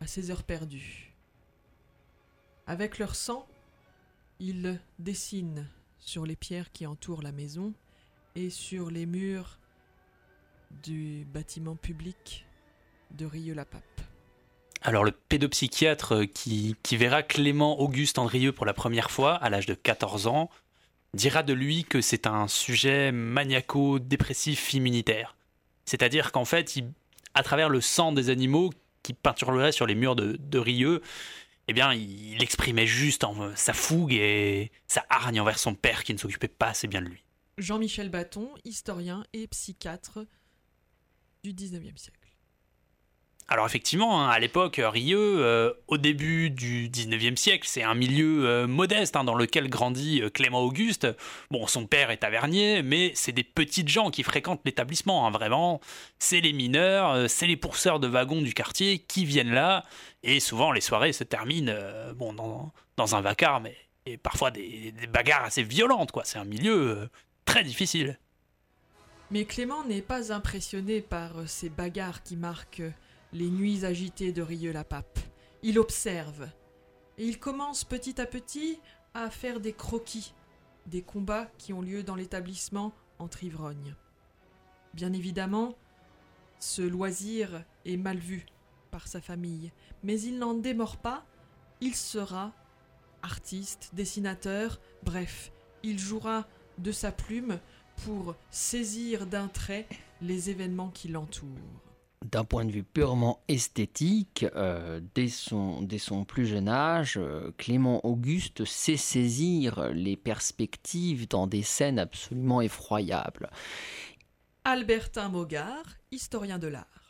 à 0.00 0.08
ses 0.08 0.32
heures 0.32 0.42
perdues. 0.42 1.14
Avec 2.66 2.98
leur 2.98 3.14
sang, 3.14 3.46
il 4.40 4.80
dessine 4.98 5.70
sur 6.00 6.26
les 6.26 6.34
pierres 6.34 6.72
qui 6.72 6.84
entourent 6.84 7.22
la 7.22 7.30
maison 7.30 7.72
et 8.34 8.50
sur 8.50 8.90
les 8.90 9.06
murs 9.06 9.60
du 10.82 11.24
bâtiment 11.32 11.76
public 11.76 12.44
de 13.12 13.24
Rieux-la-Pape. 13.24 14.00
Alors 14.82 15.04
le 15.04 15.12
pédopsychiatre 15.12 16.24
qui, 16.34 16.74
qui 16.82 16.96
verra 16.96 17.22
Clément 17.22 17.78
Auguste 17.78 18.18
Andrieux 18.18 18.52
pour 18.52 18.66
la 18.66 18.74
première 18.74 19.12
fois 19.12 19.36
à 19.36 19.48
l'âge 19.48 19.66
de 19.66 19.74
14 19.74 20.26
ans 20.26 20.50
dira 21.16 21.42
de 21.42 21.52
lui 21.52 21.84
que 21.84 22.00
c'est 22.00 22.26
un 22.26 22.46
sujet 22.46 23.10
maniaco-dépressif 23.12 24.74
immunitaire. 24.74 25.36
C'est-à-dire 25.84 26.32
qu'en 26.32 26.44
fait, 26.44 26.72
à 27.34 27.42
travers 27.42 27.68
le 27.68 27.80
sang 27.80 28.12
des 28.12 28.30
animaux 28.30 28.70
qui 29.02 29.12
peinturerait 29.12 29.72
sur 29.72 29.86
les 29.86 29.94
murs 29.94 30.16
de, 30.16 30.36
de 30.38 30.58
Rieux, 30.58 31.02
eh 31.68 31.72
bien, 31.72 31.92
il 31.94 32.40
exprimait 32.42 32.86
juste 32.86 33.24
sa 33.56 33.72
fougue 33.72 34.12
et 34.12 34.70
sa 34.86 35.04
hargne 35.10 35.40
envers 35.40 35.58
son 35.58 35.74
père 35.74 36.04
qui 36.04 36.12
ne 36.12 36.18
s'occupait 36.18 36.48
pas 36.48 36.68
assez 36.68 36.86
bien 36.86 37.02
de 37.02 37.08
lui. 37.08 37.22
Jean-Michel 37.58 38.08
Baton, 38.08 38.50
historien 38.64 39.24
et 39.32 39.46
psychiatre 39.48 40.26
du 41.42 41.52
19e 41.52 41.96
siècle. 41.96 42.15
Alors 43.48 43.64
effectivement, 43.64 44.20
hein, 44.20 44.28
à 44.28 44.40
l'époque, 44.40 44.80
Rieux, 44.82 45.36
euh, 45.38 45.72
au 45.86 45.98
début 45.98 46.50
du 46.50 46.88
19e 46.88 47.36
siècle, 47.36 47.68
c'est 47.68 47.84
un 47.84 47.94
milieu 47.94 48.44
euh, 48.44 48.66
modeste 48.66 49.14
hein, 49.14 49.22
dans 49.22 49.36
lequel 49.36 49.70
grandit 49.70 50.20
euh, 50.20 50.30
Clément 50.30 50.62
Auguste. 50.62 51.06
Bon, 51.52 51.68
son 51.68 51.86
père 51.86 52.10
est 52.10 52.16
tavernier, 52.16 52.82
mais 52.82 53.12
c'est 53.14 53.30
des 53.30 53.44
petites 53.44 53.88
gens 53.88 54.10
qui 54.10 54.24
fréquentent 54.24 54.62
l'établissement, 54.64 55.28
hein, 55.28 55.30
vraiment. 55.30 55.80
C'est 56.18 56.40
les 56.40 56.52
mineurs, 56.52 57.30
c'est 57.30 57.46
les 57.46 57.56
pousseurs 57.56 58.00
de 58.00 58.08
wagons 58.08 58.42
du 58.42 58.52
quartier 58.52 58.98
qui 58.98 59.24
viennent 59.24 59.52
là, 59.52 59.84
et 60.24 60.40
souvent 60.40 60.72
les 60.72 60.80
soirées 60.80 61.12
se 61.12 61.22
terminent 61.22 61.72
bon, 62.16 62.32
dans, 62.32 63.14
un 63.14 63.20
vacarme, 63.20 63.68
et, 64.06 64.16
parfois 64.16 64.50
des, 64.50 64.90
des, 64.90 65.06
bagarres 65.06 65.44
assez 65.44 65.62
violentes, 65.62 66.10
quoi. 66.10 66.24
C'est 66.24 66.38
un 66.38 66.44
milieu 66.44 67.08
très 67.44 67.62
difficile. 67.62 68.18
Mais 69.30 69.44
Clément 69.44 69.84
n'est 69.84 70.02
pas 70.02 70.32
impressionné 70.32 71.00
par 71.00 71.32
ces 71.46 71.68
bagarres 71.68 72.24
qui 72.24 72.36
marquent 72.36 72.82
les 73.32 73.50
nuits 73.50 73.84
agitées 73.84 74.32
de 74.32 74.42
Rieux-la-Pape. 74.42 75.18
Il 75.62 75.78
observe 75.78 76.48
et 77.18 77.26
il 77.26 77.38
commence 77.38 77.84
petit 77.84 78.20
à 78.20 78.26
petit 78.26 78.78
à 79.14 79.30
faire 79.30 79.60
des 79.60 79.72
croquis 79.72 80.34
des 80.86 81.02
combats 81.02 81.50
qui 81.58 81.72
ont 81.72 81.80
lieu 81.80 82.02
dans 82.02 82.14
l'établissement 82.14 82.92
entre 83.18 83.44
ivrognes. 83.44 83.94
Bien 84.94 85.12
évidemment, 85.12 85.74
ce 86.58 86.82
loisir 86.82 87.64
est 87.84 87.96
mal 87.96 88.18
vu 88.18 88.46
par 88.90 89.08
sa 89.08 89.20
famille, 89.20 89.72
mais 90.02 90.20
il 90.20 90.38
n'en 90.38 90.54
démord 90.54 90.96
pas, 90.96 91.26
il 91.80 91.94
sera 91.94 92.52
artiste, 93.22 93.90
dessinateur, 93.92 94.80
bref, 95.02 95.52
il 95.82 95.98
jouera 95.98 96.46
de 96.78 96.92
sa 96.92 97.12
plume 97.12 97.58
pour 98.04 98.36
saisir 98.50 99.26
d'un 99.26 99.48
trait 99.48 99.88
les 100.20 100.50
événements 100.50 100.90
qui 100.90 101.08
l'entourent. 101.08 101.85
D'un 102.24 102.44
point 102.44 102.64
de 102.64 102.72
vue 102.72 102.82
purement 102.82 103.42
esthétique, 103.46 104.46
euh, 104.56 105.00
dès, 105.14 105.28
son, 105.28 105.86
plus 106.26 106.46
jeune 106.46 106.68
âge, 106.68 107.18
euh, 107.18 107.52
Clément 107.58 108.04
Auguste 108.04 108.64
sait 108.64 108.96
saisir 108.96 109.90
les 109.92 110.16
perspectives 110.16 111.28
dans 111.28 111.46
des 111.46 111.62
scènes 111.62 111.98
absolument 111.98 112.60
effroyables. 112.60 113.50
Albertin 114.64 115.28
Mogard, 115.28 115.84
historien 116.10 116.58
de 116.58 116.68
l'art. 116.68 117.05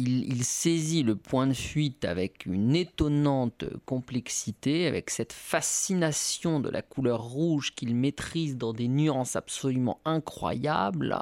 Il, 0.00 0.44
saisit 0.44 1.02
le 1.02 1.16
point 1.16 1.48
de 1.48 1.52
fuite 1.52 2.04
avec 2.04 2.46
une 2.46 2.76
étonnante 2.76 3.64
complexité, 3.84 4.86
avec 4.86 5.10
cette 5.10 5.32
fascination 5.32 6.60
de 6.60 6.68
la 6.68 6.82
couleur 6.82 7.20
rouge 7.20 7.74
qu'il 7.74 7.96
maîtrise 7.96 8.56
dans 8.56 8.72
des 8.72 8.86
nuances 8.86 9.34
absolument 9.34 10.00
incroyables. 10.04 11.18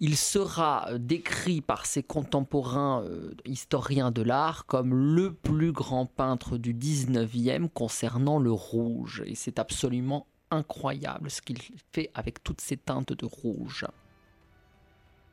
Il 0.00 0.18
sera 0.18 0.90
décrit 0.98 1.62
par 1.62 1.86
ses 1.86 2.02
contemporains 2.02 3.02
euh, 3.04 3.32
historiens 3.46 4.10
de 4.10 4.20
l'art 4.20 4.66
comme 4.66 4.94
le 4.94 5.32
plus 5.32 5.72
grand 5.72 6.04
peintre 6.04 6.58
du 6.58 6.74
19e 6.74 7.70
concernant 7.70 8.38
le 8.38 8.52
rouge. 8.52 9.22
Et 9.24 9.34
c'est 9.34 9.58
absolument 9.58 10.26
incroyable 10.50 11.30
ce 11.30 11.40
qu'il 11.40 11.58
fait 11.92 12.10
avec 12.14 12.44
toutes 12.44 12.60
ces 12.60 12.76
teintes 12.76 13.14
de 13.14 13.24
rouge. 13.24 13.86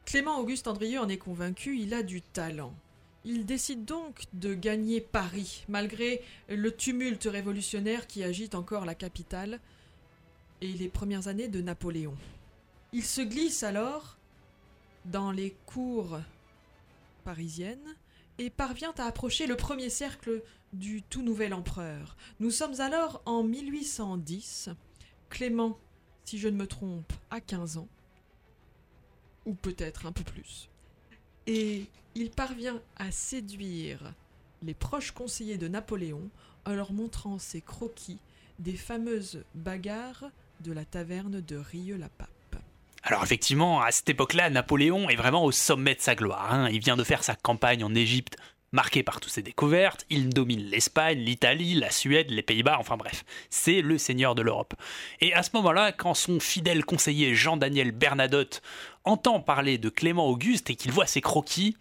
Clément 0.06 0.39
Auguste 0.39 0.68
Andrieux 0.68 0.99
en 0.99 1.10
est 1.10 1.18
convaincu, 1.18 1.78
il 1.78 1.93
a 1.93 2.04
du 2.04 2.22
talent. 2.22 2.74
Il 3.24 3.45
décide 3.45 3.86
donc 3.86 4.24
de 4.34 4.54
gagner 4.54 4.99
Paris, 4.99 5.64
malgré 5.70 6.22
le 6.49 6.76
tumulte 6.76 7.26
révolutionnaire 7.32 8.08
qui 8.08 8.24
agite 8.24 8.56
encore 8.56 8.86
la 8.86 8.95
capitale 8.95 9.60
et 10.62 10.74
les 10.74 10.89
premières 10.89 11.28
années 11.28 11.47
de 11.47 11.62
Napoléon. 11.62 12.16
Il 12.93 13.06
se 13.06 13.22
glisse 13.22 13.64
alors 13.64 14.18
dans 15.06 15.32
les 15.32 15.56
cours 15.66 16.20
parisiennes 17.24 17.95
et 18.38 18.49
parvient 18.49 18.93
à 18.97 19.06
approcher 19.06 19.45
le 19.45 19.56
premier 19.56 19.89
cercle 19.89 20.41
du 20.74 21.04
tout 21.04 21.22
nouvel 21.22 21.54
empereur. 21.54 22.18
Nous 22.39 22.52
sommes 22.52 22.80
alors 22.82 23.22
en 23.26 23.43
1810. 23.43 24.70
Clément, 25.30 25.78
si 26.26 26.39
je 26.39 26.47
ne 26.47 26.58
me 26.58 26.68
trompe, 26.68 27.14
a 27.30 27.39
15 27.39 27.78
ans 27.78 27.88
ou 29.46 29.54
peut-être 29.54 30.06
un 30.06 30.12
peu 30.12 30.24
plus. 30.24 30.70
Et 31.48 31.86
il 32.16 32.30
parvient 32.30 32.80
à 32.98 33.12
séduire 33.12 34.14
les 34.64 34.74
proches 34.74 35.12
conseillers 35.12 35.58
de 35.58 35.68
Napoléon 35.68 36.30
en 36.66 36.74
leur 36.74 36.92
montrant 36.94 37.39
ses 37.39 37.62
croquis 37.62 38.20
des 38.60 38.76
fameuses 38.76 39.44
bagarres 39.56 40.26
de 40.60 40.72
la 40.72 40.86
taverne 40.86 41.42
de 41.42 41.56
Rieux-la-Pape. 41.58 42.30
Alors 43.04 43.24
effectivement, 43.24 43.82
à 43.82 43.92
cette 43.92 44.10
époque-là, 44.10 44.52
Napoléon 44.52 45.10
est 45.10 45.16
vraiment 45.16 45.44
au 45.44 45.52
sommet 45.52 45.96
de 45.96 46.02
sa 46.02 46.14
gloire. 46.14 46.54
hein. 46.54 46.70
Il 46.70 46.80
vient 46.80 46.98
de 46.98 47.04
faire 47.04 47.24
sa 47.24 47.36
campagne 47.36 47.84
en 47.84 47.96
Égypte, 47.96 48.38
marquée 48.72 49.03
par 49.03 49.19
toutes 49.19 49.32
ses 49.32 49.41
découvertes. 49.41 50.05
Il 50.09 50.30
domine 50.30 50.65
l'Espagne, 50.65 51.19
l'Italie, 51.19 51.74
la 51.76 51.91
Suède, 51.91 52.30
les 52.30 52.41
Pays-Bas, 52.41 52.78
enfin 52.80 52.97
bref, 52.97 53.24
c'est 53.49 53.82
le 53.82 53.97
seigneur 53.97 54.36
de 54.36 54.41
l'Europe. 54.41 54.74
Et 55.19 55.34
à 55.34 55.43
ce 55.43 55.49
moment-là, 55.53 55.91
quand 55.91 56.13
son 56.13 56.39
fidèle 56.39 56.86
conseiller 56.86 57.36
Jean-Daniel 57.36 57.91
Bernadotte 57.91 58.61
entend 59.03 59.39
parler 59.39 59.78
de 59.78 59.89
Clément 59.89 60.28
Auguste 60.28 60.69
et 60.69 60.76
qu'il 60.76 60.91
voit 60.91 61.07
ses 61.07 61.22
croquis, 61.22 61.76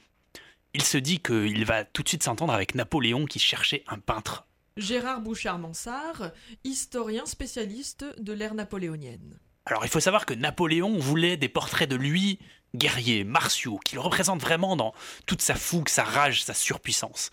il 0.75 0.83
se 0.83 0.99
dit 0.99 1.21
qu'il 1.21 1.65
va 1.65 1.85
tout 1.85 2.03
de 2.03 2.09
suite 2.09 2.23
s'entendre 2.23 2.53
avec 2.53 2.75
Napoléon 2.75 3.27
qui 3.27 3.39
cherchait 3.39 3.85
un 3.89 3.99
peintre. 3.99 4.47
Gérard 4.77 5.21
Bouchard-Mansart, 5.21 6.31
historien 6.65 7.27
spécialiste 7.27 8.05
de 8.19 8.33
l'ère 8.33 8.55
napoléonienne. 8.55 9.39
Alors 9.67 9.85
il 9.85 9.91
faut 9.91 10.01
savoir 10.01 10.27
que 10.27 10.35
Napoléon 10.35 10.99
voulait 10.99 11.37
des 11.37 11.49
portraits 11.49 11.91
de 11.91 11.97
lui 11.97 12.39
guerriers, 12.75 13.25
martiaux, 13.25 13.79
qui 13.85 13.95
le 13.95 14.01
représentent 14.01 14.41
vraiment 14.41 14.77
dans 14.77 14.95
toute 15.27 15.43
sa 15.43 15.55
fougue, 15.55 15.89
sa 15.89 16.05
rage, 16.05 16.45
sa 16.45 16.55
surpuissance. 16.55 17.31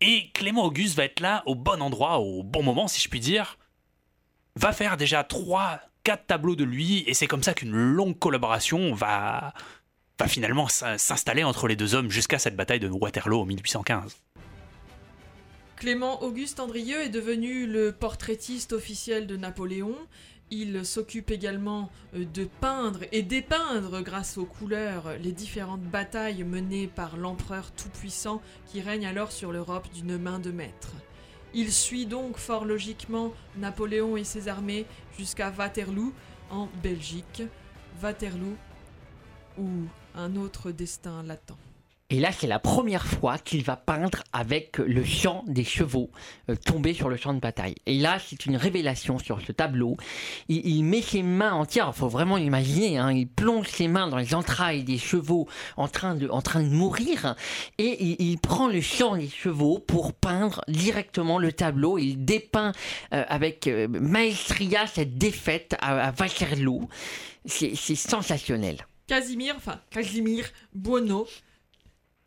Et 0.00 0.30
Clément 0.32 0.64
Auguste 0.64 0.96
va 0.96 1.04
être 1.04 1.20
là 1.20 1.42
au 1.46 1.54
bon 1.54 1.80
endroit, 1.82 2.18
au 2.18 2.42
bon 2.42 2.62
moment 2.62 2.88
si 2.88 3.00
je 3.00 3.08
puis 3.08 3.20
dire, 3.20 3.58
va 4.56 4.72
faire 4.72 4.96
déjà 4.96 5.22
trois, 5.24 5.80
quatre 6.04 6.26
tableaux 6.26 6.56
de 6.56 6.64
lui, 6.64 7.04
et 7.06 7.14
c'est 7.14 7.26
comme 7.28 7.42
ça 7.42 7.54
qu'une 7.54 7.72
longue 7.72 8.18
collaboration 8.18 8.94
va, 8.94 9.54
va 10.18 10.26
finalement 10.28 10.68
s'in- 10.68 10.98
s'installer 10.98 11.44
entre 11.44 11.68
les 11.68 11.76
deux 11.76 11.94
hommes 11.94 12.10
jusqu'à 12.10 12.38
cette 12.38 12.56
bataille 12.56 12.80
de 12.80 12.88
Waterloo 12.88 13.40
en 13.40 13.44
1815. 13.44 14.16
Clément 15.76 16.22
Auguste 16.22 16.60
Andrieux 16.60 17.02
est 17.02 17.08
devenu 17.08 17.66
le 17.66 17.92
portraitiste 17.92 18.72
officiel 18.72 19.26
de 19.26 19.36
Napoléon. 19.36 19.96
Il 20.54 20.84
s'occupe 20.84 21.30
également 21.30 21.88
euh, 22.14 22.26
de 22.26 22.44
peindre 22.44 23.00
et 23.10 23.22
dépeindre 23.22 24.02
grâce 24.02 24.36
aux 24.36 24.44
couleurs 24.44 25.16
les 25.16 25.32
différentes 25.32 25.80
batailles 25.80 26.44
menées 26.44 26.88
par 26.88 27.16
l'empereur 27.16 27.72
tout-puissant 27.72 28.42
qui 28.66 28.82
règne 28.82 29.06
alors 29.06 29.32
sur 29.32 29.50
l'Europe 29.50 29.88
d'une 29.94 30.18
main 30.18 30.38
de 30.38 30.50
maître. 30.50 30.92
Il 31.54 31.72
suit 31.72 32.04
donc 32.04 32.36
fort 32.36 32.66
logiquement 32.66 33.32
Napoléon 33.56 34.18
et 34.18 34.24
ses 34.24 34.48
armées 34.48 34.84
jusqu'à 35.16 35.50
Waterloo 35.50 36.12
en 36.50 36.68
Belgique. 36.82 37.44
Waterloo 38.02 38.54
où 39.56 39.68
un 40.14 40.36
autre 40.36 40.70
destin 40.70 41.22
l'attend. 41.22 41.61
Et 42.12 42.20
là, 42.20 42.30
c'est 42.30 42.46
la 42.46 42.58
première 42.58 43.06
fois 43.06 43.38
qu'il 43.38 43.64
va 43.64 43.74
peindre 43.74 44.22
avec 44.34 44.76
le 44.76 45.02
chant 45.02 45.44
des 45.46 45.64
chevaux 45.64 46.10
euh, 46.50 46.56
tombés 46.56 46.92
sur 46.92 47.08
le 47.08 47.16
champ 47.16 47.32
de 47.32 47.40
bataille. 47.40 47.74
Et 47.86 47.96
là, 47.96 48.18
c'est 48.18 48.44
une 48.44 48.56
révélation 48.56 49.18
sur 49.18 49.40
ce 49.40 49.50
tableau. 49.50 49.96
Il, 50.50 50.84
met 50.84 51.00
ses 51.00 51.22
mains 51.22 51.54
entières, 51.54 51.90
il 51.94 51.98
faut 51.98 52.08
vraiment 52.08 52.36
imaginer, 52.36 52.98
hein, 52.98 53.10
il 53.12 53.26
plonge 53.26 53.68
ses 53.68 53.88
mains 53.88 54.08
dans 54.08 54.18
les 54.18 54.34
entrailles 54.34 54.84
des 54.84 54.98
chevaux 54.98 55.48
en 55.78 55.88
train 55.88 56.14
de, 56.14 56.28
mourir, 56.68 57.34
et 57.78 58.22
il, 58.22 58.38
prend 58.38 58.68
le 58.68 58.82
chant 58.82 59.16
des 59.16 59.30
chevaux 59.30 59.78
pour 59.78 60.12
peindre 60.12 60.62
directement 60.68 61.38
le 61.38 61.50
tableau. 61.50 61.96
Il 61.96 62.26
dépeint 62.26 62.72
euh, 63.14 63.24
avec 63.26 63.66
euh, 63.66 63.88
maestria 63.88 64.86
cette 64.86 65.16
défaite 65.16 65.76
à, 65.80 66.08
à 66.08 66.12
Waterloo. 66.12 66.90
C'est 67.46 67.74
sensationnel. 67.74 68.86
Casimir, 69.06 69.54
enfin 69.56 69.80
Casimir 69.90 70.44
Buono, 70.74 71.26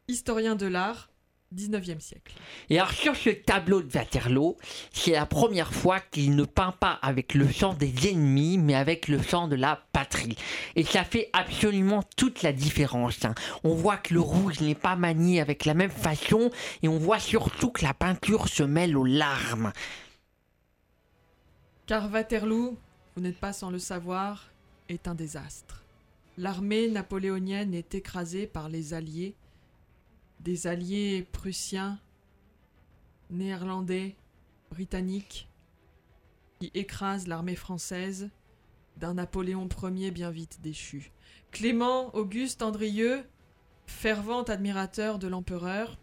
historien 0.07 0.55
de 0.55 0.65
l'art, 0.65 1.09
19e 1.55 1.99
siècle. 1.99 2.33
Et 2.69 2.79
alors 2.79 2.91
sur 2.91 3.15
ce 3.15 3.29
tableau 3.29 3.81
de 3.81 3.95
Waterloo, 3.95 4.57
c'est 4.91 5.11
la 5.11 5.25
première 5.25 5.73
fois 5.73 5.99
qu'il 5.99 6.35
ne 6.35 6.43
peint 6.43 6.73
pas 6.73 6.99
avec 7.01 7.33
le 7.33 7.51
sang 7.51 7.73
des 7.73 8.09
ennemis, 8.09 8.57
mais 8.57 8.75
avec 8.75 9.07
le 9.07 9.21
sang 9.21 9.47
de 9.47 9.55
la 9.55 9.81
patrie. 9.93 10.35
Et 10.75 10.83
ça 10.83 11.03
fait 11.03 11.29
absolument 11.33 12.03
toute 12.17 12.41
la 12.41 12.51
différence. 12.51 13.23
hein. 13.25 13.35
On 13.63 13.73
voit 13.73 13.97
que 13.97 14.13
le 14.13 14.19
rouge 14.19 14.59
n'est 14.61 14.75
pas 14.75 14.95
manié 14.95 15.39
avec 15.39 15.65
la 15.65 15.75
même 15.75 15.91
façon, 15.91 16.51
et 16.83 16.87
on 16.87 16.97
voit 16.97 17.19
surtout 17.19 17.69
que 17.69 17.85
la 17.85 17.93
peinture 17.93 18.47
se 18.47 18.63
mêle 18.63 18.97
aux 18.97 19.05
larmes. 19.05 19.71
Car 21.85 22.11
Waterloo, 22.11 22.77
vous 23.15 23.21
n'êtes 23.21 23.39
pas 23.39 23.53
sans 23.53 23.69
le 23.69 23.79
savoir, 23.79 24.49
est 24.89 25.07
un 25.07 25.15
désastre. 25.15 25.83
L'armée 26.37 26.89
napoléonienne 26.89 27.73
est 27.73 27.95
écrasée 27.95 28.47
par 28.47 28.67
les 28.67 28.93
Alliés, 28.93 29.35
des 30.39 30.67
Alliés 30.67 31.27
prussiens, 31.31 31.99
néerlandais, 33.29 34.15
britanniques, 34.69 35.49
qui 36.59 36.71
écrasent 36.73 37.27
l'armée 37.27 37.55
française 37.55 38.29
d'un 38.97 39.15
Napoléon 39.15 39.67
Ier 39.83 40.11
bien 40.11 40.31
vite 40.31 40.61
déchu. 40.61 41.11
Clément 41.51 42.13
Auguste 42.15 42.61
Andrieux, 42.61 43.23
fervent 43.87 44.43
admirateur 44.43 45.19
de 45.19 45.27
l'empereur, 45.27 45.97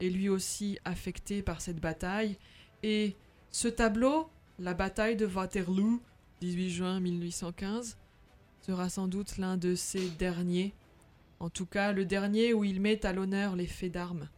est 0.00 0.08
lui 0.08 0.28
aussi 0.28 0.78
affecté 0.84 1.42
par 1.42 1.60
cette 1.60 1.80
bataille, 1.80 2.36
et 2.82 3.16
ce 3.50 3.68
tableau, 3.68 4.28
la 4.58 4.74
bataille 4.74 5.16
de 5.16 5.26
Waterloo, 5.26 6.02
18 6.40 6.70
juin 6.70 7.00
1815, 7.00 7.98
sera 8.60 8.88
sans 8.88 9.08
doute 9.08 9.38
l'un 9.38 9.56
de 9.56 9.74
ses 9.74 10.08
derniers, 10.10 10.74
en 11.42 11.50
tout 11.50 11.66
cas 11.66 11.90
le 11.90 12.04
dernier 12.04 12.54
où 12.54 12.62
il 12.62 12.80
met 12.80 13.04
à 13.04 13.12
l'honneur 13.12 13.56
les 13.56 13.66
faits 13.66 13.90
d'armes 13.90 14.28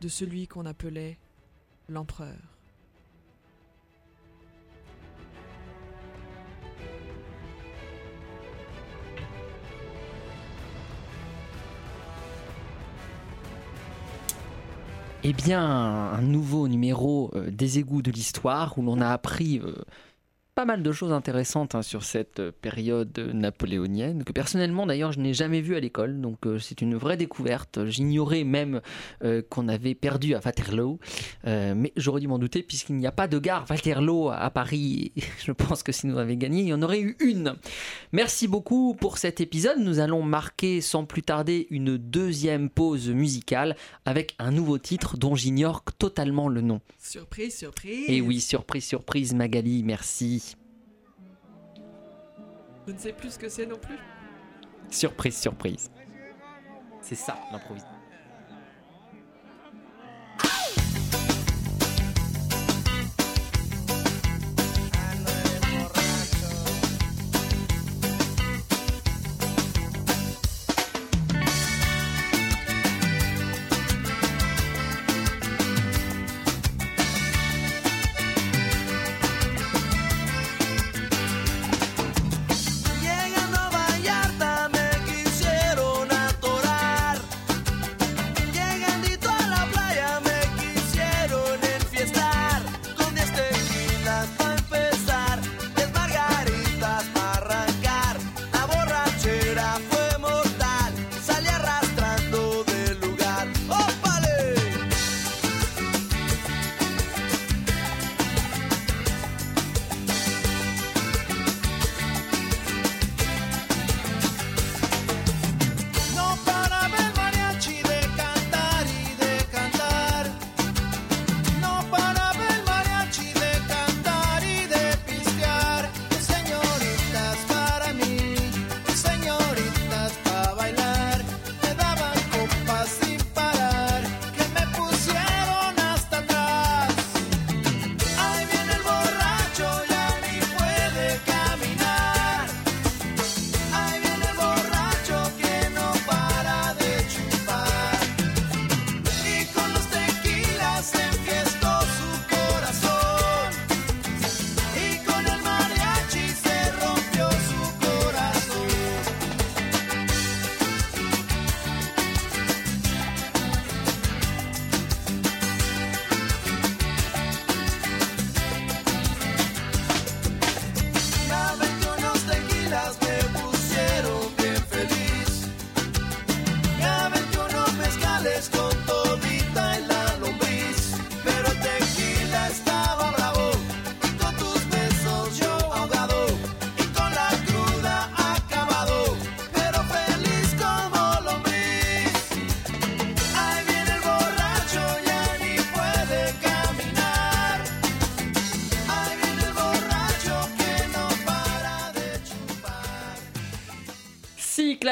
de 0.00 0.08
celui 0.08 0.48
qu'on 0.48 0.66
appelait 0.66 1.18
l'empereur. 1.88 2.36
Eh 15.24 15.32
bien, 15.32 15.62
un 15.62 16.22
nouveau 16.22 16.66
numéro 16.66 17.30
euh, 17.36 17.48
des 17.52 17.78
égouts 17.78 18.02
de 18.02 18.10
l'histoire 18.10 18.76
où 18.76 18.82
l'on 18.82 19.00
a 19.00 19.10
appris 19.10 19.60
euh, 19.60 19.76
pas 20.54 20.64
mal 20.66 20.82
de 20.82 20.92
choses 20.92 21.12
intéressantes 21.12 21.74
hein, 21.74 21.80
sur 21.80 22.04
cette 22.04 22.40
euh, 22.40 22.52
période 22.52 23.18
napoléonienne, 23.32 24.22
que 24.22 24.32
personnellement 24.32 24.86
d'ailleurs 24.86 25.10
je 25.12 25.18
n'ai 25.18 25.32
jamais 25.32 25.62
vu 25.62 25.76
à 25.76 25.80
l'école, 25.80 26.20
donc 26.20 26.46
euh, 26.46 26.58
c'est 26.58 26.82
une 26.82 26.94
vraie 26.94 27.16
découverte. 27.16 27.86
J'ignorais 27.86 28.44
même 28.44 28.82
euh, 29.24 29.40
qu'on 29.48 29.66
avait 29.68 29.94
perdu 29.94 30.34
à 30.34 30.40
Waterloo, 30.44 30.98
euh, 31.46 31.74
mais 31.74 31.92
j'aurais 31.96 32.20
dû 32.20 32.28
m'en 32.28 32.38
douter 32.38 32.62
puisqu'il 32.62 32.96
n'y 32.96 33.06
a 33.06 33.12
pas 33.12 33.28
de 33.28 33.38
gare 33.38 33.64
Waterloo 33.70 34.28
à 34.30 34.50
Paris. 34.50 35.12
Je 35.44 35.52
pense 35.52 35.82
que 35.82 35.92
si 35.92 36.06
nous 36.06 36.18
avions 36.18 36.36
gagné, 36.36 36.62
il 36.62 36.68
y 36.68 36.74
en 36.74 36.82
aurait 36.82 37.00
eu 37.00 37.16
une. 37.20 37.54
Merci 38.12 38.46
beaucoup 38.46 38.94
pour 38.94 39.16
cet 39.16 39.40
épisode. 39.40 39.78
Nous 39.78 40.00
allons 40.00 40.22
marquer 40.22 40.82
sans 40.82 41.06
plus 41.06 41.22
tarder 41.22 41.66
une 41.70 41.96
deuxième 41.96 42.68
pause 42.68 43.08
musicale 43.08 43.74
avec 44.04 44.34
un 44.38 44.50
nouveau 44.50 44.76
titre 44.76 45.16
dont 45.16 45.34
j'ignore 45.34 45.82
totalement 45.98 46.48
le 46.48 46.60
nom. 46.60 46.80
Surprise, 46.98 47.56
surprise. 47.56 48.04
Et 48.08 48.20
oui, 48.20 48.40
surprise, 48.40 48.84
surprise, 48.84 49.34
Magali, 49.34 49.82
merci. 49.82 50.51
Je 52.86 52.92
ne 52.92 52.98
sais 52.98 53.12
plus 53.12 53.34
ce 53.34 53.38
que 53.38 53.48
c'est 53.48 53.66
non 53.66 53.78
plus. 53.78 53.98
Surprise, 54.90 55.36
surprise. 55.36 55.90
C'est 57.00 57.14
ça, 57.14 57.38
l'improvisation. 57.50 58.01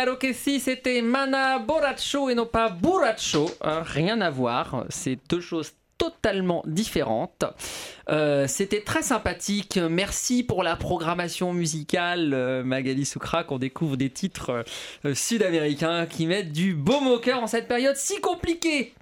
Claro 0.02 0.16
que 0.16 0.32
si, 0.32 0.60
c'était 0.60 1.02
Mana 1.02 1.58
Borracho 1.58 2.30
et 2.30 2.34
non 2.34 2.46
pas 2.46 2.70
Burracho. 2.70 3.50
Euh, 3.64 3.82
rien 3.84 4.22
à 4.22 4.30
voir, 4.30 4.86
c'est 4.88 5.18
deux 5.28 5.42
choses 5.42 5.72
totalement 5.98 6.62
différentes. 6.64 7.44
Euh, 8.08 8.46
c'était 8.46 8.80
très 8.80 9.02
sympathique. 9.02 9.78
Merci 9.90 10.42
pour 10.42 10.62
la 10.62 10.76
programmation 10.76 11.52
musicale, 11.52 12.32
euh, 12.32 12.64
Magali 12.64 13.04
Soukra, 13.04 13.44
qu'on 13.44 13.58
découvre 13.58 13.98
des 13.98 14.08
titres 14.08 14.64
sud-américains 15.12 16.06
qui 16.06 16.26
mettent 16.26 16.52
du 16.52 16.74
baume 16.74 17.06
au 17.08 17.18
cœur 17.18 17.42
en 17.42 17.46
cette 17.46 17.68
période 17.68 17.96
si 17.96 18.22
compliquée. 18.22 18.94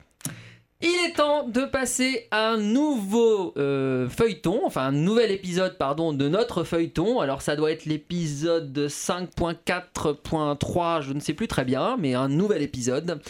Il 0.81 0.95
est 1.07 1.14
temps 1.14 1.49
de 1.49 1.64
passer 1.64 2.29
à 2.31 2.51
un 2.51 2.57
nouveau 2.57 3.53
euh, 3.57 4.09
feuilleton, 4.09 4.61
enfin 4.64 4.83
un 4.83 4.93
nouvel 4.93 5.33
épisode, 5.33 5.76
pardon, 5.76 6.12
de 6.12 6.29
notre 6.29 6.62
feuilleton. 6.62 7.18
Alors 7.18 7.43
ça 7.43 7.57
doit 7.57 7.72
être 7.72 7.85
l'épisode 7.85 8.79
5.4.3, 8.79 11.03
je 11.03 11.12
ne 11.12 11.18
sais 11.18 11.35
plus 11.35 11.49
très 11.49 11.64
bien, 11.64 11.97
mais 11.97 12.14
un 12.14 12.29
nouvel 12.29 12.62
épisode. 12.62 13.20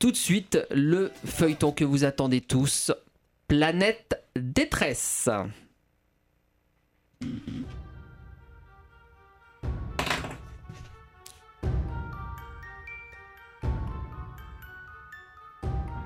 Tout 0.00 0.10
de 0.10 0.16
suite, 0.16 0.58
le 0.72 1.12
feuilleton 1.24 1.70
que 1.70 1.84
vous 1.84 2.04
attendez 2.04 2.40
tous, 2.40 2.90
Planète 3.46 4.20
Détresse. 4.34 5.28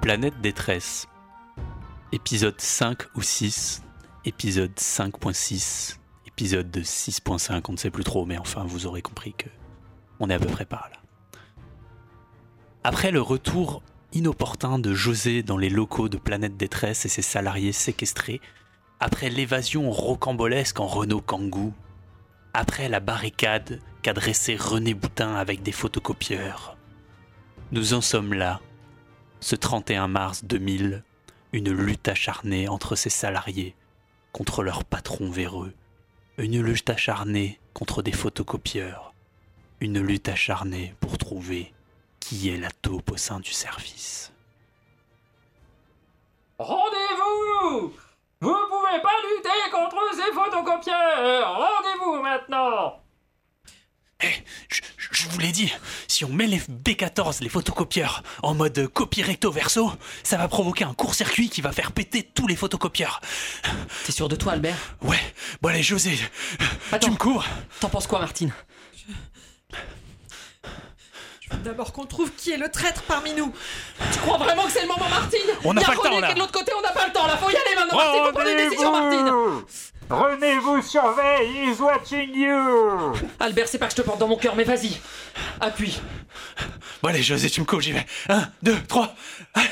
Planète 0.01 0.41
détresse. 0.41 1.09
Épisode 2.11 2.59
5 2.59 3.03
ou 3.17 3.21
6. 3.21 3.83
Épisode 4.25 4.73
5.6. 4.75 5.99
Épisode 6.27 6.71
de 6.71 6.81
6.5, 6.81 7.61
on 7.69 7.73
ne 7.73 7.77
sait 7.77 7.91
plus 7.91 8.03
trop, 8.03 8.25
mais 8.25 8.39
enfin, 8.39 8.65
vous 8.65 8.87
aurez 8.87 9.03
compris 9.03 9.35
que 9.35 9.51
on 10.19 10.31
est 10.31 10.35
à 10.35 10.39
peu 10.39 10.47
près 10.47 10.65
par 10.65 10.89
là. 10.91 10.97
Après 12.83 13.11
le 13.11 13.21
retour 13.21 13.83
inopportun 14.15 14.79
de 14.79 14.95
José 14.95 15.43
dans 15.43 15.59
les 15.59 15.69
locaux 15.69 16.09
de 16.09 16.17
Planète 16.17 16.57
Détresse 16.57 17.05
et 17.05 17.11
ses 17.11 17.21
salariés 17.21 17.73
séquestrés, 17.73 18.41
après 19.01 19.29
l'évasion 19.29 19.91
rocambolesque 19.91 20.81
en 20.81 20.87
Renault 20.87 21.21
Kangoo, 21.21 21.75
après 22.55 22.89
la 22.89 23.01
barricade 23.01 23.81
qu'a 24.01 24.15
dressée 24.15 24.57
René 24.57 24.95
Boutin 24.95 25.35
avec 25.35 25.63
des 25.63 25.73
photocopieurs, 25.73 26.79
nous 27.71 27.93
en 27.93 28.01
sommes 28.01 28.33
là, 28.33 28.63
ce 29.41 29.57
31 29.57 30.09
mars 30.09 30.45
2000, 30.45 31.03
une 31.53 31.73
lutte 31.73 32.09
acharnée 32.09 32.69
entre 32.69 32.95
ses 32.95 33.11
salariés 33.11 33.75
contre 34.33 34.63
leur 34.63 34.85
patron 34.85 35.31
véreux, 35.31 35.73
une 36.39 36.63
lutte 36.63 36.91
acharnée 36.91 37.59
contre 37.73 38.03
des 38.03 38.13
photocopieurs, 38.13 39.13
une 39.81 40.01
lutte 40.01 40.29
acharnée 40.29 40.95
pour 41.01 41.19
trouver 41.19 41.73
qui 42.21 42.51
est 42.51 42.59
la 42.59 42.71
taupe 42.71 43.11
au 43.13 43.17
sein 43.17 43.41
du 43.41 43.53
service. 43.53 44.33
Rendez-vous! 46.59 47.93
Vous 48.43 48.57
pouvez 48.69 49.01
pas 49.03 49.17
lutter 49.35 49.71
contre 49.73 49.99
ces 50.13 50.33
photocopieurs! 50.33 51.57
Rendez-vous 51.57 52.23
maintenant! 52.23 53.03
Je 54.69 54.81
vous 55.29 55.39
l'ai 55.39 55.53
dit, 55.53 55.73
si 56.09 56.25
on 56.25 56.29
met 56.29 56.47
les 56.47 56.59
B14, 56.59 57.43
les 57.43 57.49
photocopieurs, 57.49 58.23
en 58.43 58.55
mode 58.55 58.87
copie 58.89 59.23
recto 59.23 59.51
verso, 59.51 59.93
ça 60.23 60.37
va 60.37 60.49
provoquer 60.49 60.85
un 60.85 60.95
court-circuit 60.95 61.49
qui 61.49 61.61
va 61.61 61.73
faire 61.73 61.93
péter 61.93 62.23
tous 62.23 62.47
les 62.47 62.57
photocopieurs. 62.57 63.21
T'es 64.05 64.13
sûr 64.13 64.29
de 64.29 64.37
toi, 64.37 64.53
Albert? 64.53 64.77
Ouais, 65.03 65.21
bon 65.61 65.71
allez, 65.71 65.83
José, 65.83 66.19
tu 67.01 67.11
me 67.11 67.17
couvres? 67.17 67.45
T'en 67.81 67.89
penses 67.89 68.07
quoi, 68.07 68.21
Martine? 68.21 68.53
D'abord 71.65 71.93
qu'on 71.93 72.07
trouve 72.07 72.31
qui 72.37 72.53
est 72.53 72.57
le 72.57 72.71
traître 72.71 73.03
parmi 73.03 73.35
nous. 73.35 73.53
Tu 74.13 74.19
crois 74.21 74.39
vraiment 74.39 74.65
que 74.67 74.71
c'est 74.71 74.83
le 74.83 74.89
moment, 74.89 75.09
Martine? 75.09 75.41
On 75.65 75.75
n'a 75.75 75.83
pas 75.83 75.95
le 75.95 75.97
temps, 75.97 76.03
René 76.05 76.21
là. 76.21 76.27
qui 76.29 76.33
est 76.33 76.35
de 76.37 76.41
l'autre 76.41 76.53
côté, 76.53 76.73
on 76.79 76.81
n'a 76.81 76.93
pas 76.93 77.07
le 77.09 77.13
temps, 77.13 77.27
là, 77.27 77.37
faut 77.37 77.51
y 77.51 77.57
aller 77.57 77.75
maintenant, 77.75 77.97
Martine, 77.97 78.25
faut 78.25 78.33
prendre 78.33 78.49
des 78.49 78.69
décisions, 78.69 78.93
Martine 78.93 79.65
René 80.11 80.59
vous 80.59 80.83
surveille, 80.83 81.69
he's 81.69 81.79
watching 81.79 82.35
you 82.35 83.13
Albert, 83.39 83.69
c'est 83.69 83.79
pas 83.79 83.87
que 83.87 83.93
je 83.93 83.97
te 83.99 84.03
porte 84.03 84.19
dans 84.19 84.27
mon 84.27 84.37
cœur, 84.37 84.57
mais 84.57 84.65
vas-y, 84.65 84.99
appuie. 85.61 86.01
Bon 87.01 87.11
allez, 87.11 87.23
José, 87.23 87.49
tu 87.49 87.61
me 87.61 87.67
couvres, 87.67 87.81
j'y 87.83 87.93
vais. 87.93 88.05
Un, 88.29 88.49
deux, 88.61 88.77
trois. 88.89 89.15
allez. 89.55 89.69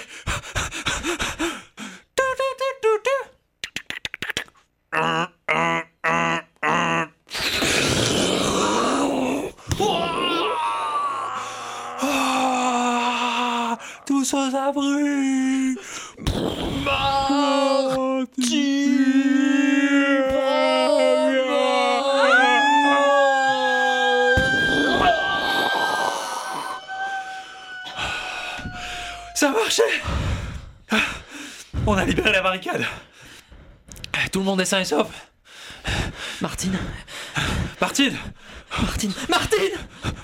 Est 34.59 34.65
sain 34.65 34.81
et 34.81 34.85
sauf 34.85 35.07
Martine. 36.41 36.79
Martine. 37.81 38.17
Martine. 38.83 39.13
Martine. 39.29 39.79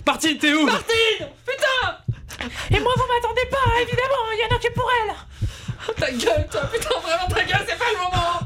Martine, 0.07 0.39
t'es 0.39 0.53
où? 0.53 0.67
Martine! 0.67 1.29
Putain! 1.47 1.99
Et 2.71 2.81
moi, 2.81 2.93
vous 2.97 3.05
m'attendez 3.07 3.47
pas, 3.51 3.81
évidemment, 3.81 4.33
il 4.33 4.41
y 4.41 4.53
en 4.53 4.57
a 4.57 4.61
que 4.61 4.73
pour 4.73 4.91
elle. 5.03 5.15
Ta 5.97 6.11
gueule, 6.11 6.49
toi, 6.51 6.63
putain, 6.73 7.01
vraiment, 7.01 7.29
ta 7.29 7.45
gueule, 7.45 7.67
c'est 7.67 7.79
pas 7.79 7.85
le 7.93 7.99
moment. 7.99 8.41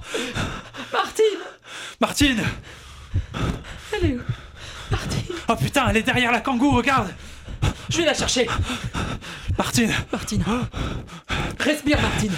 Martine! 0.93 1.41
Martine! 2.01 2.45
Elle 3.93 4.11
est 4.11 4.15
où? 4.15 4.21
Martine! 4.91 5.37
Oh 5.49 5.57
putain, 5.57 5.89
elle 5.89 5.97
est 5.97 6.03
derrière 6.03 6.33
la 6.33 6.41
kangou, 6.41 6.71
regarde! 6.77 7.15
Je 7.89 7.99
vais 7.99 8.05
la 8.05 8.15
chercher. 8.15 8.47
Martine! 9.57 9.93
Martine. 10.13 10.45
Respire, 11.59 12.01
Martine 12.01 12.33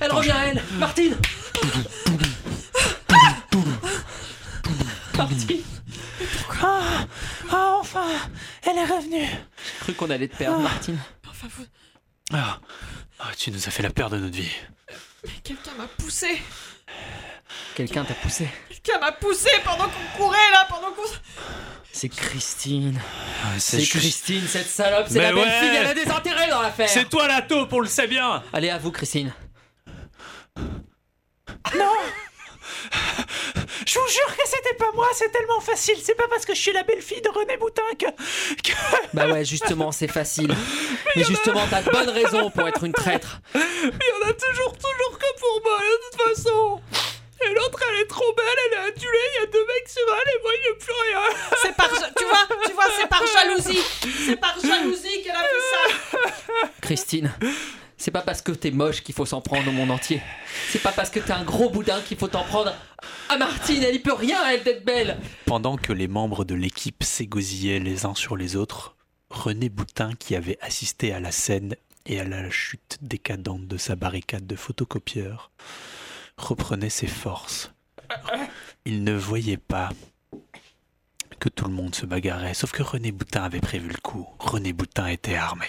Elle 0.00 0.12
revient 0.12 0.32
à 0.32 0.46
elle 0.46 0.62
Martine 0.92 1.16
Martine 5.16 5.62
Ah, 6.62 7.06
ah, 7.50 7.76
enfin, 7.80 8.06
elle 8.62 8.76
est 8.78 8.84
revenue. 8.84 9.26
J'ai 9.26 9.78
cru 9.80 9.92
qu'on 9.94 10.10
allait 10.10 10.28
te 10.28 10.36
perdre, 10.36 10.58
Martine. 10.60 10.98
Enfin, 11.28 11.48
vous... 11.56 11.64
Ah, 12.32 12.58
Ah, 13.20 13.30
tu 13.38 13.50
nous 13.50 13.68
as 13.68 13.70
fait 13.70 13.82
la 13.82 13.90
peur 13.90 14.10
de 14.10 14.18
notre 14.18 14.34
vie. 14.36 14.50
quelqu'un 15.44 15.70
m'a 15.78 15.86
poussé. 15.86 16.40
Quelqu'un 17.74 18.04
t'a 18.04 18.14
poussé. 18.14 18.48
Quelqu'un 18.68 18.98
m'a 19.00 19.12
poussé 19.12 19.50
pendant 19.64 19.84
qu'on 19.84 20.16
courait 20.24 20.50
là, 20.52 20.66
pendant 20.68 20.90
qu'on. 20.92 21.02
C'est 21.92 22.08
Christine. 22.08 22.98
Ah, 23.44 23.58
C'est 23.58 23.80
juste- 23.80 23.92
Christine, 23.92 24.46
cette 24.48 24.68
salope, 24.68 25.06
c'est 25.08 25.14
Mais 25.18 25.22
la 25.24 25.32
belle 25.32 25.44
ouais. 25.44 25.60
fille, 25.60 25.76
elle 25.76 25.86
a 25.86 25.94
des 25.94 26.08
intérêts 26.10 26.48
dans 26.48 26.62
l'affaire. 26.62 26.88
C'est 26.88 27.08
toi 27.08 27.28
la 27.28 27.42
taupe, 27.42 27.72
on 27.72 27.80
le 27.80 27.88
sait 27.88 28.06
bien 28.08 28.42
Allez, 28.52 28.70
à 28.70 28.78
vous, 28.78 28.90
Christine. 28.90 29.32
Je 33.86 33.98
vous 33.98 34.08
jure 34.08 34.36
que 34.36 34.42
c'était 34.46 34.74
pas 34.74 34.90
moi, 34.94 35.08
c'est 35.14 35.30
tellement 35.30 35.60
facile. 35.60 35.96
C'est 36.02 36.14
pas 36.14 36.28
parce 36.28 36.44
que 36.44 36.54
je 36.54 36.60
suis 36.60 36.72
la 36.72 36.82
belle-fille 36.82 37.20
de 37.20 37.28
René 37.28 37.56
Boutin 37.56 37.82
que. 37.98 38.06
que... 38.62 38.72
Bah 39.12 39.26
ouais, 39.26 39.44
justement, 39.44 39.92
c'est 39.92 40.08
facile. 40.08 40.54
Mais 41.16 41.24
justement, 41.24 41.66
t'as 41.68 41.82
de 41.82 41.90
bonnes 41.90 42.10
raisons 42.10 42.50
pour 42.50 42.66
être 42.68 42.84
une 42.84 42.92
traître. 42.92 43.40
Il 43.54 43.60
y 43.60 44.24
en 44.24 44.28
a 44.28 44.32
toujours, 44.32 44.72
toujours 44.72 45.18
que 45.18 45.40
pour 45.40 45.60
moi, 45.64 45.78
de 45.80 45.96
toute 46.10 46.36
façon. 46.36 46.80
Et 47.44 47.54
l'autre, 47.54 47.80
elle 47.90 48.02
est 48.02 48.06
trop 48.06 48.32
belle, 48.34 48.44
elle 48.66 48.78
est 48.78 48.86
adulée, 48.88 49.18
il 49.34 49.40
y 49.40 49.42
a 49.42 49.46
deux 49.46 49.66
mecs 49.66 49.88
sur 49.88 50.02
elle 50.06 50.32
et 50.32 50.42
moi, 50.42 50.52
il 50.54 50.60
n'y 50.62 50.68
a 50.68 50.74
plus 50.78 50.92
rien. 50.92 51.22
C'est 51.60 51.76
par. 51.76 51.90
Tu 51.90 52.24
vois, 52.24 52.46
tu 52.66 52.72
vois, 52.72 52.88
c'est 52.98 53.08
par 53.08 53.26
jalousie. 53.26 53.82
C'est 54.26 54.36
par 54.36 54.54
jalousie 54.60 55.22
qu'elle 55.22 55.36
a 55.36 55.42
fait 55.42 55.64
ça. 55.70 56.68
Christine, 56.80 57.32
c'est 58.02 58.10
pas 58.10 58.22
parce 58.22 58.42
que 58.42 58.50
t'es 58.50 58.72
moche 58.72 59.04
qu'il 59.04 59.14
faut 59.14 59.26
s'en 59.26 59.40
prendre 59.40 59.68
au 59.68 59.70
monde 59.70 59.92
entier. 59.92 60.20
C'est 60.70 60.82
pas 60.82 60.90
parce 60.90 61.08
que 61.08 61.20
t'es 61.20 61.30
un 61.30 61.44
gros 61.44 61.70
boudin 61.70 62.00
qu'il 62.00 62.18
faut 62.18 62.26
t'en 62.26 62.42
prendre 62.42 62.74
à 63.28 63.38
Martine, 63.38 63.80
elle 63.84 63.94
y 63.94 64.00
peut 64.00 64.12
rien, 64.12 64.38
elle 64.50 64.64
d'être 64.64 64.84
belle. 64.84 65.20
Pendant 65.46 65.76
que 65.76 65.92
les 65.92 66.08
membres 66.08 66.44
de 66.44 66.56
l'équipe 66.56 67.04
s'égosillaient 67.04 67.78
les 67.78 68.04
uns 68.04 68.16
sur 68.16 68.36
les 68.36 68.56
autres, 68.56 68.96
René 69.30 69.68
Boutin, 69.68 70.14
qui 70.18 70.34
avait 70.34 70.58
assisté 70.62 71.12
à 71.12 71.20
la 71.20 71.30
scène 71.30 71.76
et 72.04 72.18
à 72.18 72.24
la 72.24 72.50
chute 72.50 72.98
décadente 73.02 73.68
de 73.68 73.76
sa 73.76 73.94
barricade 73.94 74.48
de 74.48 74.56
photocopieur, 74.56 75.52
reprenait 76.36 76.90
ses 76.90 77.06
forces. 77.06 77.72
Il 78.84 79.04
ne 79.04 79.14
voyait 79.14 79.58
pas 79.58 79.90
que 81.38 81.48
tout 81.48 81.66
le 81.66 81.72
monde 81.72 81.94
se 81.94 82.06
bagarrait, 82.06 82.54
sauf 82.54 82.72
que 82.72 82.82
René 82.82 83.12
Boutin 83.12 83.44
avait 83.44 83.60
prévu 83.60 83.90
le 83.90 84.00
coup. 84.02 84.26
René 84.40 84.72
Boutin 84.72 85.06
était 85.06 85.36
armé. 85.36 85.68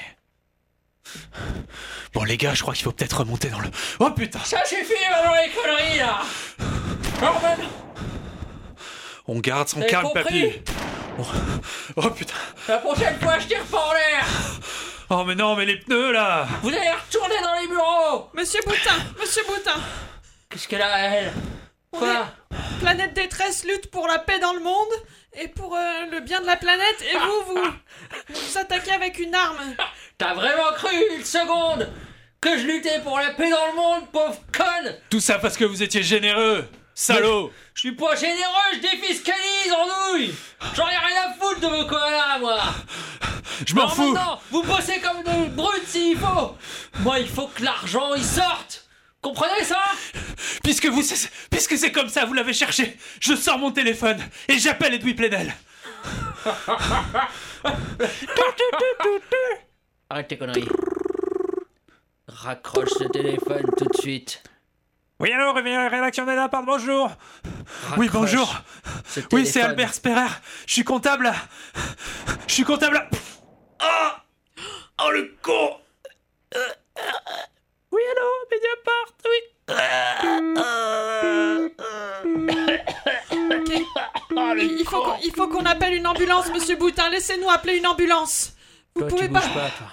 Bon 2.14 2.24
les 2.24 2.38
gars, 2.38 2.54
je 2.54 2.62
crois 2.62 2.74
qu'il 2.74 2.84
faut 2.84 2.92
peut-être 2.92 3.20
remonter 3.20 3.50
dans 3.50 3.60
le... 3.60 3.70
Oh 4.00 4.12
putain 4.12 4.40
Ça 4.44 4.64
suffit 4.66 4.94
maintenant 5.10 5.34
les 5.34 5.50
conneries 5.52 6.00
là. 6.00 6.22
Bordel. 7.20 7.66
On 9.28 9.40
garde 9.40 9.68
son 9.70 9.82
calme, 9.82 10.10
papy 10.14 10.52
oh. 11.18 11.24
oh, 11.96 12.10
putain 12.10 12.34
La 12.68 12.78
prochaine 12.80 13.18
fois, 13.20 13.40
je 13.40 13.48
tire 13.48 13.64
pas 13.64 13.90
en 13.90 13.94
l'air. 13.94 14.26
Oh 15.10 15.24
mais 15.26 15.36
non, 15.36 15.56
mais 15.56 15.66
les 15.66 15.78
pneus 15.78 16.12
là 16.12 16.48
Vous 16.62 16.70
allez 16.70 16.90
retourner 16.90 17.36
dans 17.42 17.62
les 17.62 17.68
bureaux. 17.68 18.30
Monsieur 18.34 18.60
Boutin, 18.66 18.96
Monsieur 19.20 19.44
Boutin. 19.48 19.80
Qu'est-ce 20.50 20.68
qu'elle 20.68 20.82
a 20.82 20.98
elle? 21.00 21.34
Quoi 21.98 22.28
Planète 22.80 23.14
Détresse 23.14 23.66
lutte 23.66 23.90
pour 23.92 24.08
la 24.08 24.20
paix 24.20 24.40
dans 24.40 24.54
le 24.54 24.60
monde 24.60 24.90
et 25.40 25.48
pour 25.48 25.76
euh, 25.76 26.06
le 26.12 26.20
bien 26.20 26.42
de 26.42 26.46
la 26.46 26.58
planète. 26.58 27.02
Et 27.02 27.18
vous, 27.18 27.54
vous, 27.56 27.62
vous 27.64 28.36
vous 28.36 28.58
attaquez 28.58 28.92
avec 28.92 29.20
une 29.20 29.34
arme. 29.34 29.58
T'as 30.18 30.34
vraiment 30.34 30.72
cru 30.76 30.94
une 31.16 31.24
seconde 31.24 31.90
que 32.42 32.58
je 32.58 32.66
luttais 32.68 33.00
pour 33.02 33.18
la 33.20 33.32
paix 33.32 33.50
dans 33.50 33.68
le 33.68 33.76
monde, 33.76 34.12
pauvre 34.12 34.40
conne 34.52 34.96
Tout 35.10 35.22
ça 35.22 35.40
parce 35.40 35.56
que 35.56 35.64
vous 35.64 35.82
étiez 35.82 36.04
généreux 36.04 36.68
Salaud. 36.96 37.52
Je 37.74 37.80
suis 37.80 37.96
pas 37.96 38.16
généreux, 38.16 38.74
je 38.74 38.80
défiscalise 38.80 39.74
en 39.74 40.12
nouille 40.14 40.34
J'en 40.76 40.88
ai 40.88 40.98
rien 40.98 41.30
à 41.30 41.34
foutre 41.34 41.60
de 41.62 41.68
vos 41.68 41.86
connards, 41.86 42.40
moi. 42.40 42.60
Je 43.66 43.74
m'en 43.76 43.88
fous. 43.88 44.14
maintenant, 44.14 44.40
vous 44.52 44.64
bossez 44.64 45.00
comme 45.00 45.24
des 45.24 45.50
brutes 45.50 45.88
s'il 45.88 46.18
faut. 46.18 46.56
Moi, 47.00 47.20
il 47.20 47.28
faut 47.28 47.48
que 47.48 47.64
l'argent, 47.64 48.14
il 48.14 48.24
sorte 48.24 48.83
Comprenez 49.24 49.64
ça? 49.64 49.80
Puisque 50.64 50.86
vous, 50.88 51.02
c'est- 51.02 51.32
puisque 51.50 51.78
c'est 51.78 51.92
comme 51.92 52.10
ça, 52.10 52.26
vous 52.26 52.34
l'avez 52.34 52.54
cherché, 52.54 52.98
je 53.20 53.34
sors 53.36 53.58
mon 53.58 53.72
téléphone 53.72 54.22
et 54.48 54.60
j'appelle 54.60 54.94
Edoui 54.94 55.14
Plenel. 55.16 55.54
Arrête 60.10 60.28
tes 60.28 60.38
conneries. 60.38 60.68
Raccroche 62.28 62.90
ce 63.00 63.06
téléphone 63.06 63.66
tout 63.78 63.86
de 63.86 63.98
suite. 64.02 64.44
Oui, 65.20 65.32
alors, 65.32 65.56
rédaction 65.56 66.26
des 66.26 66.36
Lapins, 66.36 66.64
bonjour 66.64 67.10
Oui, 67.98 68.10
bonjour. 68.12 68.54
ce 69.06 69.22
Oui, 69.32 69.46
c'est. 69.46 69.62
Albert 69.62 69.94
Sperrer. 69.94 70.28
Je 70.66 70.74
suis 70.74 70.84
comptable. 70.84 71.32
Je 72.48 72.54
suis 72.54 72.64
comptable. 72.64 73.08
Ah 73.80 74.24
Oh 75.02 75.10
le 75.12 75.36
con 75.42 75.78
Oui, 77.94 78.02
allô, 78.12 78.30
Mediapart, 78.52 79.14
oui 79.26 79.40
Il 84.56 84.80
il 84.80 84.86
faut 84.86 85.02
qu'on- 85.04 85.18
il 85.24 85.32
faut 85.36 85.48
qu'on 85.48 85.66
appelle 85.66 85.94
une 85.94 86.08
ambulance, 86.08 86.50
Monsieur 86.52 86.76
Boutin. 86.76 87.10
Laissez-nous 87.10 87.50
appeler 87.50 87.78
une 87.78 87.88
ambulance. 87.88 88.54
Vous 88.96 89.02
Toi, 89.02 89.10
pouvez 89.10 89.30
pas. 89.30 89.42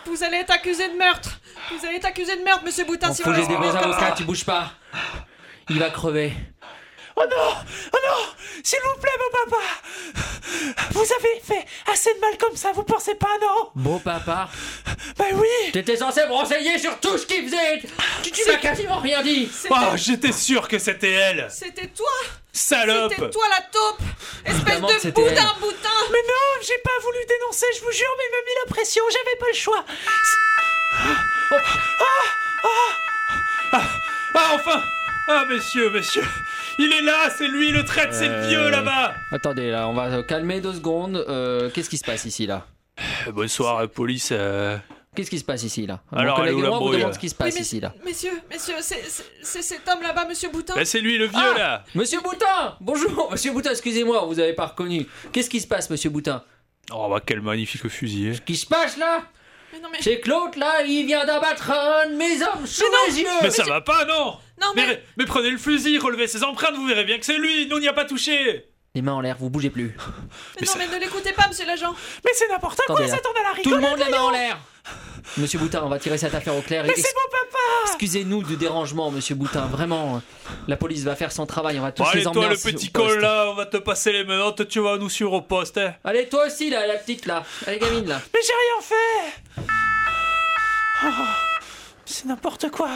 Vous 0.06 0.22
allez 0.24 0.38
être 0.38 0.50
accusé 0.52 0.88
de 0.88 0.96
meurtre. 0.96 1.40
Vous 1.72 1.86
allez 1.86 1.96
être 1.96 2.06
accusé 2.06 2.36
de 2.36 2.42
meurtre, 2.42 2.64
Monsieur 2.64 2.84
Boutin. 2.84 3.08
M'en 3.08 3.14
si 3.14 3.22
vous 3.22 3.32
des 3.32 3.76
avocats, 3.76 4.12
tu 4.16 4.24
bouges 4.24 4.44
pas. 4.44 4.72
Il 5.68 5.78
va 5.78 5.90
crever. 5.90 6.32
Oh 7.20 7.26
non 7.28 7.54
Oh 7.92 7.98
non 8.06 8.26
S'il 8.64 8.78
vous 8.80 8.98
plaît, 9.00 9.10
mon 9.18 9.50
papa. 9.50 9.62
Vous 10.92 11.00
avez 11.02 11.40
fait 11.42 11.66
assez 11.92 12.14
de 12.14 12.20
mal 12.20 12.38
comme 12.38 12.56
ça, 12.56 12.72
vous 12.72 12.82
pensez 12.82 13.14
pas, 13.14 13.36
non? 13.40 13.70
Beau 13.74 13.98
papa. 13.98 14.48
Bah 15.18 15.26
oui. 15.34 15.72
T'étais 15.72 15.96
censé 15.96 16.26
me 16.26 16.32
renseigner 16.32 16.78
sur 16.78 16.98
tout 16.98 17.18
ce 17.18 17.26
qu'il 17.26 17.44
faisait. 17.44 17.82
Tu, 18.22 18.30
tu 18.30 18.50
m'as 18.50 18.56
quasiment 18.56 18.98
rien 18.98 19.22
dit. 19.22 19.50
Oh, 19.70 19.96
j'étais 19.96 20.32
sûr 20.32 20.66
que 20.66 20.78
c'était 20.78 21.12
elle. 21.12 21.46
C'était 21.50 21.88
toi. 21.88 22.08
Salope. 22.52 23.12
C'était 23.14 23.30
toi 23.30 23.44
la 23.50 23.62
taupe. 23.70 24.00
Espèce 24.46 24.80
de 24.80 25.10
boudin 25.10 25.54
boutin. 25.60 25.88
Mais 26.10 26.22
non, 26.26 26.62
j'ai 26.62 26.78
pas 26.78 26.98
voulu 27.02 27.18
dénoncer, 27.28 27.66
je 27.76 27.84
vous 27.84 27.92
jure, 27.92 28.14
mais 28.16 28.24
il 28.26 28.32
m'a 28.32 28.42
mis 28.46 28.54
la 28.64 28.74
pression, 28.74 29.04
j'avais 29.10 29.36
pas 29.36 29.46
le 29.48 29.54
choix. 29.54 29.84
Ah, 34.34 34.54
enfin 34.54 34.82
Ah, 35.32 35.44
messieurs, 35.48 35.90
messieurs 35.90 36.24
Il 36.80 36.92
est 36.92 37.02
là, 37.02 37.30
c'est 37.30 37.46
lui 37.46 37.70
le 37.70 37.84
traître, 37.84 38.12
c'est 38.12 38.26
le 38.28 38.48
vieux 38.48 38.58
Euh, 38.66 38.70
là-bas. 38.70 39.14
Attendez, 39.30 39.70
là, 39.70 39.86
on 39.88 39.94
va 39.94 40.10
se 40.10 40.22
calmer 40.22 40.60
deux 40.60 40.72
secondes. 40.74 41.24
Euh, 41.28 41.70
Qu'est-ce 41.70 41.88
qui 41.88 41.98
se 41.98 42.04
passe 42.04 42.24
ici, 42.24 42.46
là? 42.46 42.66
Bonsoir, 43.32 43.80
la 43.80 43.86
police. 43.86 44.30
euh, 44.32 44.76
Qu'est-ce 45.14 45.30
qui 45.30 45.38
se 45.38 45.44
passe 45.44 45.62
ici, 45.62 45.86
là? 45.86 46.00
Alors, 46.12 46.36
Mon 46.38 46.42
collègue 46.44 46.58
et 46.58 46.62
vous 46.62 46.66
brouille, 46.66 46.96
demande 46.96 47.08
là 47.10 47.14
ce 47.14 47.18
qui 47.20 47.28
se 47.28 47.34
passe 47.36 47.54
mais- 47.54 47.60
ici, 47.60 47.78
là. 47.80 47.94
Messieurs, 48.04 48.40
messieurs, 48.50 48.74
c'est- 48.80 49.04
c'est 49.08 49.24
c'est 49.42 49.62
cet 49.62 49.88
homme 49.88 50.02
là-bas, 50.02 50.24
monsieur 50.28 50.50
Boutin? 50.50 50.74
Bah, 50.74 50.84
c'est 50.84 51.00
lui 51.00 51.16
le 51.16 51.26
vieux 51.26 51.38
Ah! 51.54 51.58
là. 51.58 51.84
Monsieur 51.94 52.20
Boutin! 52.20 52.76
Bonjour 52.80 53.28
Monsieur 53.32 53.52
Boutin, 53.52 53.70
excusez-moi, 53.70 54.24
vous 54.26 54.38
avez 54.40 54.52
pas 54.52 54.66
reconnu. 54.66 55.06
Qu'est-ce 55.32 55.50
qui 55.50 55.60
se 55.60 55.66
passe, 55.68 55.88
monsieur 55.90 56.10
Boutin? 56.10 56.42
Oh, 56.92 57.08
bah, 57.08 57.20
quel 57.24 57.40
magnifique 57.40 57.86
fusil 57.88 58.30
Qu'est-ce 58.30 58.40
qui 58.42 58.56
se 58.56 58.66
passe, 58.66 58.96
là? 58.98 59.22
Mais 59.72 59.80
non, 59.80 59.88
mais... 59.92 59.98
C'est 60.00 60.20
que 60.20 60.28
l'autre, 60.28 60.58
là, 60.58 60.82
il 60.82 61.06
vient 61.06 61.24
d'abattre 61.24 61.70
un 61.70 62.06
de 62.10 62.14
mes 62.16 62.42
hommes 62.42 62.66
sous 62.66 62.84
mes 63.08 63.18
yeux 63.20 63.28
Mais 63.42 63.50
ça 63.50 63.64
va 63.64 63.80
pas, 63.80 64.04
non 64.04 64.36
Non, 64.60 64.72
mais... 64.74 64.86
mais... 64.86 65.02
mais 65.18 65.24
prenez 65.26 65.50
le 65.50 65.58
fusil, 65.58 65.98
relevez 65.98 66.26
ses 66.26 66.42
empreintes, 66.44 66.74
vous 66.74 66.86
verrez 66.86 67.04
bien 67.04 67.18
que 67.18 67.24
c'est 67.26 67.38
lui, 67.38 67.66
nous 67.68 67.78
n'y 67.78 67.88
a 67.88 67.92
pas 67.92 68.04
touché 68.04 68.66
Les 68.94 69.02
mains 69.02 69.12
en 69.14 69.20
l'air, 69.20 69.36
vous 69.38 69.50
bougez 69.50 69.70
plus. 69.70 69.96
Mais 70.60 70.66
non, 70.66 70.72
mais 70.78 70.88
ne 70.88 70.98
l'écoutez 71.00 71.32
pas, 71.32 71.46
monsieur 71.48 71.66
l'agent 71.66 71.94
Mais 72.24 72.32
c'est 72.34 72.48
n'importe 72.48 72.80
quoi, 72.86 72.96
Attendez, 72.96 73.10
là. 73.10 73.16
ça 73.16 73.22
tourne 73.22 73.36
à 73.36 73.56
la 73.56 73.62
Tout 73.62 73.70
le 73.74 73.80
monde 73.80 73.98
les 73.98 74.10
mains 74.10 74.22
en 74.22 74.30
l'air 74.30 74.58
Monsieur 75.36 75.58
Boutin, 75.58 75.82
on 75.84 75.88
va 75.88 75.98
tirer 75.98 76.16
cette 76.18 76.34
affaire 76.34 76.56
au 76.56 76.62
clair. 76.62 76.82
Mais 76.82 76.90
Ex- 76.90 77.02
c'est 77.02 77.14
mon 77.14 77.30
papa 77.30 77.49
Excusez-nous 77.86 78.42
du 78.42 78.56
dérangement, 78.56 79.10
monsieur 79.10 79.34
Boutin. 79.34 79.66
Vraiment, 79.66 80.22
la 80.68 80.76
police 80.76 81.02
va 81.04 81.16
faire 81.16 81.32
son 81.32 81.46
travail. 81.46 81.78
On 81.78 81.82
va 81.82 81.92
tous 81.92 82.02
Bon, 82.02 82.08
allez, 82.08 82.20
les 82.20 82.26
emmener 82.26 82.40
toi, 82.46 82.50
le 82.50 82.56
au 82.56 82.62
petit 82.62 82.90
poste. 82.90 83.08
col 83.14 83.20
là, 83.20 83.46
on 83.50 83.54
va 83.54 83.66
te 83.66 83.76
passer 83.76 84.12
les 84.12 84.24
menottes, 84.24 84.66
tu 84.68 84.80
vas 84.80 84.96
nous 84.96 85.08
suivre 85.10 85.32
au 85.34 85.42
poste, 85.42 85.78
hein. 85.78 85.94
Allez, 86.04 86.28
toi 86.28 86.46
aussi, 86.46 86.70
là, 86.70 86.86
la 86.86 86.94
petite, 86.96 87.26
là. 87.26 87.44
Allez, 87.66 87.78
gamine, 87.78 88.06
là. 88.06 88.20
Mais 88.32 88.40
j'ai 88.42 88.52
rien 88.52 88.80
fait 88.82 89.66
Oh, 91.04 91.08
C'est 92.04 92.26
n'importe 92.26 92.70
quoi 92.70 92.90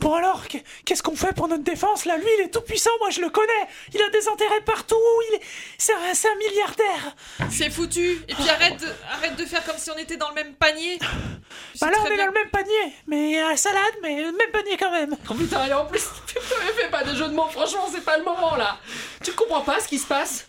Bon 0.00 0.14
alors, 0.14 0.46
qu'est- 0.48 0.64
qu'est-ce 0.84 1.02
qu'on 1.02 1.16
fait 1.16 1.32
pour 1.34 1.48
notre 1.48 1.62
défense? 1.64 2.04
Là 2.04 2.16
Lui, 2.16 2.26
il 2.38 2.44
est 2.44 2.48
tout 2.48 2.60
puissant, 2.60 2.90
moi 3.00 3.10
je 3.10 3.20
le 3.20 3.30
connais. 3.30 3.66
Il 3.94 4.00
a 4.02 4.08
des 4.10 4.28
intérêts 4.28 4.60
partout, 4.62 4.96
il 5.30 5.36
est... 5.36 5.40
c'est 5.78 5.92
un, 5.94 6.34
milliardaire. 6.36 7.14
C'est 7.50 7.70
foutu. 7.70 8.22
Et 8.28 8.34
puis 8.34 8.48
arrête 8.48 8.80
de, 8.80 8.88
arrête 9.12 9.36
de 9.36 9.44
faire 9.44 9.64
comme 9.64 9.78
si 9.78 9.90
on 9.90 9.96
était 9.98 10.16
dans 10.16 10.28
le 10.30 10.34
même 10.34 10.54
panier. 10.54 10.98
Tu 10.98 11.78
Bah 11.80 11.90
là, 11.90 11.98
on 12.00 12.06
est 12.06 12.14
bien- 12.14 12.18
dans 12.18 12.32
le 12.32 12.32
même 12.32 12.50
panier, 12.50 12.94
mais 13.06 13.38
à 13.40 13.50
la 13.50 13.56
salade, 13.56 13.94
mais 14.02 14.16
le 14.22 14.32
même 14.32 14.50
panier 14.52 14.76
quand 14.78 14.90
même. 14.90 15.16
Oh 15.30 15.34
putain, 15.34 15.66
et 15.66 15.72
en 15.72 15.86
plus, 15.86 16.02
putain, 16.26 16.40
mais 16.64 16.82
fais 16.82 16.88
pas 16.90 17.04
de 17.04 17.14
jeu 17.14 17.28
de 17.28 17.34
mots, 17.34 17.48
franchement, 17.50 17.86
c'est 17.92 18.04
pas 18.04 18.16
le 18.18 18.24
moment 18.24 18.56
là. 18.56 18.78
Tu 19.24 19.32
comprends 19.32 19.60
pas 19.62 19.80
ce 19.80 19.88
qui 19.88 19.98
se 19.98 20.06
passe? 20.06 20.46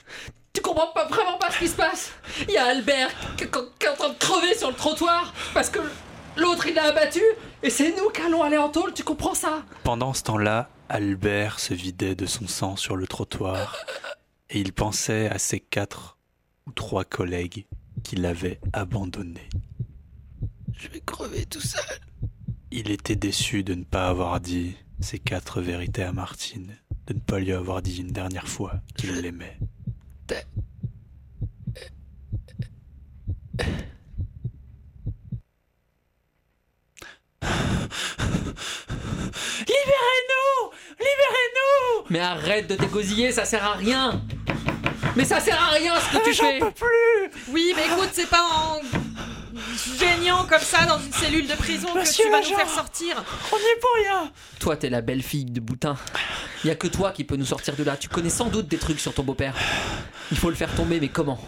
Tu 0.54 0.62
comprends 0.62 0.88
pas 0.88 1.06
vraiment 1.06 1.38
pas 1.40 1.50
ce 1.52 1.58
qui 1.60 1.68
se 1.68 1.76
passe? 1.76 2.12
Il 2.48 2.52
y 2.52 2.58
a 2.58 2.66
Albert 2.66 3.10
qui, 3.38 3.46
qui- 3.46 3.60
qui 3.80 3.86
est 3.86 3.90
en 3.90 3.96
train 3.96 4.10
de 4.10 4.18
crever 4.20 4.56
sur 4.56 4.70
le 4.70 4.76
trottoir 4.76 5.34
parce 5.54 5.70
que 5.70 5.80
l'autre 6.38 6.68
il 6.68 6.76
l'a 6.76 6.86
abattu 6.86 7.22
et 7.62 7.70
c'est 7.70 7.96
nous 7.96 8.10
qui 8.10 8.22
allons 8.22 8.44
aller 8.44 8.58
en 8.58 8.70
tôle, 8.70 8.94
tu 8.94 9.04
comprends 9.04 9.34
ça? 9.34 9.64
Pendant 9.84 10.14
ce 10.14 10.24
temps-là, 10.24 10.70
Albert 10.90 11.60
se 11.60 11.74
vidait 11.74 12.16
de 12.16 12.26
son 12.26 12.48
sang 12.48 12.76
sur 12.76 12.96
le 12.96 13.08
trottoir 13.08 13.78
et 14.50 14.60
il 14.60 14.74
pensait 14.74 15.30
à 15.30 15.40
ses 15.40 15.60
quatre 15.60 16.18
ou 16.68 16.72
trois 16.72 17.06
collègues 17.06 17.66
qui 18.04 18.16
l'avaient 18.16 18.60
abandonné. 18.74 19.50
Je 20.78 20.88
vais 20.90 21.02
crever 21.02 21.46
tout 21.46 21.62
seul. 21.62 22.00
Il 22.72 22.92
était 22.92 23.16
déçu 23.16 23.64
de 23.64 23.74
ne 23.74 23.84
pas 23.84 24.08
avoir 24.08 24.40
dit 24.40 24.76
ces 25.00 25.20
quatre 25.20 25.62
vérités 25.62 26.04
à 26.04 26.12
Martine, 26.12 26.76
de 27.08 27.14
ne 27.14 27.20
pas 27.20 27.40
lui 27.40 27.54
avoir 27.54 27.82
dit 27.82 28.02
une 28.02 28.12
dernière 28.12 28.48
fois 28.48 28.74
qu'il 28.96 29.14
l'aimait. 29.14 29.58
Mais 42.14 42.20
arrête 42.20 42.68
de 42.68 42.76
t'égosiller, 42.76 43.32
ça 43.32 43.44
sert 43.44 43.64
à 43.66 43.74
rien 43.74 44.22
Mais 45.16 45.26
ça 45.26 45.40
sert 45.40 45.60
à 45.60 45.70
rien 45.70 45.96
ce 46.00 46.12
que 46.12 46.18
Euh, 46.18 46.26
tu 46.26 46.34
J'en 46.36 46.44
fais 46.44 46.60
peux 46.60 46.70
plus 46.72 47.32
Oui, 47.48 47.74
mais 47.76 47.86
écoute, 47.88 48.10
c'est 48.14 48.30
pas 48.30 48.44
en 48.44 48.80
geignant 50.00 50.46
comme 50.46 50.62
ça 50.62 50.86
dans 50.86 51.00
une 51.00 51.12
cellule 51.12 51.48
de 51.48 51.56
prison 51.56 51.88
que 51.92 51.98
Monsieur 52.02 52.26
tu 52.26 52.30
vas 52.30 52.38
nous 52.42 52.56
faire 52.56 52.70
sortir 52.70 53.16
On 53.52 53.56
n'y 53.58 53.64
est 53.64 53.80
pour 53.82 53.90
rien 53.96 54.32
Toi, 54.60 54.78
t'es 54.78 54.92
la 54.92 55.02
belle 55.02 55.24
fille 55.24 55.46
de 55.46 55.60
Boutin. 55.60 55.96
Y 56.64 56.70
a 56.70 56.76
que 56.76 56.86
toi 56.86 57.12
qui 57.14 57.24
peux 57.24 57.36
nous 57.36 57.48
sortir 57.48 57.76
de 57.76 57.84
là. 57.84 57.98
Tu 57.98 58.10
connais 58.10 58.30
sans 58.30 58.46
doute 58.46 58.68
des 58.68 58.78
trucs 58.78 59.00
sur 59.00 59.16
ton 59.16 59.24
beau-père. 59.24 59.56
Il 60.32 60.38
faut 60.38 60.52
le 60.52 60.56
faire 60.56 60.74
tomber, 60.76 61.00
mais 61.00 61.10
comment? 61.10 61.40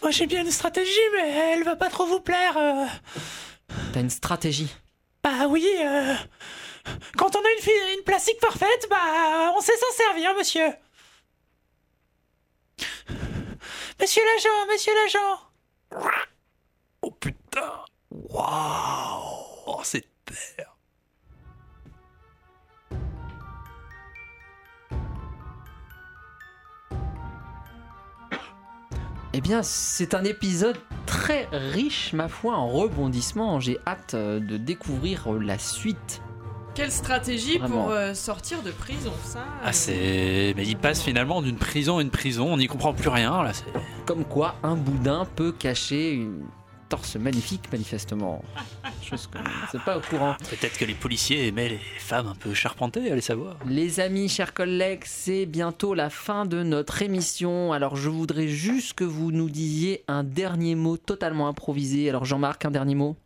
Moi 0.00 0.12
j'ai 0.12 0.28
bien 0.28 0.42
une 0.44 0.50
stratégie, 0.52 0.90
mais 1.16 1.28
elle 1.56 1.64
va 1.64 1.74
pas 1.74 1.90
trop 1.90 2.06
vous 2.06 2.20
plaire. 2.20 2.56
euh. 2.56 2.86
T'as 3.92 3.98
une 4.00 4.10
stratégie. 4.10 4.68
Bah 5.24 5.48
oui, 5.48 5.66
euh... 5.82 6.14
quand 7.16 7.36
on 7.36 7.40
a 7.40 7.92
une, 7.96 8.04
plastique 8.04 8.40
parfaite, 8.40 8.86
bah 8.90 9.52
on 9.56 9.60
sait 9.60 9.76
s'en 9.76 9.96
servir, 9.96 10.34
monsieur. 10.36 10.72
Monsieur 14.00 14.22
l'agent, 14.24 14.72
monsieur 14.72 14.92
l'agent 14.94 15.40
Oh 17.02 17.10
putain 17.12 17.84
Waouh 18.10 19.44
Oh, 19.66 19.80
c'est 19.82 20.06
père 20.24 20.74
Eh 29.36 29.40
bien, 29.40 29.64
c'est 29.64 30.14
un 30.14 30.22
épisode 30.22 30.78
très 31.06 31.48
riche, 31.50 32.12
ma 32.12 32.28
foi, 32.28 32.54
en 32.54 32.68
rebondissements. 32.68 33.58
J'ai 33.58 33.78
hâte 33.84 34.14
euh, 34.14 34.38
de 34.38 34.56
découvrir 34.56 35.32
euh, 35.32 35.40
la 35.40 35.58
suite. 35.58 36.22
Quelle 36.74 36.90
stratégie 36.90 37.58
Vraiment. 37.58 37.82
pour 37.84 37.90
euh, 37.92 38.14
sortir 38.14 38.60
de 38.62 38.70
prison, 38.72 39.12
ça 39.24 39.38
euh, 39.38 39.42
Ah, 39.64 39.72
c'est. 39.72 40.54
Mais 40.56 40.66
il 40.66 40.76
passe 40.76 41.02
finalement 41.02 41.40
d'une 41.40 41.56
prison 41.56 41.98
à 41.98 42.02
une 42.02 42.10
prison, 42.10 42.52
on 42.52 42.56
n'y 42.56 42.66
comprend 42.66 42.92
plus 42.92 43.08
rien 43.08 43.42
là. 43.42 43.52
c'est- 43.52 43.64
Comme 44.06 44.24
quoi, 44.24 44.56
un 44.62 44.74
boudin 44.74 45.24
peut 45.36 45.52
cacher 45.52 46.12
une 46.12 46.42
torse 46.88 47.14
magnifique, 47.16 47.70
manifestement. 47.72 48.42
Chose 49.02 49.26
que 49.28 49.38
c'est 49.70 49.80
pas 49.82 49.96
au 49.98 50.00
courant. 50.00 50.34
Peut-être 50.50 50.76
que 50.78 50.84
les 50.84 50.94
policiers 50.94 51.46
aimaient 51.46 51.68
les 51.68 51.80
femmes 51.98 52.26
un 52.26 52.34
peu 52.34 52.52
charpentées, 52.54 53.10
allez 53.10 53.20
savoir. 53.20 53.56
Les 53.68 54.00
amis, 54.00 54.28
chers 54.28 54.52
collègues, 54.52 55.02
c'est 55.04 55.46
bientôt 55.46 55.94
la 55.94 56.10
fin 56.10 56.44
de 56.44 56.62
notre 56.62 57.02
émission. 57.02 57.72
Alors 57.72 57.96
je 57.96 58.08
voudrais 58.10 58.48
juste 58.48 58.94
que 58.94 59.04
vous 59.04 59.30
nous 59.30 59.48
disiez 59.48 60.02
un 60.08 60.24
dernier 60.24 60.74
mot 60.74 60.96
totalement 60.96 61.46
improvisé. 61.48 62.08
Alors 62.08 62.24
Jean-Marc, 62.24 62.64
un 62.64 62.70
dernier 62.70 62.94
mot? 62.96 63.16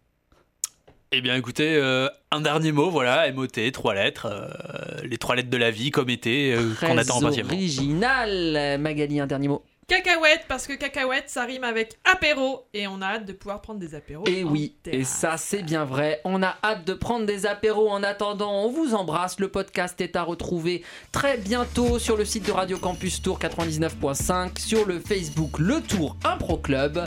Eh 1.10 1.22
bien 1.22 1.36
écoutez, 1.36 1.76
euh, 1.76 2.08
un 2.30 2.42
dernier 2.42 2.70
mot, 2.70 2.90
voilà, 2.90 3.32
MOT, 3.32 3.70
trois 3.72 3.94
lettres, 3.94 4.26
euh, 4.26 5.00
les 5.04 5.16
trois 5.16 5.36
lettres 5.36 5.48
de 5.48 5.56
la 5.56 5.70
vie 5.70 5.90
comme 5.90 6.10
été, 6.10 6.52
euh, 6.52 6.74
qu'on 6.78 6.98
attend 6.98 7.18
impatiemment. 7.22 7.48
original. 7.48 8.78
Magali, 8.78 9.18
un 9.18 9.26
dernier 9.26 9.48
mot 9.48 9.62
Cacahuète, 9.88 10.44
parce 10.48 10.66
que 10.66 10.74
cacahuète, 10.74 11.30
ça 11.30 11.44
rime 11.46 11.64
avec 11.64 11.94
apéro, 12.04 12.66
et 12.74 12.86
on 12.86 13.00
a 13.00 13.06
hâte 13.06 13.24
de 13.24 13.32
pouvoir 13.32 13.62
prendre 13.62 13.80
des 13.80 13.94
apéros. 13.94 14.22
Et 14.26 14.44
en 14.44 14.48
oui, 14.48 14.74
et 14.84 15.02
ça 15.02 15.38
c'est 15.38 15.62
bien 15.62 15.86
vrai. 15.86 16.20
On 16.26 16.42
a 16.42 16.56
hâte 16.62 16.84
de 16.86 16.92
prendre 16.92 17.24
des 17.24 17.46
apéros. 17.46 17.88
En 17.88 18.02
attendant, 18.02 18.52
on 18.64 18.68
vous 18.70 18.94
embrasse. 18.94 19.40
Le 19.40 19.48
podcast 19.48 19.98
est 20.02 20.14
à 20.14 20.24
retrouver 20.24 20.84
très 21.10 21.38
bientôt 21.38 21.98
sur 21.98 22.18
le 22.18 22.26
site 22.26 22.46
de 22.46 22.52
Radio 22.52 22.76
Campus 22.76 23.22
Tour 23.22 23.38
99.5, 23.38 24.58
sur 24.60 24.84
le 24.86 25.00
Facebook 25.00 25.58
Le 25.58 25.80
Tour 25.80 26.16
Impro 26.22 26.58
Club. 26.58 27.02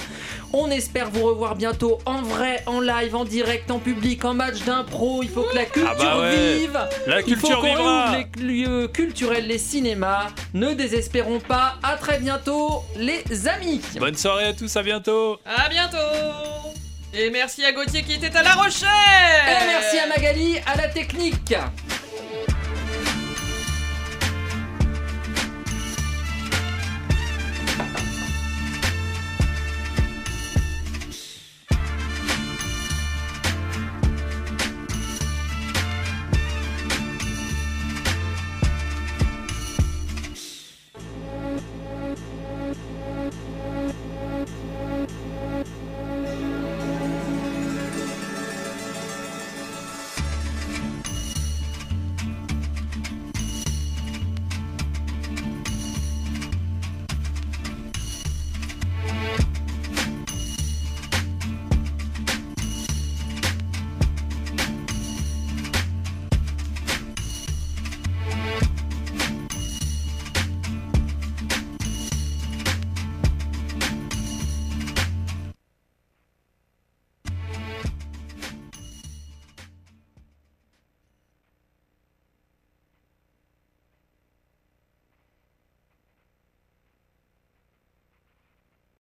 On 0.52 0.72
espère 0.72 1.12
vous 1.12 1.24
revoir 1.24 1.56
bientôt 1.56 2.00
en 2.08 2.24
vrai, 2.24 2.64
en 2.66 2.82
live, 2.82 3.16
en 3.16 3.26
direct, 3.26 3.70
en 3.70 3.78
public, 3.78 4.26
en 4.26 4.34
match 4.34 4.64
d'impro. 4.64 5.22
Il 5.22 5.30
faut 5.30 5.44
que 5.44 5.54
la 5.54 5.66
culture 5.66 5.96
bah 6.00 6.20
ouais. 6.20 6.58
vive. 6.58 6.80
La 7.06 7.22
Il 7.22 7.36
faut 7.36 7.48
culture 7.48 7.62
qu'on 7.62 7.68
vivra. 7.68 8.10
réouvre 8.10 8.28
les 8.38 8.44
lieux 8.44 8.88
culturels, 8.88 9.46
les 9.46 9.60
cinémas. 9.60 10.30
Ne 10.56 10.74
désespérons 10.74 11.40
pas. 11.42 11.76
À 11.84 11.96
très 11.96 12.18
bientôt, 12.72 12.84
les 12.96 13.48
amis. 13.48 13.82
Bonne 14.00 14.16
soirée 14.16 14.46
à 14.46 14.54
tous, 14.54 14.76
à 14.76 14.84
bientôt 14.84 15.40
À 15.46 15.70
bientôt 15.70 15.98
Et 17.14 17.30
merci 17.30 17.66
à 17.66 17.72
Gauthier 17.72 18.04
qui 18.04 18.14
était 18.14 18.36
à 18.36 18.44
la 18.44 18.54
recherche 18.54 18.86
Et 18.86 19.68
merci 19.68 20.00
à 20.00 20.08
Magali, 20.08 20.58
à 20.66 20.76
la 20.78 20.88
technique. 20.88 21.56